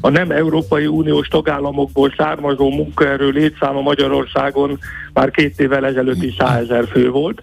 a 0.00 0.08
nem 0.08 0.30
Európai 0.30 0.86
Uniós 0.86 1.28
tagállamokból 1.28 2.14
származó 2.16 2.70
munkaerő 2.70 3.28
létszáma 3.28 3.80
Magyarországon 3.80 4.78
már 5.12 5.30
két 5.30 5.60
évvel 5.60 5.86
ezelőtt 5.86 6.22
is 6.22 6.34
100 6.38 6.62
ezer 6.62 6.86
fő 6.88 7.10
volt, 7.10 7.42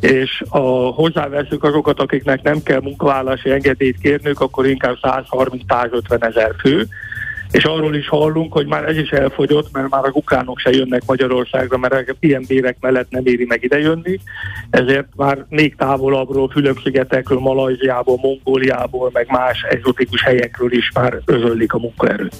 és 0.00 0.42
a 0.48 0.58
hozzáveszünk 0.92 1.64
azokat, 1.64 2.00
akiknek 2.00 2.42
nem 2.42 2.62
kell 2.62 2.80
munkavállási 2.80 3.50
engedélyt 3.50 3.98
kérnünk, 3.98 4.40
akkor 4.40 4.66
inkább 4.66 4.96
130-150 5.02 6.24
ezer 6.24 6.54
fő 6.58 6.86
és 7.54 7.64
arról 7.64 7.94
is 7.94 8.08
hallunk, 8.08 8.52
hogy 8.52 8.66
már 8.66 8.88
ez 8.88 8.96
is 8.96 9.10
elfogyott, 9.10 9.72
mert 9.72 9.90
már 9.90 10.04
a 10.04 10.10
ukránok 10.12 10.58
se 10.58 10.70
jönnek 10.70 11.02
Magyarországra, 11.06 11.78
mert 11.78 12.14
ilyen 12.20 12.44
bérek 12.48 12.76
mellett 12.80 13.10
nem 13.10 13.26
éri 13.26 13.44
meg 13.44 13.64
idejönni, 13.64 14.20
ezért 14.70 15.06
már 15.16 15.44
még 15.48 15.74
távolabbról, 15.76 16.48
Fülöp-szigetekről, 16.48 17.38
Malajziából, 17.38 18.18
Mongóliából, 18.22 19.10
meg 19.12 19.26
más 19.30 19.62
exotikus 19.62 20.22
helyekről 20.22 20.72
is 20.72 20.90
már 20.94 21.20
özöllik 21.24 21.72
a 21.72 21.78
munkaerőt. 21.78 22.34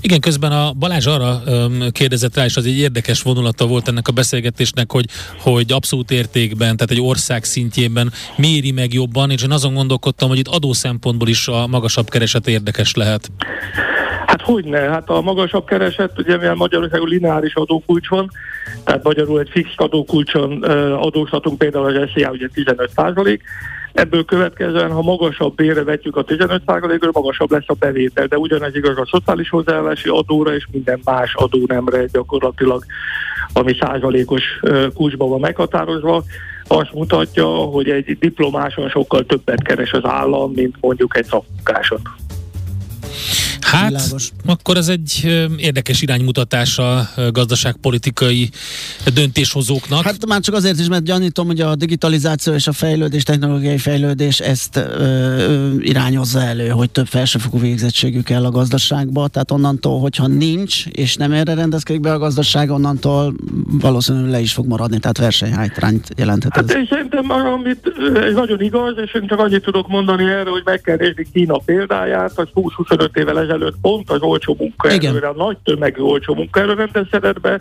Igen, 0.00 0.20
közben 0.20 0.52
a 0.52 0.72
Balázs 0.72 1.06
arra 1.06 1.42
um, 1.46 1.90
kérdezett 1.90 2.36
rá, 2.36 2.44
és 2.44 2.56
az 2.56 2.66
egy 2.66 2.78
érdekes 2.78 3.22
vonulata 3.22 3.66
volt 3.66 3.88
ennek 3.88 4.08
a 4.08 4.12
beszélgetésnek, 4.12 4.92
hogy, 4.92 5.04
hogy 5.38 5.72
abszolút 5.72 6.10
értékben, 6.10 6.76
tehát 6.76 6.90
egy 6.90 7.00
ország 7.00 7.44
szintjében 7.44 8.12
méri 8.36 8.70
meg 8.70 8.92
jobban, 8.92 9.30
és 9.30 9.42
én 9.42 9.50
azon 9.50 9.74
gondolkodtam, 9.74 10.28
hogy 10.28 10.38
itt 10.38 10.48
adó 10.48 10.72
szempontból 10.72 11.28
is 11.28 11.48
a 11.48 11.66
magasabb 11.66 12.08
kereset 12.08 12.48
érdekes 12.48 12.94
lehet. 12.94 13.30
Hát 14.34 14.42
hogy 14.42 14.64
ne? 14.64 14.78
Hát 14.78 15.10
a 15.10 15.20
magasabb 15.20 15.66
kereset, 15.66 16.18
ugye 16.18 16.36
mivel 16.36 16.54
Magyarországon 16.54 17.08
lineáris 17.08 17.54
adókulcs 17.54 18.08
van, 18.08 18.30
tehát 18.84 19.02
magyarul 19.02 19.40
egy 19.40 19.48
fix 19.50 19.70
adókulcson 19.76 20.62
adóztatunk 20.92 21.58
például 21.58 21.84
az 21.84 22.10
SZIA 22.14 22.30
ugye 22.30 22.48
15 22.52 22.90
Ebből 23.92 24.24
következően, 24.24 24.92
ha 24.92 25.02
magasabb 25.02 25.54
bérre 25.54 25.84
vetjük 25.84 26.16
a 26.16 26.22
15 26.22 26.62
ról 26.66 27.10
magasabb 27.12 27.50
lesz 27.50 27.64
a 27.66 27.74
bevétel, 27.74 28.26
de 28.26 28.38
ugyanez 28.38 28.74
igaz 28.74 28.98
a 28.98 29.06
szociális 29.10 29.48
hozzáállási 29.48 30.08
adóra 30.08 30.54
és 30.54 30.66
minden 30.72 31.00
más 31.04 31.34
adónemre 31.34 32.06
gyakorlatilag, 32.12 32.84
ami 33.52 33.76
százalékos 33.80 34.42
kulcsban 34.94 35.28
van 35.28 35.40
meghatározva 35.40 36.22
azt 36.66 36.92
mutatja, 36.92 37.46
hogy 37.46 37.88
egy 37.88 38.18
diplomáson 38.18 38.88
sokkal 38.88 39.26
többet 39.26 39.62
keres 39.62 39.92
az 39.92 40.04
állam, 40.04 40.52
mint 40.52 40.76
mondjuk 40.80 41.16
egy 41.16 41.24
szakmunkáson. 41.24 42.00
Hát, 43.64 43.88
Világos. 43.88 44.30
akkor 44.46 44.76
ez 44.76 44.88
egy 44.88 45.24
érdekes 45.56 46.02
iránymutatás 46.02 46.78
a 46.78 47.08
gazdaságpolitikai 47.30 48.50
döntéshozóknak. 49.14 50.02
Hát 50.02 50.26
már 50.26 50.40
csak 50.40 50.54
azért 50.54 50.78
is, 50.78 50.88
mert 50.88 51.04
gyanítom, 51.04 51.46
hogy 51.46 51.60
a 51.60 51.74
digitalizáció 51.74 52.52
és 52.52 52.66
a 52.66 52.72
fejlődés, 52.72 53.22
technológiai 53.22 53.78
fejlődés 53.78 54.40
ezt 54.40 54.76
ö, 54.76 54.80
ö, 54.80 55.72
irányozza 55.78 56.40
elő, 56.40 56.68
hogy 56.68 56.90
több 56.90 57.06
felsőfokú 57.06 57.58
végzettségű 57.58 58.20
kell 58.20 58.44
a 58.44 58.50
gazdaságba, 58.50 59.28
tehát 59.28 59.50
onnantól, 59.50 60.00
hogyha 60.00 60.26
nincs, 60.26 60.86
és 60.86 61.16
nem 61.16 61.32
erre 61.32 61.54
rendezkedik 61.54 62.00
be 62.00 62.12
a 62.12 62.18
gazdaság, 62.18 62.70
onnantól 62.70 63.34
valószínűleg 63.80 64.30
le 64.30 64.40
is 64.40 64.52
fog 64.52 64.66
maradni, 64.66 64.98
tehát 64.98 65.18
versenyhátrányt 65.18 66.08
jelenthet 66.16 66.54
hát 66.54 66.70
ez. 66.70 66.76
én 66.76 66.86
szerintem, 66.90 67.30
amit 67.30 67.92
ez 68.14 68.34
nagyon 68.34 68.60
igaz, 68.60 68.94
és 69.04 69.14
én 69.14 69.26
csak 69.26 69.38
annyit 69.38 69.62
tudok 69.62 69.88
mondani 69.88 70.24
erre, 70.24 70.50
hogy 70.50 70.62
meg 70.64 70.80
kell 70.80 70.96
nézni 70.96 71.26
Kína 71.32 71.58
példáját, 71.58 72.38
az 72.38 72.48
20-25 72.54 73.16
évvel 73.16 73.40
ezelőtt 73.40 73.53
ezelőtt 73.54 73.76
pont 73.80 74.10
az 74.10 74.20
olcsó 74.20 74.56
munkaerőre, 74.58 75.28
a 75.28 75.34
nagy 75.36 75.56
tömegű 75.64 76.00
olcsó 76.02 76.34
munkaerőre 76.34 76.74
rendezkedett 76.74 77.40
be, 77.40 77.60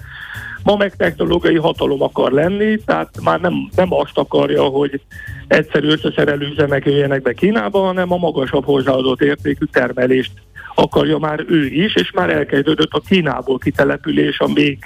ma 0.63 0.75
meg 0.75 0.95
technológiai 0.95 1.57
hatalom 1.57 2.01
akar 2.01 2.31
lenni, 2.31 2.77
tehát 2.85 3.09
már 3.23 3.39
nem, 3.39 3.53
nem 3.75 3.93
azt 3.93 4.17
akarja, 4.17 4.63
hogy 4.63 5.01
egyszerű 5.47 5.87
összeszerelő 5.87 6.47
üzemek 6.47 6.85
jöjjenek 6.85 7.21
be 7.21 7.33
Kínába, 7.33 7.79
hanem 7.79 8.11
a 8.11 8.17
magasabb 8.17 8.65
hozzáadott 8.65 9.21
értékű 9.21 9.65
termelést 9.71 10.31
akarja 10.75 11.17
már 11.17 11.45
ő 11.47 11.65
is, 11.65 11.95
és 11.95 12.11
már 12.11 12.29
elkezdődött 12.29 12.91
a 12.91 13.01
Kínából 13.07 13.57
kitelepülés 13.57 14.39
a 14.39 14.47
még 14.53 14.77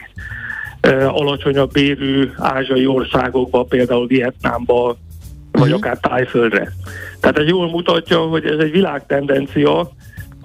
e, 0.82 1.08
alacsonyabb 1.08 1.72
bérű 1.72 2.30
ázsiai 2.38 2.86
országokba, 2.86 3.64
például 3.64 4.08
Vietnámba, 4.08 4.98
vagy 5.52 5.72
uh-huh. 5.72 5.78
akár 5.78 5.98
Tájföldre. 6.00 6.72
Tehát 7.20 7.38
ez 7.38 7.48
jól 7.48 7.70
mutatja, 7.70 8.20
hogy 8.20 8.46
ez 8.46 8.60
egy 8.60 8.72
világtendencia, 8.72 9.92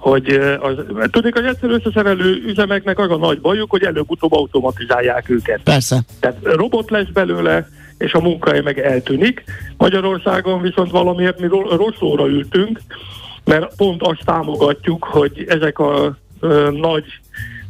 hogy 0.03 0.27
az, 0.59 0.75
tudnék, 1.11 1.35
az 1.35 1.43
egyszerű 1.43 1.73
összeszerelő 1.73 2.43
üzemeknek 2.45 2.99
az 2.99 3.11
a 3.11 3.17
nagy 3.17 3.41
bajuk, 3.41 3.69
hogy 3.69 3.83
előbb-utóbb 3.83 4.33
automatizálják 4.33 5.29
őket. 5.29 5.59
Persze. 5.63 6.01
Tehát 6.19 6.37
robot 6.41 6.89
lesz 6.89 7.07
belőle, 7.13 7.67
és 7.97 8.13
a 8.13 8.19
munkahely 8.19 8.61
meg 8.61 8.79
eltűnik. 8.79 9.43
Magyarországon 9.77 10.61
viszont 10.61 10.91
valamiért 10.91 11.39
mi 11.39 11.47
rossz 11.47 12.01
óra 12.01 12.27
ültünk, 12.27 12.79
mert 13.43 13.75
pont 13.75 14.01
azt 14.01 14.25
támogatjuk, 14.25 15.03
hogy 15.03 15.45
ezek 15.47 15.79
a 15.79 16.17
ö, 16.39 16.69
nagy 16.71 17.03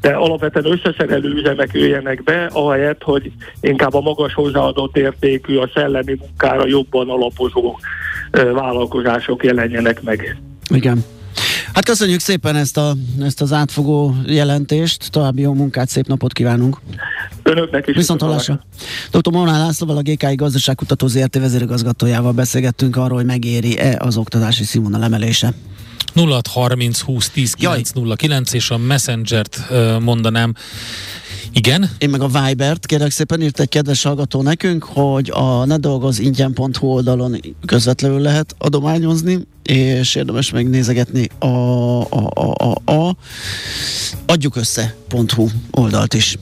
de 0.02 0.10
alapvetően 0.10 0.72
összeszerelő 0.72 1.30
üzemek 1.30 1.70
jöjjenek 1.74 2.24
be, 2.24 2.50
ahelyett, 2.54 3.04
hogy 3.04 3.32
inkább 3.62 3.94
a 3.94 4.02
magas 4.02 4.34
hozzáadott 4.34 4.98
értékű, 4.98 5.58
a 5.58 5.70
szellemi 5.74 6.18
munkára 6.20 6.68
jobban 6.68 7.10
alapozó 7.10 7.80
ö, 8.32 8.52
vállalkozások 8.52 9.44
jelenjenek 9.44 10.02
meg. 10.02 10.38
Igen. 10.70 11.04
Hát 11.74 11.86
köszönjük 11.86 12.20
szépen 12.20 12.56
ezt, 12.56 12.78
a, 12.78 12.96
ezt 13.22 13.42
az 13.42 13.54
átfogó 13.54 14.16
jelentést, 14.26 15.12
további 15.12 15.42
jó 15.42 15.54
munkát, 15.54 15.90
szép 15.90 16.08
napot 16.08 16.34
kívánunk. 16.34 16.80
Önöknek 17.44 17.88
is. 17.88 17.96
Viszont 17.96 18.22
hallásra. 18.22 18.66
Dr. 19.12 19.32
Molnár 19.32 19.60
Lászlóval, 19.60 19.98
a 19.98 20.02
GKI 20.02 20.36
Gazdaságkutató 20.36 21.08
ZRT 21.08 21.36
vezérigazgatójával 21.40 22.32
beszélgettünk 22.32 22.96
arról, 22.96 23.18
hogy 23.18 23.26
megéri-e 23.26 23.98
az 24.00 24.18
oktatási 24.18 24.64
színvonal 24.64 25.04
emelése. 25.04 25.54
0630 26.16 27.00
20 27.00 27.30
10 27.30 27.54
909 27.54 28.54
és 28.54 28.70
a 28.70 28.78
Messenger-t 28.78 29.60
mondanám 30.00 30.54
igen. 31.54 31.90
Én 31.98 32.10
meg 32.10 32.22
a 32.22 32.28
Vibert, 32.28 32.86
kérek 32.86 33.12
szépen 33.12 33.42
írt 33.42 33.60
egy 33.60 33.70
kedves 33.70 34.04
hallgató 34.04 34.42
nekünk, 34.42 34.84
hogy 34.84 35.30
a 35.34 35.66
nedolgozingyen.hu 35.66 36.88
oldalon 36.88 37.40
közvetlenül 37.66 38.20
lehet 38.20 38.56
adományozni, 38.58 39.40
és 39.64 40.16
érdemes 40.16 40.52
megnézegetni 40.52 41.30
a, 41.40 41.46
a, 41.46 42.32
a, 42.34 42.76
a, 42.86 42.92
a 42.92 43.16
adjuk 44.26 44.56
össze.hu 44.56 45.48
oldalt 45.72 46.14
is. 46.14 46.38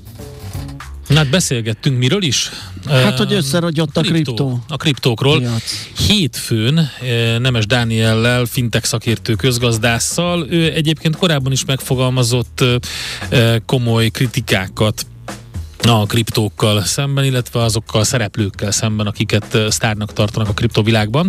Na 1.11 1.17
hát 1.17 1.29
beszélgettünk 1.29 1.97
miről 1.97 2.23
is? 2.23 2.49
Hát, 2.87 3.17
hogy 3.17 3.33
összeragyott 3.33 3.97
a 3.97 4.01
kriptó. 4.01 4.33
kriptó. 4.33 4.63
A 4.67 4.77
kriptókról. 4.77 5.39
Piac. 5.39 5.63
Hétfőn 6.07 6.89
Nemes 7.39 7.65
Dániellel, 7.65 8.45
fintech 8.45 8.85
szakértő 8.85 9.33
közgazdásszal, 9.33 10.47
ő 10.49 10.73
egyébként 10.73 11.15
korábban 11.15 11.51
is 11.51 11.65
megfogalmazott 11.65 12.63
komoly 13.65 14.09
kritikákat 14.09 15.05
a 15.87 16.05
kriptókkal 16.05 16.83
szemben, 16.83 17.23
illetve 17.23 17.61
azokkal 17.61 18.01
a 18.01 18.03
szereplőkkel 18.03 18.71
szemben, 18.71 19.07
akiket 19.07 19.57
sztárnak 19.69 20.13
tartanak 20.13 20.49
a 20.49 20.53
kriptovilágban. 20.53 21.27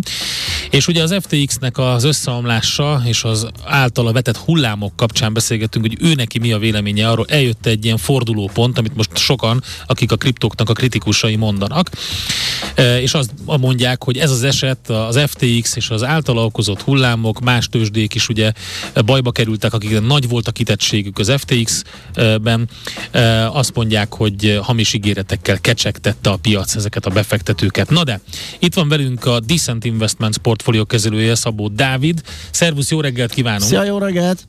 És 0.69 0.87
ugye 0.87 1.03
az 1.03 1.15
FTX-nek 1.21 1.77
az 1.77 2.03
összeomlása 2.03 3.01
és 3.05 3.23
az 3.23 3.47
általa 3.65 4.11
vetett 4.11 4.37
hullámok 4.37 4.95
kapcsán 4.95 5.33
beszélgettünk, 5.33 5.85
hogy 5.85 5.97
ő 6.09 6.13
neki 6.13 6.39
mi 6.39 6.51
a 6.51 6.57
véleménye 6.57 7.09
arról, 7.09 7.25
eljött 7.29 7.65
egy 7.65 7.85
ilyen 7.85 7.97
fordulópont, 7.97 8.77
amit 8.77 8.95
most 8.95 9.17
sokan, 9.17 9.63
akik 9.87 10.11
a 10.11 10.15
kriptóknak 10.15 10.69
a 10.69 10.73
kritikusai 10.73 11.35
mondanak, 11.35 11.89
és 12.99 13.13
azt 13.13 13.31
mondják, 13.45 14.03
hogy 14.03 14.17
ez 14.17 14.31
az 14.31 14.43
eset, 14.43 14.89
az 14.89 15.19
FTX 15.27 15.75
és 15.75 15.89
az 15.89 16.03
általa 16.03 16.45
okozott 16.45 16.81
hullámok, 16.81 17.39
más 17.39 17.67
tőzsdék 17.67 18.15
is 18.15 18.29
ugye 18.29 18.51
bajba 19.05 19.31
kerültek, 19.31 19.73
akik 19.73 20.01
nagy 20.01 20.29
volt 20.29 20.47
a 20.47 20.51
kitettségük 20.51 21.19
az 21.19 21.33
FTX-ben, 21.37 22.69
azt 23.51 23.75
mondják, 23.75 24.13
hogy 24.13 24.42
hamis 24.61 24.93
ígéretekkel 24.93 25.59
kecsegtette 25.59 26.29
a 26.29 26.35
piac 26.35 26.75
ezeket 26.75 27.05
a 27.05 27.09
befektetőket. 27.09 27.89
Na 27.89 28.03
de, 28.03 28.19
itt 28.59 28.73
van 28.73 28.87
velünk 28.87 29.25
a 29.25 29.39
Decent 29.39 29.85
Investments 29.85 30.37
portfólió 30.37 30.85
kezelője 30.85 31.35
Szabó 31.35 31.67
Dávid. 31.67 32.21
Szervusz, 32.51 32.91
jó 32.91 33.01
reggelt 33.01 33.33
kívánunk! 33.33 33.63
Szia, 33.63 33.83
jó 33.83 33.97
reggelt! 33.97 34.47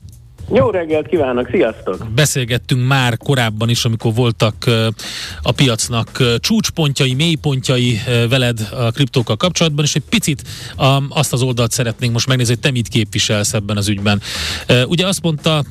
Jó 0.53 0.69
reggelt 0.69 1.07
kívánok, 1.07 1.47
sziasztok! 1.51 2.07
Beszélgettünk 2.15 2.87
már 2.87 3.17
korábban 3.17 3.69
is, 3.69 3.85
amikor 3.85 4.13
voltak 4.13 4.55
a 5.41 5.51
piacnak 5.51 6.23
csúcspontjai, 6.39 7.13
mélypontjai 7.13 8.01
veled 8.29 8.69
a 8.71 8.91
kriptókkal 8.91 9.35
kapcsolatban, 9.35 9.85
és 9.85 9.95
egy 9.95 10.03
picit 10.09 10.43
azt 11.09 11.33
az 11.33 11.41
oldalt 11.41 11.71
szeretnénk 11.71 12.13
most 12.13 12.27
megnézni, 12.27 12.53
hogy 12.53 12.61
te 12.61 12.71
mit 12.71 12.87
képviselsz 12.87 13.53
ebben 13.53 13.77
az 13.77 13.87
ügyben. 13.87 14.21
Ugye 14.87 15.07
azt 15.07 15.21
mondta 15.21 15.63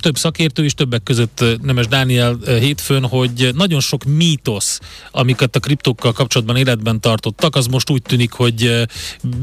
több 0.00 0.16
szakértő 0.16 0.64
is, 0.64 0.74
többek 0.74 1.02
között 1.02 1.44
Nemes 1.62 1.86
Dániel 1.86 2.38
hétfőn, 2.46 3.06
hogy 3.06 3.50
nagyon 3.54 3.80
sok 3.80 4.04
mítosz, 4.04 4.80
amiket 5.10 5.56
a 5.56 5.60
kriptókkal 5.60 6.12
kapcsolatban 6.12 6.56
életben 6.56 7.00
tartottak, 7.00 7.56
az 7.56 7.66
most 7.66 7.90
úgy 7.90 8.02
tűnik, 8.02 8.32
hogy 8.32 8.86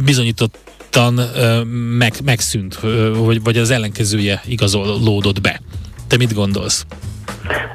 bizonyított 0.04 0.58
meg, 1.98 2.14
megszűnt, 2.24 2.80
vagy, 3.14 3.43
vagy 3.43 3.58
az 3.58 3.70
ellenkezője 3.70 4.41
igazolódott 4.46 5.41
be. 5.41 5.62
Te 6.08 6.18
mit 6.18 6.34
gondolsz? 6.34 6.86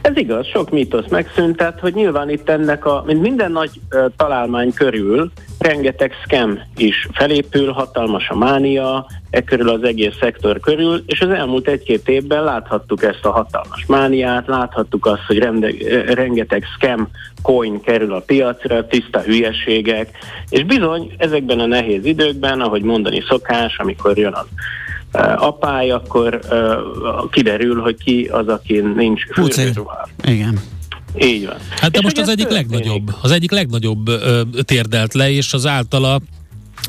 Ez 0.03 0.17
igaz, 0.17 0.47
sok 0.47 0.71
mítosz 0.71 1.09
megszűnt, 1.11 1.57
tehát 1.57 1.81
hogy 1.81 1.95
nyilván 1.95 2.31
itt 2.31 2.49
ennek 2.49 2.85
a, 2.85 3.03
mint 3.07 3.21
minden 3.21 3.53
nagy 3.53 3.71
uh, 3.93 4.05
találmány 4.17 4.73
körül, 4.73 5.31
rengeteg 5.59 6.13
scam 6.25 6.59
is 6.77 7.09
felépül, 7.13 7.73
hatalmas 7.73 8.29
a 8.29 8.37
mánia, 8.37 9.07
e 9.31 9.43
körül 9.43 9.69
az 9.69 9.83
egész 9.83 10.15
szektor 10.21 10.61
körül, 10.61 11.03
és 11.07 11.21
az 11.21 11.31
elmúlt 11.31 11.69
egy-két 11.69 12.09
évben 12.09 12.45
láthattuk 12.45 13.03
ezt 13.03 13.25
a 13.25 13.31
hatalmas 13.31 13.87
mániát, 13.87 14.47
láthattuk 14.47 15.07
azt, 15.07 15.23
hogy 15.27 15.39
rende, 15.39 15.71
rengeteg 16.15 16.65
scam 16.77 17.09
coin 17.43 17.81
kerül 17.81 18.15
a 18.15 18.21
piacra, 18.21 18.87
tiszta 18.87 19.21
hülyeségek, 19.21 20.09
és 20.49 20.65
bizony 20.65 21.15
ezekben 21.17 21.61
a 21.61 21.67
nehéz 21.67 22.05
időkben, 22.05 22.61
ahogy 22.61 22.83
mondani 22.83 23.23
szokás, 23.29 23.79
amikor 23.79 24.19
jön 24.19 24.35
az 24.35 24.47
apály, 25.37 25.91
akkor 25.91 26.41
kiderül, 27.31 27.81
hogy 27.81 27.97
ki 28.05 28.29
az, 28.33 28.49
aki 28.49 28.81
nincs 28.81 29.23
fürdőruhában. 29.33 30.09
Igen. 30.25 30.61
Így 31.19 31.47
van. 31.47 31.57
Hát 31.71 31.91
de 31.91 31.99
és 31.99 32.05
most 32.05 32.19
az 32.19 32.29
egyik 32.29 32.47
történik? 32.47 32.71
legnagyobb, 32.71 33.15
az 33.23 33.31
egyik 33.31 33.51
legnagyobb 33.51 34.09
ö, 34.09 34.41
térdelt 34.65 35.15
le, 35.15 35.31
és 35.31 35.53
az 35.53 35.67
általa 35.67 36.21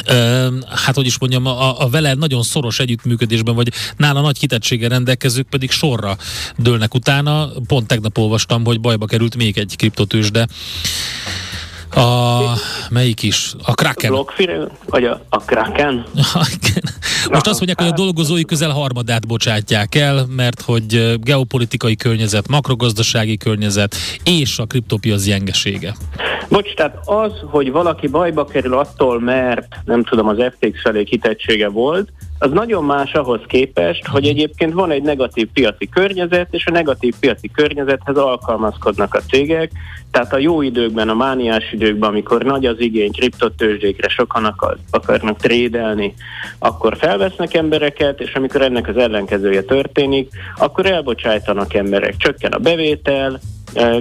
Ö, 0.08 0.48
hát 0.86 0.96
hogy 0.96 1.06
is 1.06 1.20
mondjam, 1.20 1.46
a, 1.46 1.82
a 1.82 1.90
vele 1.90 2.14
nagyon 2.14 2.44
szoros 2.44 2.80
együttműködésben, 2.80 3.56
vagy 3.56 3.72
nála 3.98 4.22
nagy 4.22 4.40
kitettséggel 4.40 4.90
rendelkezők 4.90 5.48
pedig 5.50 5.72
sorra 5.72 6.18
dőlnek 6.58 6.94
utána. 6.94 7.50
Pont 7.68 7.88
tegnap 7.88 8.18
olvastam, 8.18 8.66
hogy 8.66 8.80
bajba 8.80 9.06
került 9.06 9.36
még 9.36 9.58
egy 9.58 9.76
kriptotős, 9.78 10.32
de 10.32 10.48
a, 11.96 12.40
melyik 12.90 13.24
is? 13.24 13.54
A 13.64 13.74
Kraken. 13.74 14.12
Blockfire, 14.12 14.68
vagy 14.90 15.04
a, 15.04 15.22
a 15.30 15.38
Kraken? 15.38 16.06
Most 17.30 17.48
azt 17.48 17.60
mondják, 17.60 17.80
hogy 17.80 17.88
a 17.88 18.04
dolgozói 18.04 18.46
közel 18.46 18.70
harmadát 18.70 19.28
bocsátják 19.28 19.96
el, 19.96 20.26
mert 20.36 20.62
hogy 20.62 21.18
geopolitikai 21.20 21.96
környezet, 21.96 22.48
makrogazdasági 22.48 23.38
környezet 23.38 23.96
és 24.24 24.60
a 24.60 24.66
kriptopiac 24.66 25.24
gyengesége. 25.24 25.96
Bocs, 26.50 26.74
tehát 26.74 26.98
az, 27.06 27.32
hogy 27.46 27.72
valaki 27.72 28.08
bajba 28.08 28.46
kerül 28.46 28.78
attól, 28.78 29.20
mert 29.20 29.68
nem 29.86 30.04
tudom, 30.04 30.28
az 30.28 30.38
FTX 30.38 30.82
felé 30.82 31.04
kitettsége 31.04 31.70
volt, 31.70 32.10
az 32.44 32.52
nagyon 32.52 32.84
más 32.84 33.14
ahhoz 33.14 33.42
képest, 33.48 34.08
hogy 34.08 34.28
egyébként 34.28 34.74
van 34.74 34.92
egy 34.92 35.02
negatív 35.02 35.48
piaci 35.54 35.90
környezet, 35.90 36.48
és 36.52 36.66
a 36.66 36.72
negatív 36.72 37.14
piaci 37.20 37.52
környezethez 37.54 38.16
alkalmazkodnak 38.16 39.14
a 39.14 39.20
cégek, 39.20 39.72
tehát 40.12 40.34
a 40.34 40.38
jó 40.38 40.62
időkben, 40.62 41.10
a 41.10 41.14
mániás 41.14 41.72
időkben, 41.72 42.10
amikor 42.10 42.44
nagy 42.44 42.66
az 42.66 42.80
igény 42.80 43.12
kriptotőzsdékre, 43.12 44.10
sokan 44.10 44.46
akar, 44.46 44.78
akarnak 44.92 45.38
trédelni, 45.38 46.14
akkor 46.60 46.98
felvesznek 46.98 47.54
embereket, 47.54 48.20
és 48.20 48.34
amikor 48.34 48.62
ennek 48.62 48.88
az 48.88 48.98
ellenkezője 48.98 49.62
történik, 49.62 50.30
akkor 50.56 50.86
elbocsájtanak 50.86 51.74
emberek, 51.74 52.16
csökken 52.18 52.52
a 52.52 52.58
bevétel, 52.58 53.40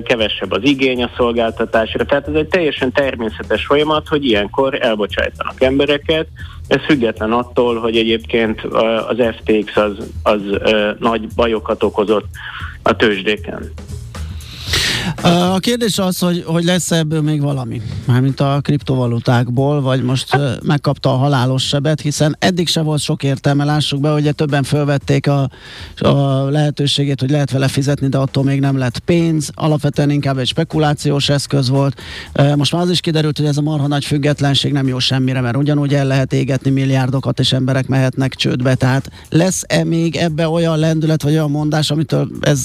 kevesebb 0.05 0.51
az 0.51 0.63
igény 0.63 1.03
a 1.03 1.11
szolgáltatásra. 1.17 2.05
Tehát 2.05 2.29
ez 2.29 2.35
egy 2.35 2.49
teljesen 2.49 2.93
természetes 2.93 3.67
folyamat, 3.67 4.09
hogy 4.09 4.25
ilyenkor 4.25 4.79
elbocsájtanak 4.81 5.63
embereket. 5.63 6.27
Ez 6.69 6.81
független 6.81 7.33
attól, 7.33 7.79
hogy 7.79 7.97
egyébként 7.97 8.61
az 9.09 9.17
FTX 9.37 9.77
az, 9.77 10.11
az 10.23 10.41
nagy 10.99 11.29
bajokat 11.35 11.83
okozott 11.83 12.27
a 12.83 12.97
tőzsdéken. 12.97 13.73
A 15.23 15.59
kérdés 15.59 15.99
az, 15.99 16.19
hogy, 16.19 16.43
hogy 16.47 16.65
lesz 16.65 16.91
ebből 16.91 17.23
még 17.23 17.41
valami, 17.41 17.83
mármint 18.07 18.41
a 18.41 18.59
kriptovalutákból, 18.63 19.81
vagy 19.81 20.03
most 20.03 20.39
megkapta 20.63 21.13
a 21.13 21.17
halálos 21.17 21.67
sebet, 21.67 22.01
hiszen 22.01 22.37
eddig 22.39 22.69
se 22.69 22.81
volt 22.81 23.01
sok 23.01 23.23
értelme, 23.23 23.65
lássuk 23.65 24.01
be, 24.01 24.11
hogy 24.11 24.35
többen 24.35 24.63
felvették 24.63 25.27
a, 25.27 25.51
a 25.97 26.45
lehetőségét, 26.49 27.21
hogy 27.21 27.31
lehet 27.31 27.51
vele 27.51 27.69
fizetni, 27.69 28.09
de 28.09 28.19
attól 28.19 28.45
még 28.45 28.61
nem 28.61 28.79
lett 28.79 28.99
pénz, 28.99 29.51
alapvetően 29.55 30.11
inkább 30.11 30.39
egy 30.39 30.47
spekulációs 30.47 31.29
eszköz 31.29 31.69
volt. 31.69 32.01
Most 32.57 32.73
már 32.73 32.83
az 32.83 32.91
is 32.91 33.01
kiderült, 33.01 33.37
hogy 33.37 33.47
ez 33.47 33.57
a 33.57 33.63
marha 33.63 33.87
nagy 33.87 34.05
függetlenség 34.05 34.73
nem 34.73 34.89
jó 34.89 34.99
semmire, 34.99 35.41
mert 35.41 35.57
ugyanúgy 35.57 35.95
el 35.95 36.07
lehet 36.07 36.33
égetni 36.33 36.71
milliárdokat, 36.71 37.39
és 37.41 37.53
emberek 37.53 37.87
mehetnek 37.87 38.35
csődbe, 38.35 38.75
tehát 38.75 39.11
lesz-e 39.29 39.85
még 39.85 40.17
ebbe 40.17 40.49
olyan 40.49 40.79
lendület, 40.79 41.23
vagy 41.23 41.33
olyan 41.33 41.51
mondás, 41.51 41.91
amitől 41.91 42.29
ez 42.41 42.65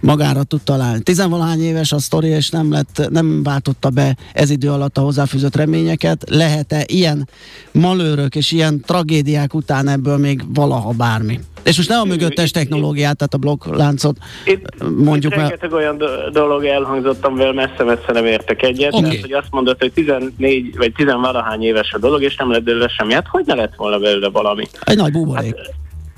magára 0.00 0.42
tud 0.42 0.60
találni? 0.60 1.00
Tizenvalahány 1.30 1.62
éves 1.62 1.92
a 1.92 1.98
sztori, 1.98 2.28
és 2.28 2.50
nem, 2.50 2.72
lett, 2.72 3.08
nem 3.10 3.42
váltotta 3.42 3.90
be 3.90 4.16
ez 4.32 4.50
idő 4.50 4.70
alatt 4.70 4.96
a 4.96 5.00
hozzáfűzött 5.00 5.56
reményeket. 5.56 6.24
Lehet-e 6.30 6.84
ilyen 6.86 7.28
malőrök 7.72 8.34
és 8.34 8.52
ilyen 8.52 8.80
tragédiák 8.80 9.54
után 9.54 9.88
ebből 9.88 10.16
még 10.16 10.42
valaha 10.54 10.92
bármi? 10.92 11.40
És 11.62 11.76
most 11.76 11.88
nem 11.88 12.00
a 12.00 12.04
mögöttes 12.04 12.50
technológiát, 12.50 13.16
tehát 13.16 13.34
a 13.34 13.38
blokkláncot 13.38 14.16
itt, 14.44 14.84
mondjuk 14.96 15.32
itt 15.32 15.38
rengeteg 15.38 15.72
olyan 15.72 16.02
dolog 16.32 16.64
elhangzott, 16.64 17.24
amivel 17.24 17.52
messze-messze 17.52 18.12
nem 18.12 18.26
értek 18.26 18.62
egyet, 18.62 18.92
okay. 18.92 19.08
mert 19.08 19.20
hogy 19.20 19.32
azt 19.32 19.50
mondod, 19.50 19.76
hogy 19.78 19.92
14 19.92 20.76
vagy 20.76 20.92
10 20.92 21.06
valahány 21.06 21.62
éves 21.62 21.92
a 21.92 21.98
dolog, 21.98 22.22
és 22.22 22.36
nem 22.36 22.50
lett 22.50 22.62
belőle 22.62 22.88
semmi. 22.88 23.12
Hát 23.12 23.26
hogy 23.26 23.44
ne 23.46 23.54
lett 23.54 23.74
volna 23.76 23.98
belőle 23.98 24.28
valami? 24.28 24.66
Egy 24.80 24.96
nagy 24.96 25.12
buborék. 25.12 25.56
Hát, 25.56 25.74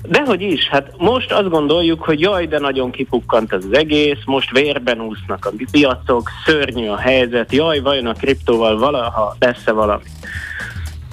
Dehogy 0.07 0.41
is, 0.41 0.67
hát 0.67 0.93
most 0.97 1.31
azt 1.31 1.49
gondoljuk, 1.49 2.03
hogy 2.03 2.19
jaj, 2.19 2.45
de 2.47 2.59
nagyon 2.59 2.91
kipukkant 2.91 3.53
az 3.53 3.67
egész, 3.71 4.17
most 4.25 4.51
vérben 4.51 5.01
úsznak 5.01 5.45
a 5.45 5.51
piacok, 5.71 6.29
szörnyű 6.45 6.87
a 6.87 6.97
helyzet, 6.97 7.51
jaj, 7.51 7.79
vajon 7.79 8.05
a 8.05 8.13
kriptóval 8.13 8.77
valaha 8.77 9.35
lesz-e 9.39 9.71
valami. 9.71 10.03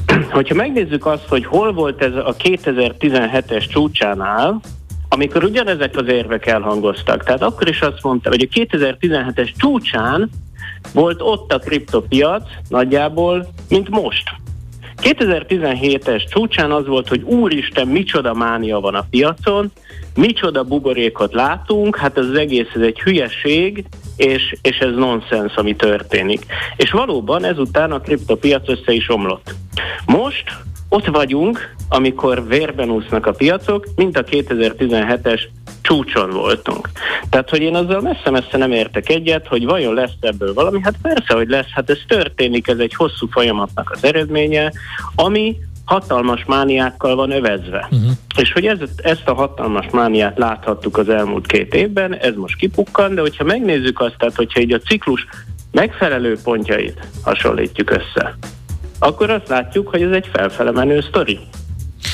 Hogyha 0.30 0.55
megnézzük 0.55 1.07
azt, 1.07 1.28
hogy 1.28 1.45
hol 1.45 1.72
volt 1.72 2.03
ez 2.03 2.14
a 2.14 2.34
2017-es 2.36 3.68
csúcsánál, 3.68 4.61
amikor 5.09 5.45
ugyanezek 5.45 5.97
az 5.97 6.09
érvek 6.09 6.47
elhangoztak, 6.47 7.24
tehát 7.24 7.43
akkor 7.43 7.68
is 7.68 7.80
azt 7.80 8.03
mondta, 8.03 8.28
hogy 8.28 8.49
a 8.51 8.59
2017-es 8.59 9.51
csúcsán 9.57 10.30
volt 10.95 11.20
ott 11.22 11.53
a 11.53 11.59
kriptopiac 11.59 12.43
nagyjából, 12.68 13.49
mint 13.68 13.88
most. 13.88 14.39
2017-es 15.03 16.28
csúcsán 16.30 16.70
az 16.70 16.86
volt, 16.86 17.09
hogy 17.09 17.22
úristen, 17.22 17.88
micsoda 17.88 18.34
mánia 18.34 18.80
van 18.80 18.94
a 18.94 19.07
piacon, 19.11 19.72
micsoda 20.14 20.62
buborékot 20.62 21.32
látunk, 21.32 21.96
hát 21.96 22.18
ez 22.18 22.24
az 22.24 22.36
egész 22.36 22.68
ez 22.74 22.80
egy 22.80 23.01
hülyeség, 23.01 23.84
és, 24.16 24.57
és 24.62 24.78
ez 24.78 24.94
nonsens, 24.94 25.55
ami 25.55 25.76
történik. 25.76 26.46
És 26.76 26.90
valóban 26.90 27.44
ezután 27.44 27.92
a 27.92 28.01
kriptopiac 28.01 28.68
össze 28.68 28.92
is 28.92 29.09
omlott. 29.09 29.55
Most 30.07 30.44
ott 30.88 31.07
vagyunk, 31.07 31.74
amikor 31.93 32.47
vérben 32.47 32.91
úsznak 32.91 33.26
a 33.26 33.32
piacok, 33.32 33.86
mint 33.97 34.16
a 34.16 34.24
2017-es 34.24 35.41
csúcson 35.80 36.30
voltunk. 36.30 36.91
Tehát, 37.30 37.51
hogy 37.51 37.61
én 37.61 37.74
azzal 37.74 38.01
messze-messze 38.01 38.57
nem 38.57 38.72
értek 38.72 39.09
egyet, 39.09 39.47
hogy 39.47 39.64
vajon 39.64 39.95
lesz 39.95 40.16
ebből 40.20 40.55
valami, 40.55 40.80
hát 40.82 40.95
persze, 41.03 41.34
hogy 41.34 41.49
lesz, 41.49 41.70
hát 41.70 41.91
ez 41.91 41.99
történik, 42.09 42.68
ez 42.68 42.78
egy 42.78 42.95
hosszú 42.95 43.26
folyamatnak 43.30 43.91
az 43.95 44.05
eredménye, 44.05 44.72
ami 45.14 45.57
hatalmas 45.84 46.45
mániákkal 46.45 47.16
van 47.16 47.30
övezve. 47.30 47.88
Uh-huh. 47.91 48.11
És 48.36 48.53
hogy 48.53 48.66
ez, 48.66 48.78
ezt 48.97 49.28
a 49.28 49.34
hatalmas 49.34 49.86
mániát 49.93 50.38
láthattuk 50.38 50.97
az 50.97 51.09
elmúlt 51.09 51.47
két 51.47 51.74
évben, 51.74 52.14
ez 52.14 52.34
most 52.34 52.57
kipukkan, 52.57 53.14
de 53.14 53.20
hogyha 53.20 53.45
megnézzük 53.45 54.01
azt, 54.01 54.14
tehát 54.18 54.34
hogyha 54.34 54.61
így 54.61 54.72
a 54.72 54.78
ciklus 54.78 55.26
megfelelő 55.70 56.38
pontjait 56.45 57.09
hasonlítjuk 57.22 57.91
össze, 57.91 58.36
akkor 58.99 59.30
azt 59.30 59.49
látjuk, 59.49 59.88
hogy 59.88 60.03
ez 60.03 60.12
egy 60.12 60.28
felfele 60.32 60.70
menő 60.70 61.01
sztori. 61.01 61.38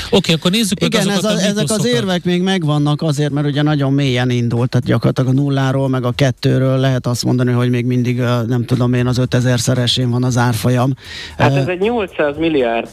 Oké, 0.06 0.16
okay, 0.16 0.34
akkor 0.34 0.50
nézzük 0.50 0.80
meg 0.80 0.94
Igen, 0.94 1.10
ez 1.10 1.24
a, 1.24 1.30
ezek 1.30 1.70
az 1.70 1.86
érvek 1.86 2.24
még 2.24 2.42
megvannak 2.42 3.02
azért, 3.02 3.32
mert 3.32 3.46
ugye 3.46 3.62
nagyon 3.62 3.92
mélyen 3.92 4.30
indult, 4.30 4.70
tehát 4.70 4.86
gyakorlatilag 4.86 5.30
a 5.30 5.32
nulláról, 5.32 5.88
meg 5.88 6.04
a 6.04 6.12
kettőről 6.12 6.78
lehet 6.78 7.06
azt 7.06 7.24
mondani, 7.24 7.52
hogy 7.52 7.70
még 7.70 7.86
mindig, 7.86 8.18
nem 8.46 8.64
tudom 8.64 8.92
én, 8.92 9.06
az 9.06 9.18
5000 9.18 9.60
szeresén 9.60 10.10
van 10.10 10.24
az 10.24 10.36
árfolyam. 10.36 10.94
Hát 11.38 11.56
ez 11.56 11.66
egy 11.66 11.80
800 11.80 12.36
milliárd 12.36 12.88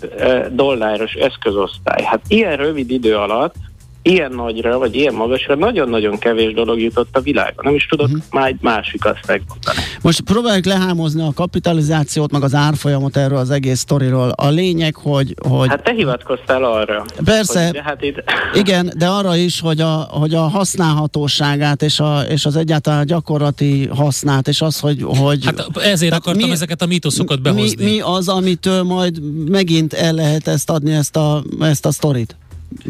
dolláros 0.51 1.13
eszközosztály. 1.13 2.03
Hát 2.03 2.21
ilyen 2.27 2.57
rövid 2.57 2.91
idő 2.91 3.15
alatt 3.15 3.55
ilyen 4.03 4.31
nagyra, 4.31 4.77
vagy 4.77 4.95
ilyen 4.95 5.13
magasra 5.13 5.55
nagyon-nagyon 5.55 6.17
kevés 6.17 6.53
dolog 6.53 6.79
jutott 6.79 7.17
a 7.17 7.21
világon. 7.21 7.65
Nem 7.65 7.75
is 7.75 7.85
tudok 7.85 8.07
uh-huh. 8.07 8.21
már 8.31 8.47
egy 8.47 8.57
másik 8.61 9.05
azt 9.05 9.27
megmondani. 9.27 9.77
Most 10.01 10.21
próbáljuk 10.21 10.65
lehámozni 10.65 11.21
a 11.21 11.31
kapitalizációt, 11.35 12.31
meg 12.31 12.43
az 12.43 12.53
árfolyamot 12.53 13.17
erről 13.17 13.37
az 13.37 13.49
egész 13.49 13.79
sztoriról. 13.79 14.29
A 14.29 14.47
lényeg, 14.47 14.95
hogy... 14.95 15.35
hogy 15.47 15.69
hát 15.69 15.83
te 15.83 15.93
hivatkoztál 15.93 16.63
arra. 16.63 17.05
Persze, 17.23 17.65
hogy, 17.65 17.81
hát 17.83 18.01
itt... 18.01 18.23
igen, 18.63 18.93
de 18.97 19.07
arra 19.07 19.35
is, 19.35 19.59
hogy 19.59 19.81
a, 19.81 20.07
hogy 20.09 20.33
a 20.33 20.41
használhatóságát 20.41 21.81
és, 21.81 21.99
a, 21.99 22.19
és 22.29 22.45
az 22.45 22.55
egyáltalán 22.55 23.05
gyakorlati 23.05 23.87
hasznát, 23.87 24.47
és 24.47 24.61
az, 24.61 24.79
hogy... 24.79 25.05
hogy 25.17 25.45
hát 25.45 25.77
ezért 25.77 26.13
akartam 26.13 26.47
mi, 26.47 26.53
ezeket 26.53 26.81
a 26.81 26.85
mítoszokat 26.85 27.41
behozni. 27.41 27.83
Mi, 27.83 27.91
mi 27.91 27.99
az, 27.99 28.27
amitől 28.27 28.83
majd 28.83 29.21
megint 29.49 29.93
el 29.93 30.13
lehet 30.13 30.47
ezt 30.47 30.69
adni, 30.69 30.93
ezt 30.93 31.15
a, 31.15 31.43
ezt 31.59 31.85
a 31.85 31.91
sztorit? 31.91 32.35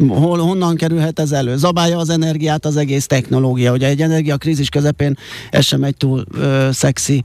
Hol, 0.08 0.38
honnan 0.38 0.76
kerülhet 0.76 1.18
ez 1.18 1.32
elő? 1.32 1.56
Zabálja 1.56 1.98
az 1.98 2.08
energiát 2.08 2.66
az 2.66 2.76
egész 2.76 3.06
technológia. 3.06 3.72
Ugye 3.72 3.86
egy 3.86 4.00
energiakrízis 4.00 4.68
közepén 4.68 5.16
ez 5.50 5.64
sem 5.64 5.82
egy 5.82 5.96
túl 5.96 6.24
ö, 6.34 6.68
szexi 6.72 7.22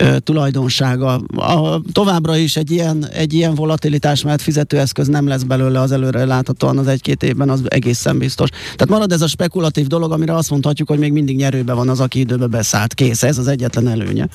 ö, 0.00 0.18
tulajdonsága. 0.18 1.14
A, 1.36 1.80
továbbra 1.92 2.36
is 2.36 2.56
egy 2.56 2.70
ilyen, 2.70 3.08
egy 3.12 3.32
ilyen 3.32 3.54
volatilitás, 3.54 4.22
mert 4.22 4.42
fizetőeszköz 4.42 5.08
nem 5.08 5.28
lesz 5.28 5.42
belőle 5.42 5.80
az 5.80 5.92
előre 5.92 6.24
láthatóan 6.24 6.78
az 6.78 6.86
egy-két 6.86 7.22
évben, 7.22 7.48
az 7.50 7.62
egészen 7.68 8.18
biztos. 8.18 8.48
Tehát 8.48 8.88
marad 8.88 9.12
ez 9.12 9.22
a 9.22 9.26
spekulatív 9.26 9.86
dolog, 9.86 10.12
amire 10.12 10.34
azt 10.34 10.50
mondhatjuk, 10.50 10.88
hogy 10.88 10.98
még 10.98 11.12
mindig 11.12 11.36
nyerőbe 11.36 11.72
van 11.72 11.88
az, 11.88 12.00
aki 12.00 12.18
időbe 12.18 12.46
beszállt. 12.46 12.94
Kész, 12.94 13.22
ez 13.22 13.38
az 13.38 13.48
egyetlen 13.48 13.88
előnye. 13.88 14.28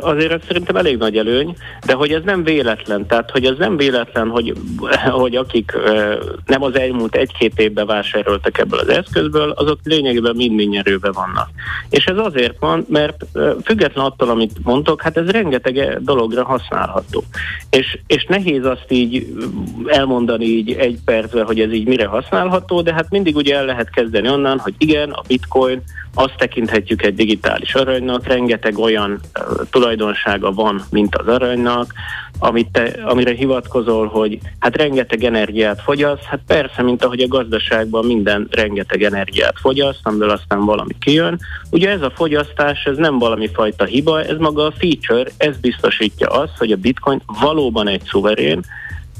Azért 0.00 0.32
ez 0.32 0.40
szerintem 0.46 0.76
elég 0.76 0.96
nagy 0.96 1.16
előny, 1.16 1.56
de 1.86 1.94
hogy 1.94 2.12
ez 2.12 2.22
nem 2.24 2.42
véletlen, 2.42 3.06
tehát 3.06 3.30
hogy 3.30 3.44
ez 3.44 3.56
nem 3.58 3.76
véletlen, 3.76 4.28
hogy, 4.28 4.54
hogy 5.22 5.36
akik 5.36 5.72
nem 6.46 6.62
az 6.62 6.78
elmúlt 6.78 7.14
egy-két 7.14 7.58
évben 7.58 7.86
vásároltak 7.86 8.58
ebből 8.58 8.78
az 8.78 8.88
eszközből, 8.88 9.50
azok 9.50 9.78
lényegében 9.84 10.36
mind-mind 10.36 10.72
nyerőbe 10.72 11.12
vannak. 11.12 11.48
És 11.90 12.04
ez 12.04 12.16
azért 12.16 12.58
van, 12.58 12.86
mert 12.88 13.24
független 13.64 14.04
attól, 14.04 14.28
amit 14.28 14.52
mondtok, 14.62 15.02
hát 15.02 15.16
ez 15.16 15.30
rengeteg 15.30 15.98
dologra 16.02 16.44
használható. 16.44 17.24
És, 17.70 17.98
és 18.06 18.24
nehéz 18.24 18.64
azt 18.64 18.86
így 18.88 19.34
elmondani 19.86 20.44
így 20.44 20.70
egy 20.70 20.98
percben, 21.04 21.44
hogy 21.44 21.60
ez 21.60 21.72
így 21.72 21.86
mire 21.86 22.06
használható, 22.06 22.82
de 22.82 22.94
hát 22.94 23.10
mindig 23.10 23.36
ugye 23.36 23.56
el 23.56 23.64
lehet 23.64 23.90
kezdeni 23.90 24.28
onnan, 24.28 24.58
hogy 24.58 24.74
igen, 24.78 25.10
a 25.10 25.22
bitcoin, 25.26 25.82
azt 26.14 26.36
tekinthetjük 26.36 27.02
egy 27.02 27.14
digitális 27.14 27.74
aranynak, 27.74 28.26
rengeteg 28.26 28.78
olyan 28.78 29.20
tulajdonsága 29.70 30.52
van, 30.52 30.82
mint 30.90 31.16
az 31.16 31.26
aranynak, 31.26 31.92
amit 32.38 32.68
te, 32.72 32.94
amire 33.04 33.34
hivatkozol, 33.34 34.06
hogy 34.06 34.38
hát 34.58 34.76
rengeteg 34.76 35.24
energiát 35.24 35.80
fogyaszt, 35.80 36.22
hát 36.22 36.40
persze, 36.46 36.82
mint 36.82 37.04
ahogy 37.04 37.20
a 37.20 37.28
gazdaságban 37.28 38.04
minden 38.04 38.48
rengeteg 38.50 39.02
energiát 39.02 39.54
fogyaszt, 39.60 40.00
amiből 40.02 40.30
aztán 40.30 40.64
valami 40.64 40.94
kijön. 40.98 41.38
Ugye 41.70 41.90
ez 41.90 42.02
a 42.02 42.12
fogyasztás, 42.14 42.84
ez 42.84 42.96
nem 42.96 43.18
valami 43.18 43.48
fajta 43.52 43.84
hiba, 43.84 44.22
ez 44.22 44.36
maga 44.38 44.66
a 44.66 44.72
feature, 44.78 45.30
ez 45.36 45.56
biztosítja 45.56 46.28
azt, 46.28 46.56
hogy 46.58 46.72
a 46.72 46.76
bitcoin 46.76 47.22
valóban 47.40 47.88
egy 47.88 48.02
szuverén, 48.04 48.60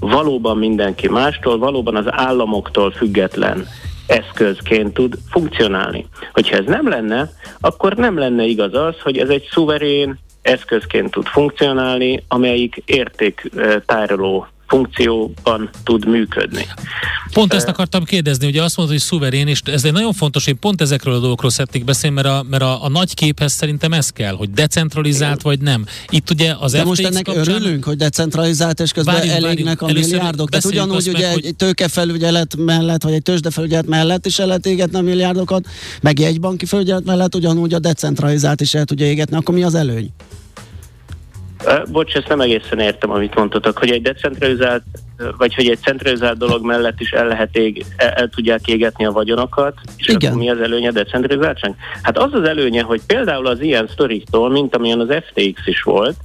valóban 0.01 0.57
mindenki 0.57 1.09
mástól, 1.09 1.59
valóban 1.59 1.97
az 1.97 2.07
államoktól 2.09 2.91
független 2.91 3.67
eszközként 4.11 4.95
tud 4.95 5.15
funkcionálni. 5.31 6.07
Hogyha 6.33 6.57
ez 6.57 6.65
nem 6.67 6.89
lenne, 6.89 7.31
akkor 7.61 7.95
nem 7.95 8.19
lenne 8.19 8.45
igaz 8.45 8.75
az, 8.75 9.01
hogy 9.01 9.19
ez 9.19 9.29
egy 9.29 9.49
szuverén 9.51 10.19
eszközként 10.43 11.11
tud 11.11 11.27
funkcionálni, 11.27 12.25
amelyik 12.29 12.83
értéktároló 12.85 14.47
funkcióban 14.71 15.71
tud 15.85 16.07
működni. 16.09 16.67
Pont 17.33 17.53
ezt 17.55 17.69
akartam 17.69 18.05
kérdezni, 18.05 18.47
ugye 18.47 18.63
azt 18.63 18.77
mondod, 18.77 18.95
hogy 18.95 19.05
szuverén, 19.05 19.47
és 19.47 19.61
ez 19.65 19.85
egy 19.85 19.93
nagyon 19.93 20.13
fontos, 20.13 20.45
hogy 20.45 20.55
pont 20.55 20.81
ezekről 20.81 21.15
a 21.15 21.19
dolgokról 21.19 21.51
szeretnék 21.51 21.85
beszélni, 21.85 22.15
mert 22.17 22.29
a, 22.29 22.45
mert 22.51 22.63
a, 22.63 22.85
a 22.85 22.89
nagy 22.89 23.15
képhez 23.15 23.53
szerintem 23.53 23.93
ez 23.93 24.09
kell, 24.09 24.35
hogy 24.35 24.51
decentralizált 24.51 25.43
vagy 25.43 25.61
nem. 25.61 25.85
Itt 26.09 26.31
ugye 26.31 26.55
az 26.59 26.73
De 26.73 26.79
FTX 26.79 26.89
most 26.89 27.05
ennek 27.05 27.23
kapcsán... 27.25 27.55
örülünk, 27.55 27.85
hogy 27.85 27.97
decentralizált, 27.97 28.81
és 28.81 28.93
közben 28.93 29.15
Várjunk, 29.15 29.37
elégnek 29.37 29.57
várjunk. 29.65 29.83
a 29.83 29.89
Először 29.89 30.13
milliárdok. 30.13 30.49
Tehát 30.51 30.65
ugyanúgy 30.65 31.09
ugye 31.09 31.13
meg, 31.13 31.37
egy 31.37 31.43
hogy- 31.45 31.57
tőkefelügyelet 31.57 32.57
mellett, 32.57 33.03
vagy 33.03 33.13
egy 33.13 33.23
tőzsdefelügyelet 33.23 33.87
mellett 33.87 34.27
is 34.27 34.39
el 34.39 34.47
lehet 34.47 34.67
égetni 34.67 34.99
a 34.99 35.03
milliárdokat, 35.03 35.67
meg 36.03 36.19
jegybanki 36.19 36.67
felügyelet 36.67 37.05
mellett 37.05 37.35
ugyanúgy 37.35 37.75
a 37.75 37.79
decentralizált 37.79 38.61
is 38.61 38.75
el 38.75 38.85
tudja 38.85 39.07
égetni. 39.07 39.37
Akkor 39.37 39.55
mi 39.55 39.63
az 39.63 39.75
előny? 39.75 40.11
Bocs, 41.93 42.15
ezt 42.15 42.29
nem 42.29 42.41
egészen 42.41 42.79
értem, 42.79 43.11
amit 43.11 43.35
mondtatok, 43.35 43.79
hogy 43.79 43.91
egy 43.91 44.03
decentralizált, 44.03 44.83
vagy 45.37 45.55
hogy 45.55 45.69
egy 45.69 45.79
centralizált 45.79 46.39
dolog 46.39 46.65
mellett 46.65 47.01
is 47.01 47.11
el 47.11 47.27
lehet 47.27 47.57
ég, 47.57 47.85
el, 47.97 48.09
el 48.09 48.29
tudják 48.29 48.67
égetni 48.67 49.07
a 49.07 49.13
vagyonokat, 49.13 49.75
és 49.97 50.09
Igen. 50.09 50.31
akkor 50.31 50.43
mi 50.43 50.51
az 50.51 50.61
előnye 50.61 50.89
a 50.89 50.93
decentralizáltság? 50.93 51.75
Hát 52.03 52.19
az 52.19 52.33
az 52.33 52.43
előnye, 52.43 52.83
hogy 52.83 53.01
például 53.07 53.47
az 53.47 53.61
ilyen 53.61 53.89
sztoriktól, 53.89 54.51
mint 54.51 54.77
amilyen 54.77 55.01
az 55.01 55.23
FTX 55.27 55.67
is 55.67 55.83
volt, 55.83 56.17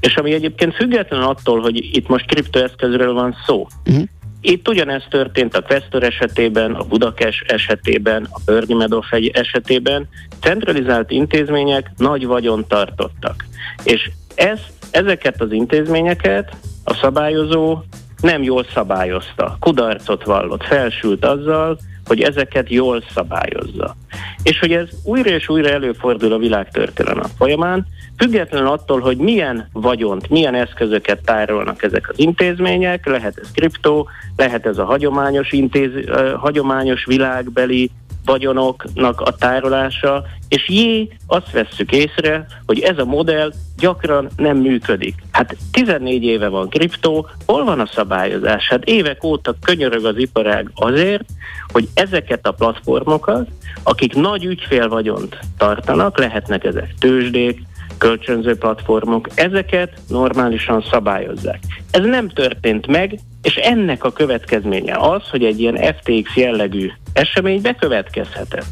és 0.00 0.16
ami 0.16 0.32
egyébként 0.32 0.74
független 0.74 1.22
attól, 1.22 1.60
hogy 1.60 1.76
itt 1.76 2.08
most 2.08 2.26
kriptoeszközről 2.26 3.12
van 3.12 3.36
szó. 3.46 3.66
Uh-huh. 3.86 4.04
Itt 4.44 4.68
ugyanezt 4.68 5.06
történt 5.10 5.56
a 5.56 5.62
Questor 5.62 6.02
esetében, 6.02 6.74
a 6.74 6.84
Budakes 6.84 7.42
esetében, 7.46 8.28
a 8.30 8.40
Bernie 8.44 8.76
Madoff 8.76 9.12
egy 9.12 9.26
esetében. 9.26 10.08
Centralizált 10.40 11.10
intézmények 11.10 11.90
nagy 11.96 12.26
vagyon 12.26 12.64
tartottak. 12.68 13.44
És 13.84 14.10
ez, 14.34 14.60
ezeket 14.90 15.40
az 15.40 15.52
intézményeket 15.52 16.56
a 16.84 16.94
szabályozó 16.94 17.78
nem 18.20 18.42
jól 18.42 18.64
szabályozta. 18.74 19.56
Kudarcot 19.60 20.24
vallott, 20.24 20.64
felsült 20.64 21.24
azzal, 21.24 21.78
hogy 22.04 22.20
ezeket 22.20 22.68
jól 22.68 23.04
szabályozza. 23.14 23.96
És 24.42 24.58
hogy 24.58 24.72
ez 24.72 24.88
újra 25.04 25.30
és 25.30 25.48
újra 25.48 25.68
előfordul 25.68 26.32
a 26.32 26.38
világtörténelem 26.38 27.30
folyamán, 27.36 27.86
függetlenül 28.18 28.68
attól, 28.68 29.00
hogy 29.00 29.16
milyen 29.16 29.68
vagyont, 29.72 30.28
milyen 30.28 30.54
eszközöket 30.54 31.24
tárolnak 31.24 31.82
ezek 31.82 32.08
az 32.08 32.18
intézmények, 32.18 33.06
lehet 33.06 33.38
ez 33.38 33.50
kriptó, 33.50 34.08
lehet 34.36 34.66
ez 34.66 34.78
a 34.78 34.84
hagyományos, 34.84 35.52
intéz, 35.52 35.90
hagyományos 36.36 37.04
világbeli 37.04 37.90
vagyonoknak 38.24 39.20
a 39.20 39.34
tárolása, 39.34 40.24
és 40.48 40.68
jé, 40.68 41.08
azt 41.26 41.50
vesszük 41.50 41.92
észre, 41.92 42.46
hogy 42.66 42.80
ez 42.80 42.98
a 42.98 43.04
modell 43.04 43.52
gyakran 43.78 44.28
nem 44.36 44.56
működik. 44.56 45.14
Hát 45.30 45.56
14 45.70 46.22
éve 46.22 46.48
van 46.48 46.68
kriptó, 46.68 47.28
hol 47.46 47.64
van 47.64 47.80
a 47.80 47.86
szabályozás? 47.86 48.68
Hát 48.68 48.84
évek 48.84 49.24
óta 49.24 49.54
könyörög 49.64 50.04
az 50.04 50.16
iparág 50.16 50.70
azért, 50.74 51.24
hogy 51.72 51.88
ezeket 51.94 52.46
a 52.46 52.52
platformokat, 52.52 53.48
akik 53.82 54.14
nagy 54.14 54.44
ügyfélvagyont 54.44 55.38
tartanak, 55.58 56.18
lehetnek 56.18 56.64
ezek 56.64 56.94
tőzsdék, 56.98 57.62
kölcsönző 58.02 58.56
platformok, 58.56 59.28
ezeket 59.34 59.92
normálisan 60.08 60.84
szabályozzák. 60.90 61.58
Ez 61.90 62.04
nem 62.04 62.28
történt 62.28 62.86
meg, 62.86 63.18
és 63.42 63.54
ennek 63.54 64.04
a 64.04 64.12
következménye 64.12 64.96
az, 64.96 65.28
hogy 65.30 65.44
egy 65.44 65.60
ilyen 65.60 65.94
FTX 65.94 66.36
jellegű 66.36 66.90
esemény 67.12 67.60
bekövetkezhetett. 67.60 68.66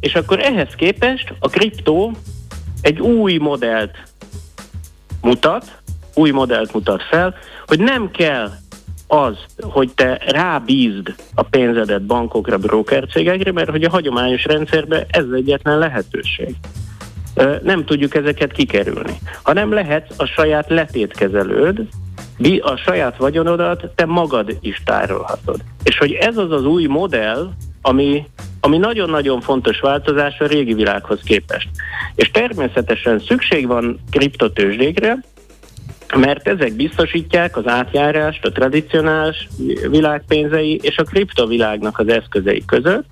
És 0.00 0.14
akkor 0.14 0.40
ehhez 0.40 0.74
képest 0.76 1.32
a 1.38 1.48
kriptó 1.48 2.12
egy 2.82 3.00
új 3.00 3.36
modellt 3.36 3.96
mutat, 5.22 5.80
új 6.14 6.30
modellt 6.30 6.72
mutat 6.72 7.02
fel, 7.02 7.34
hogy 7.66 7.80
nem 7.80 8.10
kell 8.10 8.50
az, 9.06 9.36
hogy 9.60 9.90
te 9.94 10.20
rábízd 10.26 11.14
a 11.34 11.42
pénzedet 11.42 12.02
bankokra, 12.02 12.58
brokercégekre, 12.58 13.52
mert 13.52 13.70
hogy 13.70 13.84
a 13.84 13.90
hagyományos 13.90 14.44
rendszerben 14.44 15.06
ez 15.10 15.24
egyetlen 15.34 15.78
lehetőség. 15.78 16.56
Nem 17.62 17.84
tudjuk 17.84 18.14
ezeket 18.14 18.52
kikerülni. 18.52 19.18
Ha 19.42 19.52
nem 19.52 19.72
lehet 19.72 20.12
a 20.16 20.24
saját 20.24 20.68
letétkezelőd, 20.68 21.86
a 22.60 22.76
saját 22.76 23.16
vagyonodat 23.16 23.90
te 23.94 24.04
magad 24.04 24.56
is 24.60 24.82
tárolhatod. 24.84 25.60
És 25.82 25.98
hogy 25.98 26.12
ez 26.12 26.36
az 26.36 26.52
az 26.52 26.64
új 26.64 26.86
modell, 26.86 27.50
ami, 27.82 28.26
ami 28.60 28.78
nagyon-nagyon 28.78 29.40
fontos 29.40 29.80
változás 29.80 30.38
a 30.38 30.46
régi 30.46 30.74
világhoz 30.74 31.20
képest. 31.24 31.68
És 32.14 32.30
természetesen 32.30 33.18
szükség 33.18 33.66
van 33.66 34.00
kriptotőzsdékre, 34.10 35.18
mert 36.16 36.48
ezek 36.48 36.72
biztosítják 36.72 37.56
az 37.56 37.66
átjárást 37.66 38.44
a 38.44 38.52
tradicionális 38.52 39.48
világpénzei 39.90 40.80
és 40.82 40.96
a 40.96 41.04
kriptovilágnak 41.04 41.98
az 41.98 42.08
eszközei 42.08 42.64
között, 42.66 43.06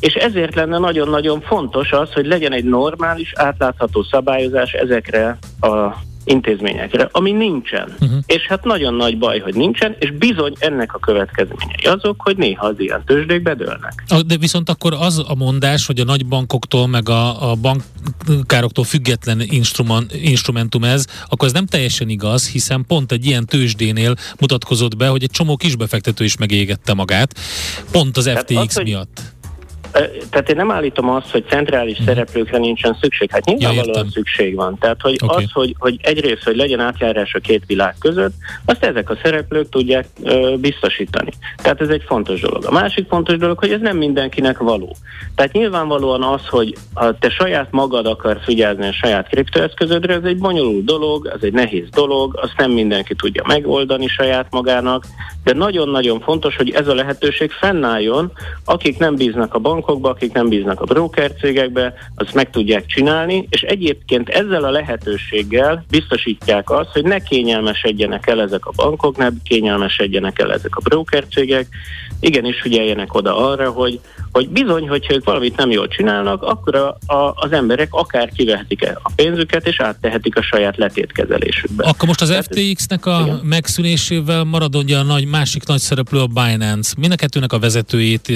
és 0.00 0.14
ezért 0.14 0.54
lenne 0.54 0.78
nagyon-nagyon 0.78 1.40
fontos 1.40 1.92
az, 1.92 2.12
hogy 2.12 2.26
legyen 2.26 2.52
egy 2.52 2.64
normális, 2.64 3.32
átlátható 3.34 4.02
szabályozás 4.02 4.72
ezekre 4.72 5.38
a 5.60 5.94
intézményekre, 6.30 7.08
ami 7.12 7.32
nincsen. 7.32 7.94
Uh-huh. 8.00 8.18
És 8.26 8.46
hát 8.46 8.64
nagyon 8.64 8.94
nagy 8.94 9.18
baj, 9.18 9.38
hogy 9.38 9.54
nincsen, 9.54 9.96
és 9.98 10.12
bizony 10.12 10.54
ennek 10.58 10.94
a 10.94 10.98
következményei 10.98 11.84
azok, 11.84 12.20
hogy 12.22 12.36
néha 12.36 12.66
az 12.66 12.74
ilyen 12.76 13.02
tőzsdék 13.06 13.42
bedőlnek. 13.42 14.04
De 14.26 14.36
viszont 14.36 14.68
akkor 14.68 14.96
az 14.98 15.24
a 15.28 15.34
mondás, 15.34 15.86
hogy 15.86 16.00
a 16.00 16.04
nagy 16.04 16.26
bankoktól, 16.26 16.86
meg 16.86 17.08
a, 17.08 17.50
a 17.50 17.54
bankároktól 17.54 18.84
független 18.84 19.40
instrument, 19.40 20.14
instrumentum 20.14 20.84
ez, 20.84 21.04
akkor 21.28 21.48
ez 21.48 21.54
nem 21.54 21.66
teljesen 21.66 22.08
igaz, 22.08 22.48
hiszen 22.48 22.84
pont 22.86 23.12
egy 23.12 23.26
ilyen 23.26 23.46
tőzsdénél 23.46 24.14
mutatkozott 24.40 24.96
be, 24.96 25.08
hogy 25.08 25.22
egy 25.22 25.30
csomó 25.30 25.56
kisbefektető 25.56 26.24
is 26.24 26.36
megégette 26.36 26.94
magát, 26.94 27.38
pont 27.90 28.16
az 28.16 28.24
Tehát 28.24 28.40
FTX 28.40 28.56
az, 28.56 28.74
hogy- 28.74 28.84
miatt. 28.84 29.20
Ö, 29.20 29.39
Tehát 30.30 30.48
én 30.48 30.56
nem 30.56 30.70
állítom 30.70 31.10
azt, 31.10 31.30
hogy 31.30 31.44
centrális 31.48 31.98
szereplőkre 32.04 32.58
nincsen 32.58 32.96
szükség. 33.00 33.30
Hát 33.30 33.44
nyilvánvalóan 33.44 33.88
értem. 33.88 34.08
szükség 34.08 34.54
van. 34.54 34.78
Tehát, 34.78 35.00
hogy 35.00 35.18
Oké. 35.22 35.44
az, 35.44 35.50
hogy, 35.52 35.74
hogy 35.78 35.96
egyrészt, 36.02 36.44
hogy 36.44 36.56
legyen 36.56 36.80
átjárás 36.80 37.34
a 37.34 37.38
két 37.38 37.62
világ 37.66 37.94
között, 37.98 38.32
azt 38.64 38.84
ezek 38.84 39.10
a 39.10 39.18
szereplők 39.22 39.68
tudják 39.68 40.06
ö, 40.22 40.54
biztosítani. 40.58 41.30
Tehát 41.56 41.80
ez 41.80 41.88
egy 41.88 42.02
fontos 42.06 42.40
dolog. 42.40 42.64
A 42.64 42.72
másik 42.72 43.08
fontos 43.08 43.36
dolog, 43.36 43.58
hogy 43.58 43.72
ez 43.72 43.80
nem 43.80 43.96
mindenkinek 43.96 44.58
való. 44.58 44.96
Tehát 45.34 45.52
nyilvánvalóan 45.52 46.22
az, 46.22 46.46
hogy 46.46 46.74
ha 46.94 47.18
te 47.18 47.30
saját 47.30 47.68
magad 47.70 48.06
akarsz 48.06 48.44
vigyázni 48.44 48.86
a 48.86 48.92
saját 48.92 49.28
kriptoeszközödre, 49.28 50.14
ez 50.14 50.24
egy 50.24 50.38
bonyolult 50.38 50.84
dolog, 50.84 51.26
ez 51.34 51.42
egy 51.42 51.52
nehéz 51.52 51.88
dolog, 51.90 52.38
azt 52.42 52.56
nem 52.56 52.70
mindenki 52.70 53.14
tudja 53.14 53.42
megoldani 53.46 54.06
saját 54.06 54.46
magának, 54.50 55.04
de 55.44 55.52
nagyon-nagyon 55.52 56.20
fontos, 56.20 56.56
hogy 56.56 56.70
ez 56.70 56.88
a 56.88 56.94
lehetőség 56.94 57.50
fennálljon, 57.50 58.32
akik 58.64 58.98
nem 58.98 59.14
bíznak 59.14 59.54
a 59.54 59.58
bankokba, 59.80 60.08
akik 60.08 60.32
nem 60.32 60.48
bíznak 60.48 60.80
a 60.80 60.84
broker 60.84 61.32
cégekbe, 61.34 61.94
azt 62.14 62.34
meg 62.34 62.50
tudják 62.50 62.86
csinálni, 62.86 63.46
és 63.50 63.62
egyébként 63.62 64.28
ezzel 64.28 64.64
a 64.64 64.70
lehetőséggel 64.70 65.84
biztosítják 65.90 66.70
azt, 66.70 66.90
hogy 66.92 67.04
ne 67.04 67.18
kényelmesedjenek 67.18 68.26
el 68.26 68.40
ezek 68.40 68.66
a 68.66 68.72
bankok, 68.76 69.16
ne 69.16 69.28
kényelmesedjenek 69.44 70.38
el 70.38 70.52
ezek 70.52 70.76
a 70.76 70.80
broker 70.80 71.24
cégek, 71.30 71.66
igenis 72.20 72.60
figyeljenek 72.60 73.14
oda 73.14 73.48
arra, 73.50 73.70
hogy, 73.70 74.00
hogy 74.32 74.48
bizony, 74.48 74.88
hogyha 74.88 75.14
ők 75.14 75.24
valamit 75.24 75.56
nem 75.56 75.70
jól 75.70 75.88
csinálnak, 75.88 76.42
akkor 76.42 76.74
a, 76.74 76.98
a, 77.06 77.32
az 77.34 77.52
emberek 77.52 77.88
akár 77.90 78.32
kivehetik 78.36 78.88
a 79.02 79.10
pénzüket, 79.16 79.66
és 79.66 79.80
áttehetik 79.80 80.36
a 80.36 80.42
saját 80.42 80.76
letétkezelésükbe. 80.76 81.84
Akkor 81.84 82.08
most 82.08 82.20
az 82.20 82.36
FTX-nek 82.42 83.06
a 83.06 83.20
Igen. 83.24 83.40
megszűnésével 83.44 84.44
marad 84.44 84.76
ugye 84.76 84.98
a 84.98 85.02
nagy, 85.02 85.26
másik 85.26 85.66
nagy 85.66 85.78
szereplő 85.78 86.20
a 86.20 86.26
Binance. 86.26 86.94
Mind 86.98 87.12
a 87.12 87.16
kettőnek 87.16 87.52
a 87.52 87.58
vezetőjét 87.58 88.32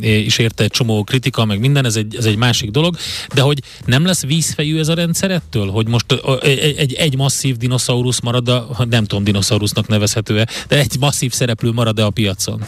is 0.00 0.38
érte 0.38 0.64
egy 0.64 0.70
csomó 0.70 1.04
kritika, 1.04 1.44
meg 1.44 1.60
minden, 1.60 1.84
ez 1.84 1.96
egy, 1.96 2.16
ez 2.16 2.24
egy 2.24 2.36
másik 2.36 2.70
dolog, 2.70 2.96
de 3.34 3.40
hogy 3.40 3.58
nem 3.84 4.04
lesz 4.04 4.26
vízfejű 4.26 4.78
ez 4.78 4.88
a 4.88 4.94
rendszer 4.94 5.30
ettől? 5.30 5.70
Hogy 5.70 5.88
most 5.88 6.06
egy, 6.40 6.74
egy, 6.76 6.92
egy 6.92 7.16
masszív 7.16 7.56
dinoszaurusz 7.56 8.20
marad, 8.20 8.48
a, 8.48 8.84
nem 8.88 9.04
tudom, 9.04 9.24
dinoszaurusznak 9.24 9.88
nevezhető-e, 9.88 10.46
de 10.68 10.78
egy 10.78 10.96
masszív 11.00 11.32
szereplő 11.32 11.70
marad-e 11.70 12.04
a 12.04 12.10
piacon? 12.10 12.62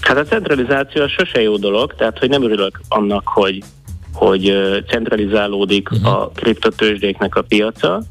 Hát 0.00 0.16
a 0.16 0.24
centralizáció 0.24 1.02
az 1.02 1.10
sose 1.10 1.42
jó 1.42 1.56
dolog, 1.56 1.94
tehát 1.94 2.18
hogy 2.18 2.28
nem 2.28 2.42
örülök 2.42 2.80
annak, 2.88 3.28
hogy, 3.28 3.62
hogy 4.12 4.52
centralizálódik 4.88 5.90
uh-huh. 5.90 6.12
a 6.12 6.30
kriptotősdéknek 6.34 7.36
a 7.36 7.42
piaca. 7.42 8.02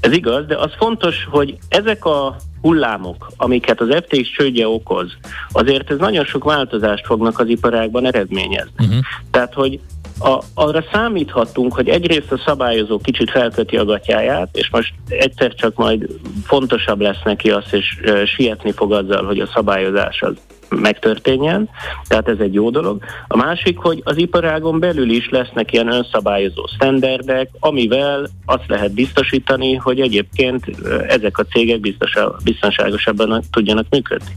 Ez 0.00 0.12
igaz, 0.12 0.46
de 0.46 0.56
az 0.56 0.70
fontos, 0.76 1.26
hogy 1.30 1.58
ezek 1.68 2.04
a 2.04 2.36
hullámok, 2.60 3.30
amiket 3.36 3.80
az 3.80 3.88
FTX 3.94 4.28
csődje 4.28 4.68
okoz, 4.68 5.12
azért 5.52 5.90
ez 5.90 5.98
nagyon 5.98 6.24
sok 6.24 6.44
változást 6.44 7.06
fognak 7.06 7.38
az 7.38 7.48
iparágban 7.48 8.06
eredményezni. 8.06 8.72
Uh-huh. 8.78 8.98
Tehát, 9.30 9.54
hogy 9.54 9.80
a, 10.18 10.42
arra 10.54 10.84
számíthatunk, 10.92 11.74
hogy 11.74 11.88
egyrészt 11.88 12.32
a 12.32 12.42
szabályozó 12.46 12.98
kicsit 12.98 13.30
felköti 13.30 13.76
a 13.76 13.84
gatyáját, 13.84 14.48
és 14.52 14.70
most 14.70 14.94
egyszer 15.08 15.54
csak 15.54 15.74
majd 15.76 16.06
fontosabb 16.44 17.00
lesz 17.00 17.22
neki 17.24 17.50
az, 17.50 17.64
és 17.70 17.98
ö, 18.02 18.24
sietni 18.24 18.72
fog 18.72 18.92
azzal, 18.92 19.24
hogy 19.24 19.38
a 19.38 19.50
szabályozás 19.54 20.22
az 20.22 20.34
megtörténjen, 20.68 21.68
tehát 22.08 22.28
ez 22.28 22.38
egy 22.38 22.54
jó 22.54 22.70
dolog. 22.70 23.02
A 23.26 23.36
másik, 23.36 23.78
hogy 23.78 24.00
az 24.04 24.16
iparágon 24.16 24.78
belül 24.78 25.10
is 25.10 25.28
lesznek 25.30 25.72
ilyen 25.72 25.92
önszabályozó 25.92 26.66
sztenderdek, 26.66 27.50
amivel 27.60 28.28
azt 28.44 28.66
lehet 28.66 28.92
biztosítani, 28.92 29.74
hogy 29.74 30.00
egyébként 30.00 30.64
ezek 31.08 31.38
a 31.38 31.44
cégek 31.44 31.80
biztosa- 31.80 32.42
biztonságosabban 32.44 33.42
tudjanak 33.50 33.86
működni. 33.90 34.36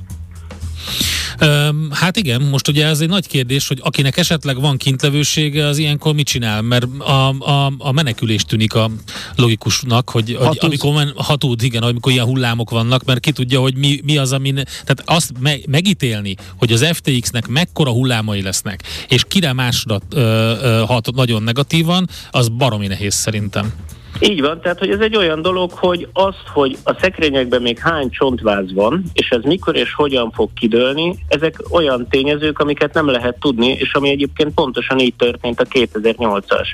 Hát 1.91 2.17
igen, 2.17 2.41
most 2.41 2.67
ugye 2.67 2.85
ez 2.85 2.99
egy 2.99 3.09
nagy 3.09 3.27
kérdés, 3.27 3.67
hogy 3.67 3.79
akinek 3.83 4.17
esetleg 4.17 4.59
van 4.61 4.77
kintlevősége, 4.77 5.65
az 5.65 5.77
ilyenkor 5.77 6.13
mit 6.13 6.25
csinál? 6.25 6.61
Mert 6.61 6.85
a, 6.97 7.29
a, 7.29 7.71
a 7.77 7.91
menekülés 7.91 8.43
tűnik 8.43 8.73
a 8.73 8.91
logikusnak, 9.35 10.09
hogy, 10.09 10.37
hogy 10.39 10.57
amikor 10.61 10.93
men, 10.93 11.13
ha 11.15 11.35
tud, 11.35 11.63
igen, 11.63 11.83
amikor 11.83 12.11
ilyen 12.11 12.25
hullámok 12.25 12.69
vannak, 12.69 13.05
mert 13.05 13.19
ki 13.19 13.31
tudja, 13.31 13.59
hogy 13.59 13.75
mi, 13.75 13.99
mi 14.03 14.17
az, 14.17 14.31
ami... 14.31 14.51
Tehát 14.53 15.01
azt 15.05 15.31
me, 15.39 15.55
megítélni, 15.67 16.35
hogy 16.57 16.71
az 16.71 16.85
FTX-nek 16.85 17.47
mekkora 17.47 17.91
hullámai 17.91 18.41
lesznek, 18.41 18.83
és 19.07 19.23
kire 19.27 19.53
másra 19.53 19.99
ö, 20.09 20.19
ö, 20.19 20.83
hat 20.87 21.15
nagyon 21.15 21.43
negatívan, 21.43 22.09
az 22.31 22.47
baromi 22.47 22.87
nehéz 22.87 23.13
szerintem. 23.13 23.73
Így 24.21 24.41
van, 24.41 24.61
tehát 24.61 24.79
hogy 24.79 24.89
ez 24.89 24.99
egy 24.99 25.15
olyan 25.15 25.41
dolog, 25.41 25.71
hogy 25.71 26.07
azt, 26.13 26.47
hogy 26.53 26.77
a 26.83 26.93
szekrényekben 26.99 27.61
még 27.61 27.79
hány 27.79 28.09
csontváz 28.09 28.73
van, 28.73 29.03
és 29.13 29.29
ez 29.29 29.41
mikor 29.43 29.75
és 29.75 29.93
hogyan 29.93 30.31
fog 30.31 30.49
kidőlni, 30.53 31.15
ezek 31.27 31.55
olyan 31.69 32.07
tényezők, 32.09 32.59
amiket 32.59 32.93
nem 32.93 33.07
lehet 33.07 33.39
tudni, 33.39 33.67
és 33.67 33.93
ami 33.93 34.09
egyébként 34.09 34.53
pontosan 34.53 34.99
így 34.99 35.15
történt 35.15 35.59
a 35.59 35.65
2008-as 35.65 36.67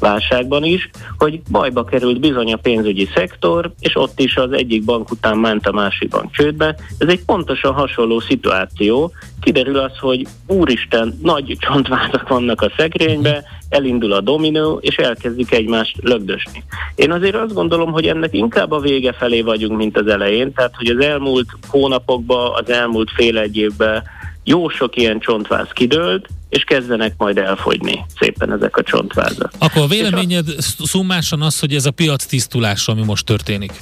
válságban 0.00 0.64
is, 0.64 0.90
hogy 1.18 1.40
bajba 1.50 1.84
került 1.84 2.20
bizony 2.20 2.52
a 2.52 2.56
pénzügyi 2.56 3.08
szektor, 3.14 3.72
és 3.80 3.96
ott 3.96 4.20
is 4.20 4.36
az 4.36 4.52
egyik 4.52 4.84
bank 4.84 5.10
után 5.10 5.38
ment 5.38 5.66
a 5.66 5.72
másik 5.72 6.08
bank 6.08 6.32
csődbe. 6.32 6.76
Ez 6.98 7.08
egy 7.08 7.24
pontosan 7.24 7.72
hasonló 7.72 8.20
szituáció. 8.20 9.12
Kiderül 9.40 9.78
az, 9.78 9.98
hogy 9.98 10.26
úristen, 10.46 11.18
nagy 11.22 11.56
csontvázak 11.58 12.28
vannak 12.28 12.60
a 12.60 12.72
szekrénybe, 12.76 13.44
elindul 13.72 14.12
a 14.12 14.20
dominó, 14.20 14.78
és 14.82 14.96
elkezdik 14.96 15.52
egymást 15.52 15.96
lögdösni. 16.00 16.64
Én 16.94 17.12
azért 17.12 17.34
azt 17.34 17.54
gondolom, 17.54 17.92
hogy 17.92 18.06
ennek 18.06 18.34
inkább 18.34 18.70
a 18.70 18.80
vége 18.80 19.12
felé 19.12 19.40
vagyunk, 19.40 19.76
mint 19.76 19.96
az 19.96 20.06
elején, 20.06 20.52
tehát 20.52 20.74
hogy 20.76 20.86
az 20.86 21.04
elmúlt 21.04 21.46
hónapokban, 21.68 22.50
az 22.54 22.70
elmúlt 22.70 23.10
fél 23.10 23.38
egy 23.38 23.56
évben 23.56 24.02
jó 24.44 24.68
sok 24.68 24.96
ilyen 24.96 25.20
csontváz 25.20 25.68
kidőlt, 25.72 26.28
és 26.48 26.64
kezdenek 26.64 27.14
majd 27.16 27.38
elfogyni 27.38 28.04
szépen 28.18 28.52
ezek 28.52 28.76
a 28.76 28.82
csontvázak. 28.82 29.52
Akkor 29.58 29.82
a 29.82 29.86
véleményed 29.86 30.46
szummásan 30.78 31.42
az, 31.42 31.60
hogy 31.60 31.74
ez 31.74 31.86
a 31.86 31.90
piac 31.90 32.24
tisztulás, 32.24 32.88
ami 32.88 33.02
most 33.04 33.26
történik. 33.26 33.72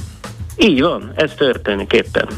Így 0.57 0.81
van, 0.81 1.13
ez 1.15 1.35
történik 1.35 1.93
éppen. 1.93 2.29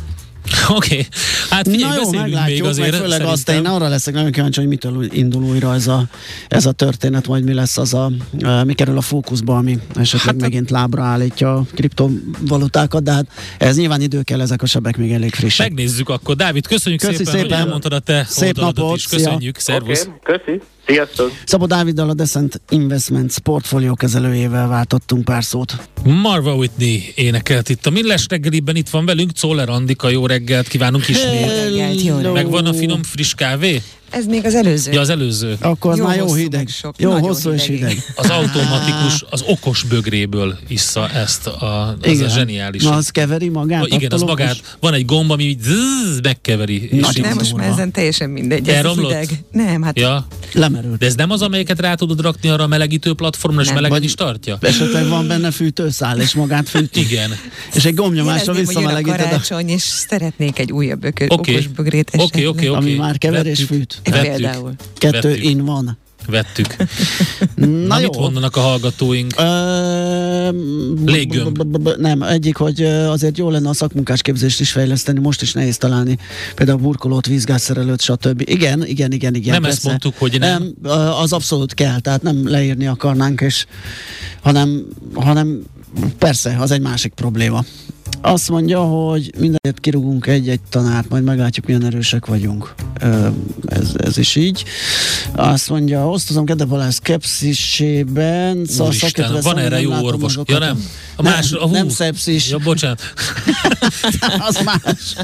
Oké, 0.68 0.74
okay. 0.74 1.07
hát 1.51 1.68
figyelj, 1.68 1.95
Na 1.95 2.01
jó, 2.03 2.11
meglátjuk, 2.20 2.61
még 2.61 2.68
azért. 2.68 2.90
meg 2.90 3.01
főleg 3.01 3.11
szerintem. 3.20 3.32
azt, 3.32 3.49
én 3.49 3.66
arra 3.66 3.88
leszek 3.88 4.14
nagyon 4.14 4.30
kíváncsi, 4.30 4.61
hogy 4.61 4.68
mitől 4.68 5.05
indul 5.12 5.43
újra 5.43 5.74
ez 5.74 5.86
a, 5.86 6.05
ez 6.49 6.66
a 6.66 6.72
történet, 6.72 7.26
majd 7.26 7.45
mi 7.45 7.53
lesz 7.55 7.78
az 7.78 7.95
a, 7.95 8.11
e, 8.40 8.64
mi 8.64 8.72
kerül 8.72 8.97
a 8.97 9.01
fókuszba, 9.01 9.57
ami 9.57 9.78
esetleg 9.95 10.32
Hát 10.32 10.40
megint 10.40 10.70
lábra 10.70 11.03
állítja 11.03 11.55
a 11.55 11.64
kriptovalutákat, 11.74 13.03
de 13.03 13.12
hát 13.12 13.26
ez 13.59 13.76
nyilván 13.76 14.01
idő 14.01 14.22
kell, 14.22 14.40
ezek 14.40 14.62
a 14.62 14.66
sebek 14.66 14.97
még 14.97 15.12
elég 15.12 15.34
frissek. 15.34 15.68
Megnézzük 15.68 16.09
akkor. 16.09 16.36
Dávid, 16.36 16.66
köszönjük 16.66 17.01
Köszi 17.01 17.16
szépen, 17.16 17.32
szépen. 17.32 17.51
hogy 17.51 17.59
elmondtad 17.59 17.93
a 17.93 17.99
te 17.99 18.24
Szép 18.28 18.57
napot, 18.57 18.97
is. 18.97 19.03
szia. 19.05 19.18
Köszönjük, 19.18 19.59
szervusz. 19.59 20.01
Oké, 20.07 20.12
köszi. 20.22 20.61
Sziasztok! 20.87 21.33
Szabó 21.45 21.66
Dáviddal 21.66 22.09
a 22.09 22.14
Descent 22.14 22.61
Investments 22.68 23.39
portfólió 23.39 23.95
kezelőjével 23.95 24.68
váltottunk 24.68 25.24
pár 25.24 25.45
szót. 25.45 25.89
Marva 26.05 26.55
Whitney 26.55 27.12
énekelt 27.14 27.68
itt 27.68 27.87
a 27.87 27.91
Millás 27.91 28.26
reggeliben, 28.28 28.76
itt 28.76 28.89
van 28.89 29.05
velünk 29.05 29.33
Czoller 29.33 29.68
Andika, 29.68 30.09
jó 30.09 30.26
reggelt 30.26 30.68
kívánunk 30.68 31.09
ismét. 31.09 31.47
reggelt. 31.47 32.33
Megvan 32.33 32.66
a 32.66 32.72
finom 32.72 33.03
friss 33.03 33.35
kávé? 33.35 33.83
Ez 34.13 34.27
még 34.27 34.45
az 34.45 34.55
előző. 34.55 34.93
Ja, 34.93 35.01
az 35.01 35.09
előző. 35.09 35.57
Akkor 35.61 35.97
Jó 35.97 36.05
már 36.05 36.17
jó 36.17 36.23
hosszú, 36.25 36.37
hideg. 36.37 36.69
sok, 36.69 36.95
jó 36.99 37.11
hosszú 37.19 37.51
és 37.51 37.67
hideg. 37.67 37.89
hideg. 37.89 38.05
Az 38.15 38.31
automatikus, 38.31 39.25
az 39.31 39.43
okos 39.47 39.83
bögréből 39.83 40.59
issza 40.69 41.09
ezt, 41.11 41.47
a, 41.47 41.97
az 42.03 42.21
a 42.21 42.29
zseniális. 42.29 42.83
Na, 42.83 42.91
az 42.95 43.09
keveri 43.09 43.49
magát? 43.49 43.83
Ah, 43.83 43.93
igen, 43.93 44.13
az 44.13 44.23
okos? 44.23 44.39
magát, 44.39 44.77
van 44.81 44.95
egy 44.95 45.05
gomb, 45.05 45.31
ami 45.31 45.45
így 45.45 45.61
zzz, 45.61 46.21
megkeveri. 46.23 46.89
És 46.91 47.01
Nagy 47.01 47.17
így- 47.17 47.23
Nem, 47.25 47.35
most 47.35 47.55
már 47.57 47.69
ezen 47.69 47.91
teljesen 47.91 48.31
mindegy. 48.31 48.69
Ez 48.69 48.75
Elromlott? 48.75 49.11
hideg. 49.13 49.29
Nem, 49.53 49.83
hát 49.83 49.99
Ja, 49.99 50.27
Lemerült. 50.53 50.99
de 50.99 51.07
ez 51.07 51.15
nem 51.15 51.31
az, 51.31 51.43
amelyeket 51.43 51.81
rá 51.81 51.95
tudod 51.95 52.21
rakni 52.21 52.49
arra 52.49 52.63
a 52.63 52.67
melegítő 52.67 53.15
platformra, 53.15 53.63
és 53.63 53.73
melegen 53.73 54.03
is 54.03 54.15
tartja? 54.15 54.59
Esetleg 54.61 55.09
van 55.09 55.27
benne 55.27 55.51
fűtőszál, 55.51 56.21
és 56.21 56.35
magát 56.35 56.69
fűti. 56.69 57.01
Igen. 57.01 57.31
És 57.75 57.85
egy 57.85 57.95
gombnyomásra 57.95 58.53
jelezném, 58.53 58.65
hogy 58.65 58.75
jön 58.75 58.85
a 58.85 58.97
visszamelegíted 58.97 59.21
a... 59.21 59.29
karácsony, 59.29 59.69
és 59.69 59.83
szeretnék 59.83 60.59
egy 60.59 60.73
újabb 60.73 61.05
okos 61.29 61.67
bögrét 61.67 62.11
Oké, 62.17 62.23
esetleg. 62.23 62.47
oké, 62.49 62.67
oké. 62.67 62.77
Ami 62.77 62.95
már 62.95 63.19
kever 63.19 63.47
és 63.47 63.63
fűt. 63.65 64.01
Vettük. 64.05 64.30
Például. 64.30 64.74
Kettő 64.98 65.28
Vettük. 65.28 65.44
in 65.44 65.64
van. 65.64 65.98
Vettük. 66.26 66.76
Na, 67.55 67.66
Na, 67.66 67.98
jó. 67.98 68.09
mit 68.11 68.18
mondanak 68.18 68.57
a 68.57 68.61
hallgatóink? 68.61 69.34
Ö, 69.38 70.50
Léggömb. 71.05 71.78
Nem, 71.98 72.22
egyik, 72.22 72.57
hogy 72.57 72.82
azért 72.84 73.38
jó 73.38 73.50
lenne 73.50 73.68
a 73.68 73.74
szakmunkásképzést 73.74 74.61
is 74.61 74.70
fejleszteni, 74.72 75.20
most 75.20 75.42
is 75.42 75.53
nehéz 75.53 75.76
találni, 75.76 76.18
például 76.55 76.78
burkolót, 76.78 77.26
vízgázszerelőt, 77.26 78.00
stb. 78.00 78.42
Igen, 78.44 78.86
igen, 78.86 79.12
igen, 79.12 79.34
igen. 79.34 79.53
Nem 79.53 79.64
ezt 79.64 79.72
persze. 79.72 79.88
mondtuk, 79.88 80.14
hogy 80.18 80.38
nem. 80.38 80.74
Nem, 80.82 80.92
az 81.22 81.32
abszolút 81.32 81.74
kell, 81.74 82.00
tehát 82.00 82.22
nem 82.22 82.48
leírni 82.48 82.86
akarnánk, 82.86 83.40
és, 83.40 83.66
hanem, 84.42 84.86
hanem 85.14 85.62
persze, 86.18 86.57
az 86.61 86.70
egy 86.70 86.80
másik 86.80 87.12
probléma. 87.12 87.64
Azt 88.24 88.48
mondja, 88.48 88.80
hogy 88.80 89.32
mindenért 89.38 89.80
kirúgunk 89.80 90.26
egy-egy 90.26 90.61
tanárt, 90.70 91.09
majd 91.09 91.24
meglátjuk, 91.24 91.66
milyen 91.66 91.84
erősek 91.84 92.26
vagyunk. 92.26 92.74
Ez, 93.66 93.92
ez 93.96 94.18
is 94.18 94.36
így. 94.36 94.64
Azt 95.32 95.68
mondja, 95.68 96.09
osztozom 96.09 96.44
Gede 96.44 96.64
Balázs 96.64 96.94
szkepszisében. 96.94 98.64
Szóval 98.64 98.92
szakértővel 98.92 99.42
van 99.42 99.59
erre 99.59 99.80
jó 99.80 99.92
orvos. 100.03 100.38
Ja 100.44 100.57
a- 100.57 100.59
nem? 100.59 100.84
A 101.16 101.22
más, 101.22 101.53
a 101.53 101.66
hú. 101.66 101.72
nem 101.72 101.88
szepszis. 101.88 102.50
Ja, 102.50 102.59
bocsánat. 102.59 103.00
az 104.48 104.61
más. 104.64 105.14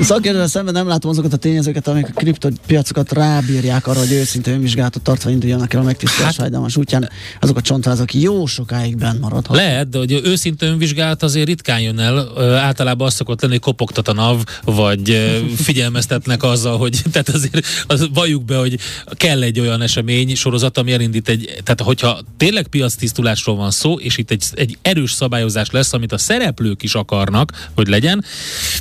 A 0.00 0.02
szakértővel 0.02 0.46
szemben 0.46 0.74
nem 0.74 0.86
látom 0.86 1.10
azokat 1.10 1.32
a 1.32 1.36
tényezőket, 1.36 1.88
amik 1.88 2.08
a 2.08 2.12
kriptopiacokat 2.14 3.12
rábírják 3.12 3.86
arra, 3.86 3.98
hogy 3.98 4.12
őszinte 4.12 4.50
önvizsgálatot 4.50 5.02
tartva 5.02 5.30
induljanak 5.30 5.74
el 5.74 5.80
a 5.80 5.84
megtisztelés 5.84 6.24
hát, 6.24 6.34
fájdalmas 6.34 6.76
útján. 6.76 7.10
Azok 7.40 7.56
a 7.56 7.60
csontvázak 7.60 8.14
jó 8.14 8.46
sokáig 8.46 8.96
benn 8.96 9.18
maradhatnak. 9.20 9.56
Lehet, 9.56 9.88
de 9.88 9.98
hogy 9.98 10.20
őszinte 10.24 10.66
önvizsgálat 10.66 11.22
azért 11.22 11.46
ritkán 11.46 11.80
jön 11.80 11.89
el. 11.98 12.30
Ö, 12.36 12.52
általában 12.52 13.06
az 13.06 13.14
szokott 13.14 13.40
lenni, 13.40 13.52
hogy 13.52 13.62
kopogtat 13.62 14.08
a 14.08 14.12
NAV, 14.12 14.44
vagy 14.64 15.36
figyelmeztetnek 15.66 16.42
azzal, 16.42 16.78
hogy 16.78 17.00
tehát 17.12 17.28
azért 17.28 17.66
az, 17.86 18.08
valljuk 18.12 18.44
be, 18.44 18.56
hogy 18.56 18.78
kell 19.12 19.42
egy 19.42 19.60
olyan 19.60 19.82
esemény 19.82 20.34
sorozat, 20.34 20.78
ami 20.78 20.92
elindít 20.92 21.28
egy, 21.28 21.44
tehát 21.62 21.80
hogyha 21.80 22.20
tényleg 22.36 22.66
piactisztulásról 22.66 23.56
van 23.56 23.70
szó, 23.70 23.98
és 23.98 24.18
itt 24.18 24.30
egy, 24.30 24.44
egy 24.54 24.78
erős 24.82 25.12
szabályozás 25.12 25.70
lesz, 25.70 25.92
amit 25.92 26.12
a 26.12 26.18
szereplők 26.18 26.82
is 26.82 26.94
akarnak, 26.94 27.68
hogy 27.74 27.88
legyen, 27.88 28.24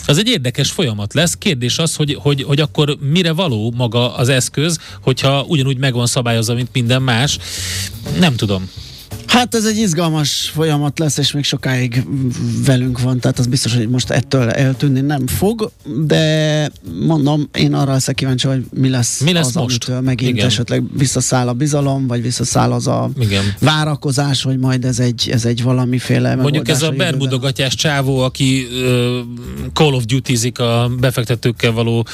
az 0.05 0.17
egy 0.17 0.27
érdekes 0.27 0.71
folyamat 0.71 1.13
lesz. 1.13 1.35
Kérdés 1.37 1.77
az, 1.77 1.95
hogy, 1.95 2.17
hogy, 2.19 2.43
hogy 2.43 2.59
akkor 2.59 2.97
mire 2.99 3.31
való 3.31 3.73
maga 3.77 4.15
az 4.15 4.29
eszköz, 4.29 4.79
hogyha 5.01 5.43
ugyanúgy 5.47 5.77
meg 5.77 5.93
van 5.93 6.07
szabályozva, 6.07 6.53
mint 6.53 6.69
minden 6.73 7.01
más. 7.01 7.37
Nem 8.19 8.35
tudom. 8.35 8.69
Hát 9.29 9.55
ez 9.55 9.65
egy 9.65 9.77
izgalmas 9.77 10.51
folyamat 10.53 10.99
lesz, 10.99 11.17
és 11.17 11.31
még 11.31 11.43
sokáig 11.43 12.03
velünk 12.65 12.99
van, 13.01 13.19
tehát 13.19 13.39
az 13.39 13.47
biztos, 13.47 13.75
hogy 13.75 13.89
most 13.89 14.09
ettől 14.09 14.49
eltűnni 14.49 14.99
nem 15.01 15.27
fog, 15.27 15.71
de 16.05 16.71
mondom, 16.99 17.49
én 17.53 17.73
arra 17.73 17.91
leszek 17.91 18.15
kíváncsi, 18.15 18.47
hogy 18.47 18.65
mi 18.73 18.89
lesz, 18.89 19.19
Mi 19.19 19.31
lesz 19.31 19.47
az, 19.47 19.53
most? 19.53 19.83
amitől 19.83 20.01
megint 20.01 20.31
Igen. 20.35 20.45
esetleg 20.45 20.83
visszaszáll 20.97 21.47
a 21.47 21.53
bizalom, 21.53 22.07
vagy 22.07 22.21
visszaszáll 22.21 22.71
az 22.71 22.87
a 22.87 23.09
Igen. 23.19 23.43
várakozás, 23.59 24.41
hogy 24.41 24.57
majd 24.57 24.85
ez 24.85 24.99
egy, 24.99 25.29
ez 25.31 25.45
egy 25.45 25.63
valamiféle 25.63 26.35
Mondjuk 26.35 26.67
ez 26.69 26.81
a 26.81 26.91
bermudogatyás 26.91 27.75
csávó, 27.75 28.19
aki 28.19 28.67
ö, 28.71 29.19
Call 29.73 29.93
of 29.93 30.05
Duty-zik 30.05 30.59
a 30.59 30.91
befektetőkkel 30.99 31.71
való 31.71 32.07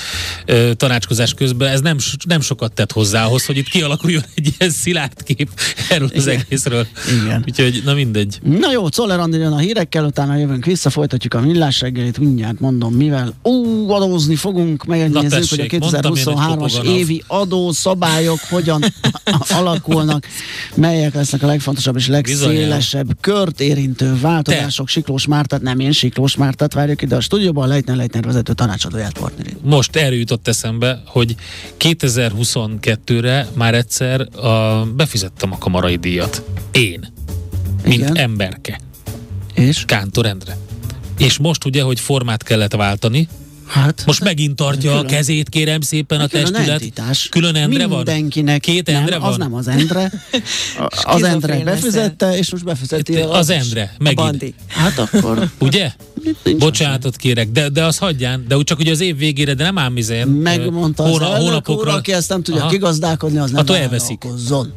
ö, 0.46 0.72
tanácskozás 0.74 1.34
közben, 1.34 1.72
ez 1.72 1.82
nem, 1.82 1.98
nem 2.28 2.42
sokat 2.42 2.74
tett 2.74 2.92
hozzá 2.92 3.26
ahhoz, 3.26 3.46
hogy 3.46 3.58
itt 3.58 3.70
kialakuljon 3.70 4.24
egy 4.36 4.56
ilyen 4.58 4.72
szilárd 4.72 5.24
kép 5.24 5.50
erről 5.90 6.10
az 6.16 6.28
Igen. 6.28 6.40
egészről. 6.40 6.88
Igen. 7.24 7.44
Úgyhogy, 7.48 7.82
na 7.86 7.94
mindegy. 7.94 8.40
Na 8.44 8.72
jó, 8.72 8.90
Czoller 8.90 9.20
Andi 9.20 9.38
jön 9.38 9.52
a 9.52 9.58
hírekkel, 9.58 10.06
utána 10.06 10.36
jövünk 10.36 10.66
vissza, 10.66 10.90
folytatjuk 10.90 11.34
a 11.34 11.40
millás 11.40 11.82
reggelit, 11.82 12.18
mindjárt 12.18 12.60
mondom 12.60 12.94
mivel. 12.94 13.34
Ó, 13.44 13.90
adózni 13.90 14.36
fogunk, 14.36 14.86
megnézzük, 14.86 15.50
hogy 15.50 15.60
a 15.60 15.66
tessék, 15.66 15.80
mondtam 15.80 16.16
én, 16.16 16.24
hogy 16.24 16.36
2023-as 16.36 16.58
kopog 16.58 16.80
a 16.80 16.84
NAV. 16.84 16.96
évi 16.96 17.24
adószabályok 17.28 18.40
hogyan 18.50 18.84
alakulnak, 19.60 20.26
melyek 20.76 21.14
lesznek 21.14 21.44
a 21.44 21.48
legfontosabb 21.48 21.96
és 21.96 22.08
legszélesebb 22.08 23.18
kört 23.22 23.60
érintő 23.60 24.20
változások. 24.22 24.88
Siklós 24.88 25.28
Mártát, 25.28 25.62
nem 25.62 25.80
én, 25.80 25.92
Siklós 25.92 26.36
Mártát 26.36 26.74
várjuk 26.74 27.02
ide 27.02 27.16
a 27.16 27.22
stúdióban, 27.22 27.68
Leitner 27.68 27.96
Leitner 27.96 28.24
vezető 28.24 28.54
tanácsadóját 28.54 29.18
partnerét. 29.18 29.58
Most 29.62 29.96
erről 29.96 30.18
jutott 30.18 30.48
eszembe, 30.48 31.02
hogy 31.06 31.36
2022-re 31.80 33.48
már 33.54 33.74
egyszer 33.74 34.22
a, 34.46 34.86
befizettem 34.96 35.52
a 35.52 35.58
kamarai 35.58 35.96
díjat. 35.96 36.44
Én. 36.72 36.95
Mint 37.86 38.02
Igen. 38.02 38.16
emberke. 38.16 38.80
És? 39.54 39.84
Kántor 39.86 40.26
Endre. 40.26 40.58
És 41.18 41.38
most 41.38 41.66
ugye, 41.66 41.82
hogy 41.82 42.00
formát 42.00 42.44
kellett 42.44 42.74
váltani, 42.74 43.28
Hát, 43.68 44.04
most 44.06 44.24
megint 44.24 44.56
tartja 44.56 44.92
a 44.92 44.94
Külön. 44.96 45.08
kezét, 45.12 45.50
kérem 45.50 45.82
szépen 45.82 46.20
a 46.20 46.28
Külön 46.28 46.46
testület. 46.46 46.70
entitás. 46.82 47.28
Külön 47.30 47.56
Endre 47.56 47.88
van? 47.88 47.96
Mindenkinek. 47.98 48.62
Két 48.62 48.88
nem, 48.88 48.96
Endre 48.96 49.16
Az 49.16 49.22
van? 49.22 49.36
nem 49.38 49.54
az 49.54 49.68
Endre. 49.68 50.12
A- 50.78 51.04
Az 51.16 51.24
Endre 51.24 51.64
befizette, 51.64 52.38
és 52.38 52.52
most 52.52 52.64
befizeti 52.64 53.16
Az 53.16 53.50
Endre, 53.50 53.82
A 54.00 54.04
megint. 54.04 54.16
bandi. 54.28 54.54
Hát 54.68 54.98
akkor... 55.00 55.50
Ugye? 55.60 55.92
nincs 56.44 56.58
Bocsánatot 56.60 57.16
kérek, 57.16 57.50
de, 57.52 57.70
de 57.70 57.84
az 57.84 57.98
hagyján, 57.98 58.46
de 58.48 58.58
úgy 58.58 58.64
csak 58.64 58.80
ugye 58.80 58.92
az 58.92 59.00
év 59.02 59.18
végére, 59.18 59.54
de 59.54 59.64
nem 59.64 59.78
ám 59.78 59.98
izén. 59.98 60.28
Megmondta 60.28 61.04
az 61.04 61.10
hóna- 61.10 61.34
elnök 61.36 61.70
úr, 61.70 61.88
aki 61.88 62.14
ezt 62.14 62.30
nem 62.30 62.44
tudja 62.44 62.62
Aha. 62.62 62.70
kigazdálkodni, 62.70 63.38
az 63.38 63.52
nem 63.52 63.60
Attól 63.60 63.78
elveszik. 63.78 64.24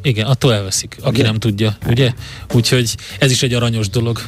Igen, 0.01 0.25
attól 0.25 0.53
elveszik, 0.53 0.97
aki 1.01 1.15
Igen. 1.17 1.29
nem 1.29 1.39
tudja, 1.39 1.77
ugye? 1.87 2.13
Úgyhogy 2.53 2.95
ez 3.19 3.31
is 3.31 3.43
egy 3.43 3.53
aranyos 3.53 3.89
dolog. 3.89 4.21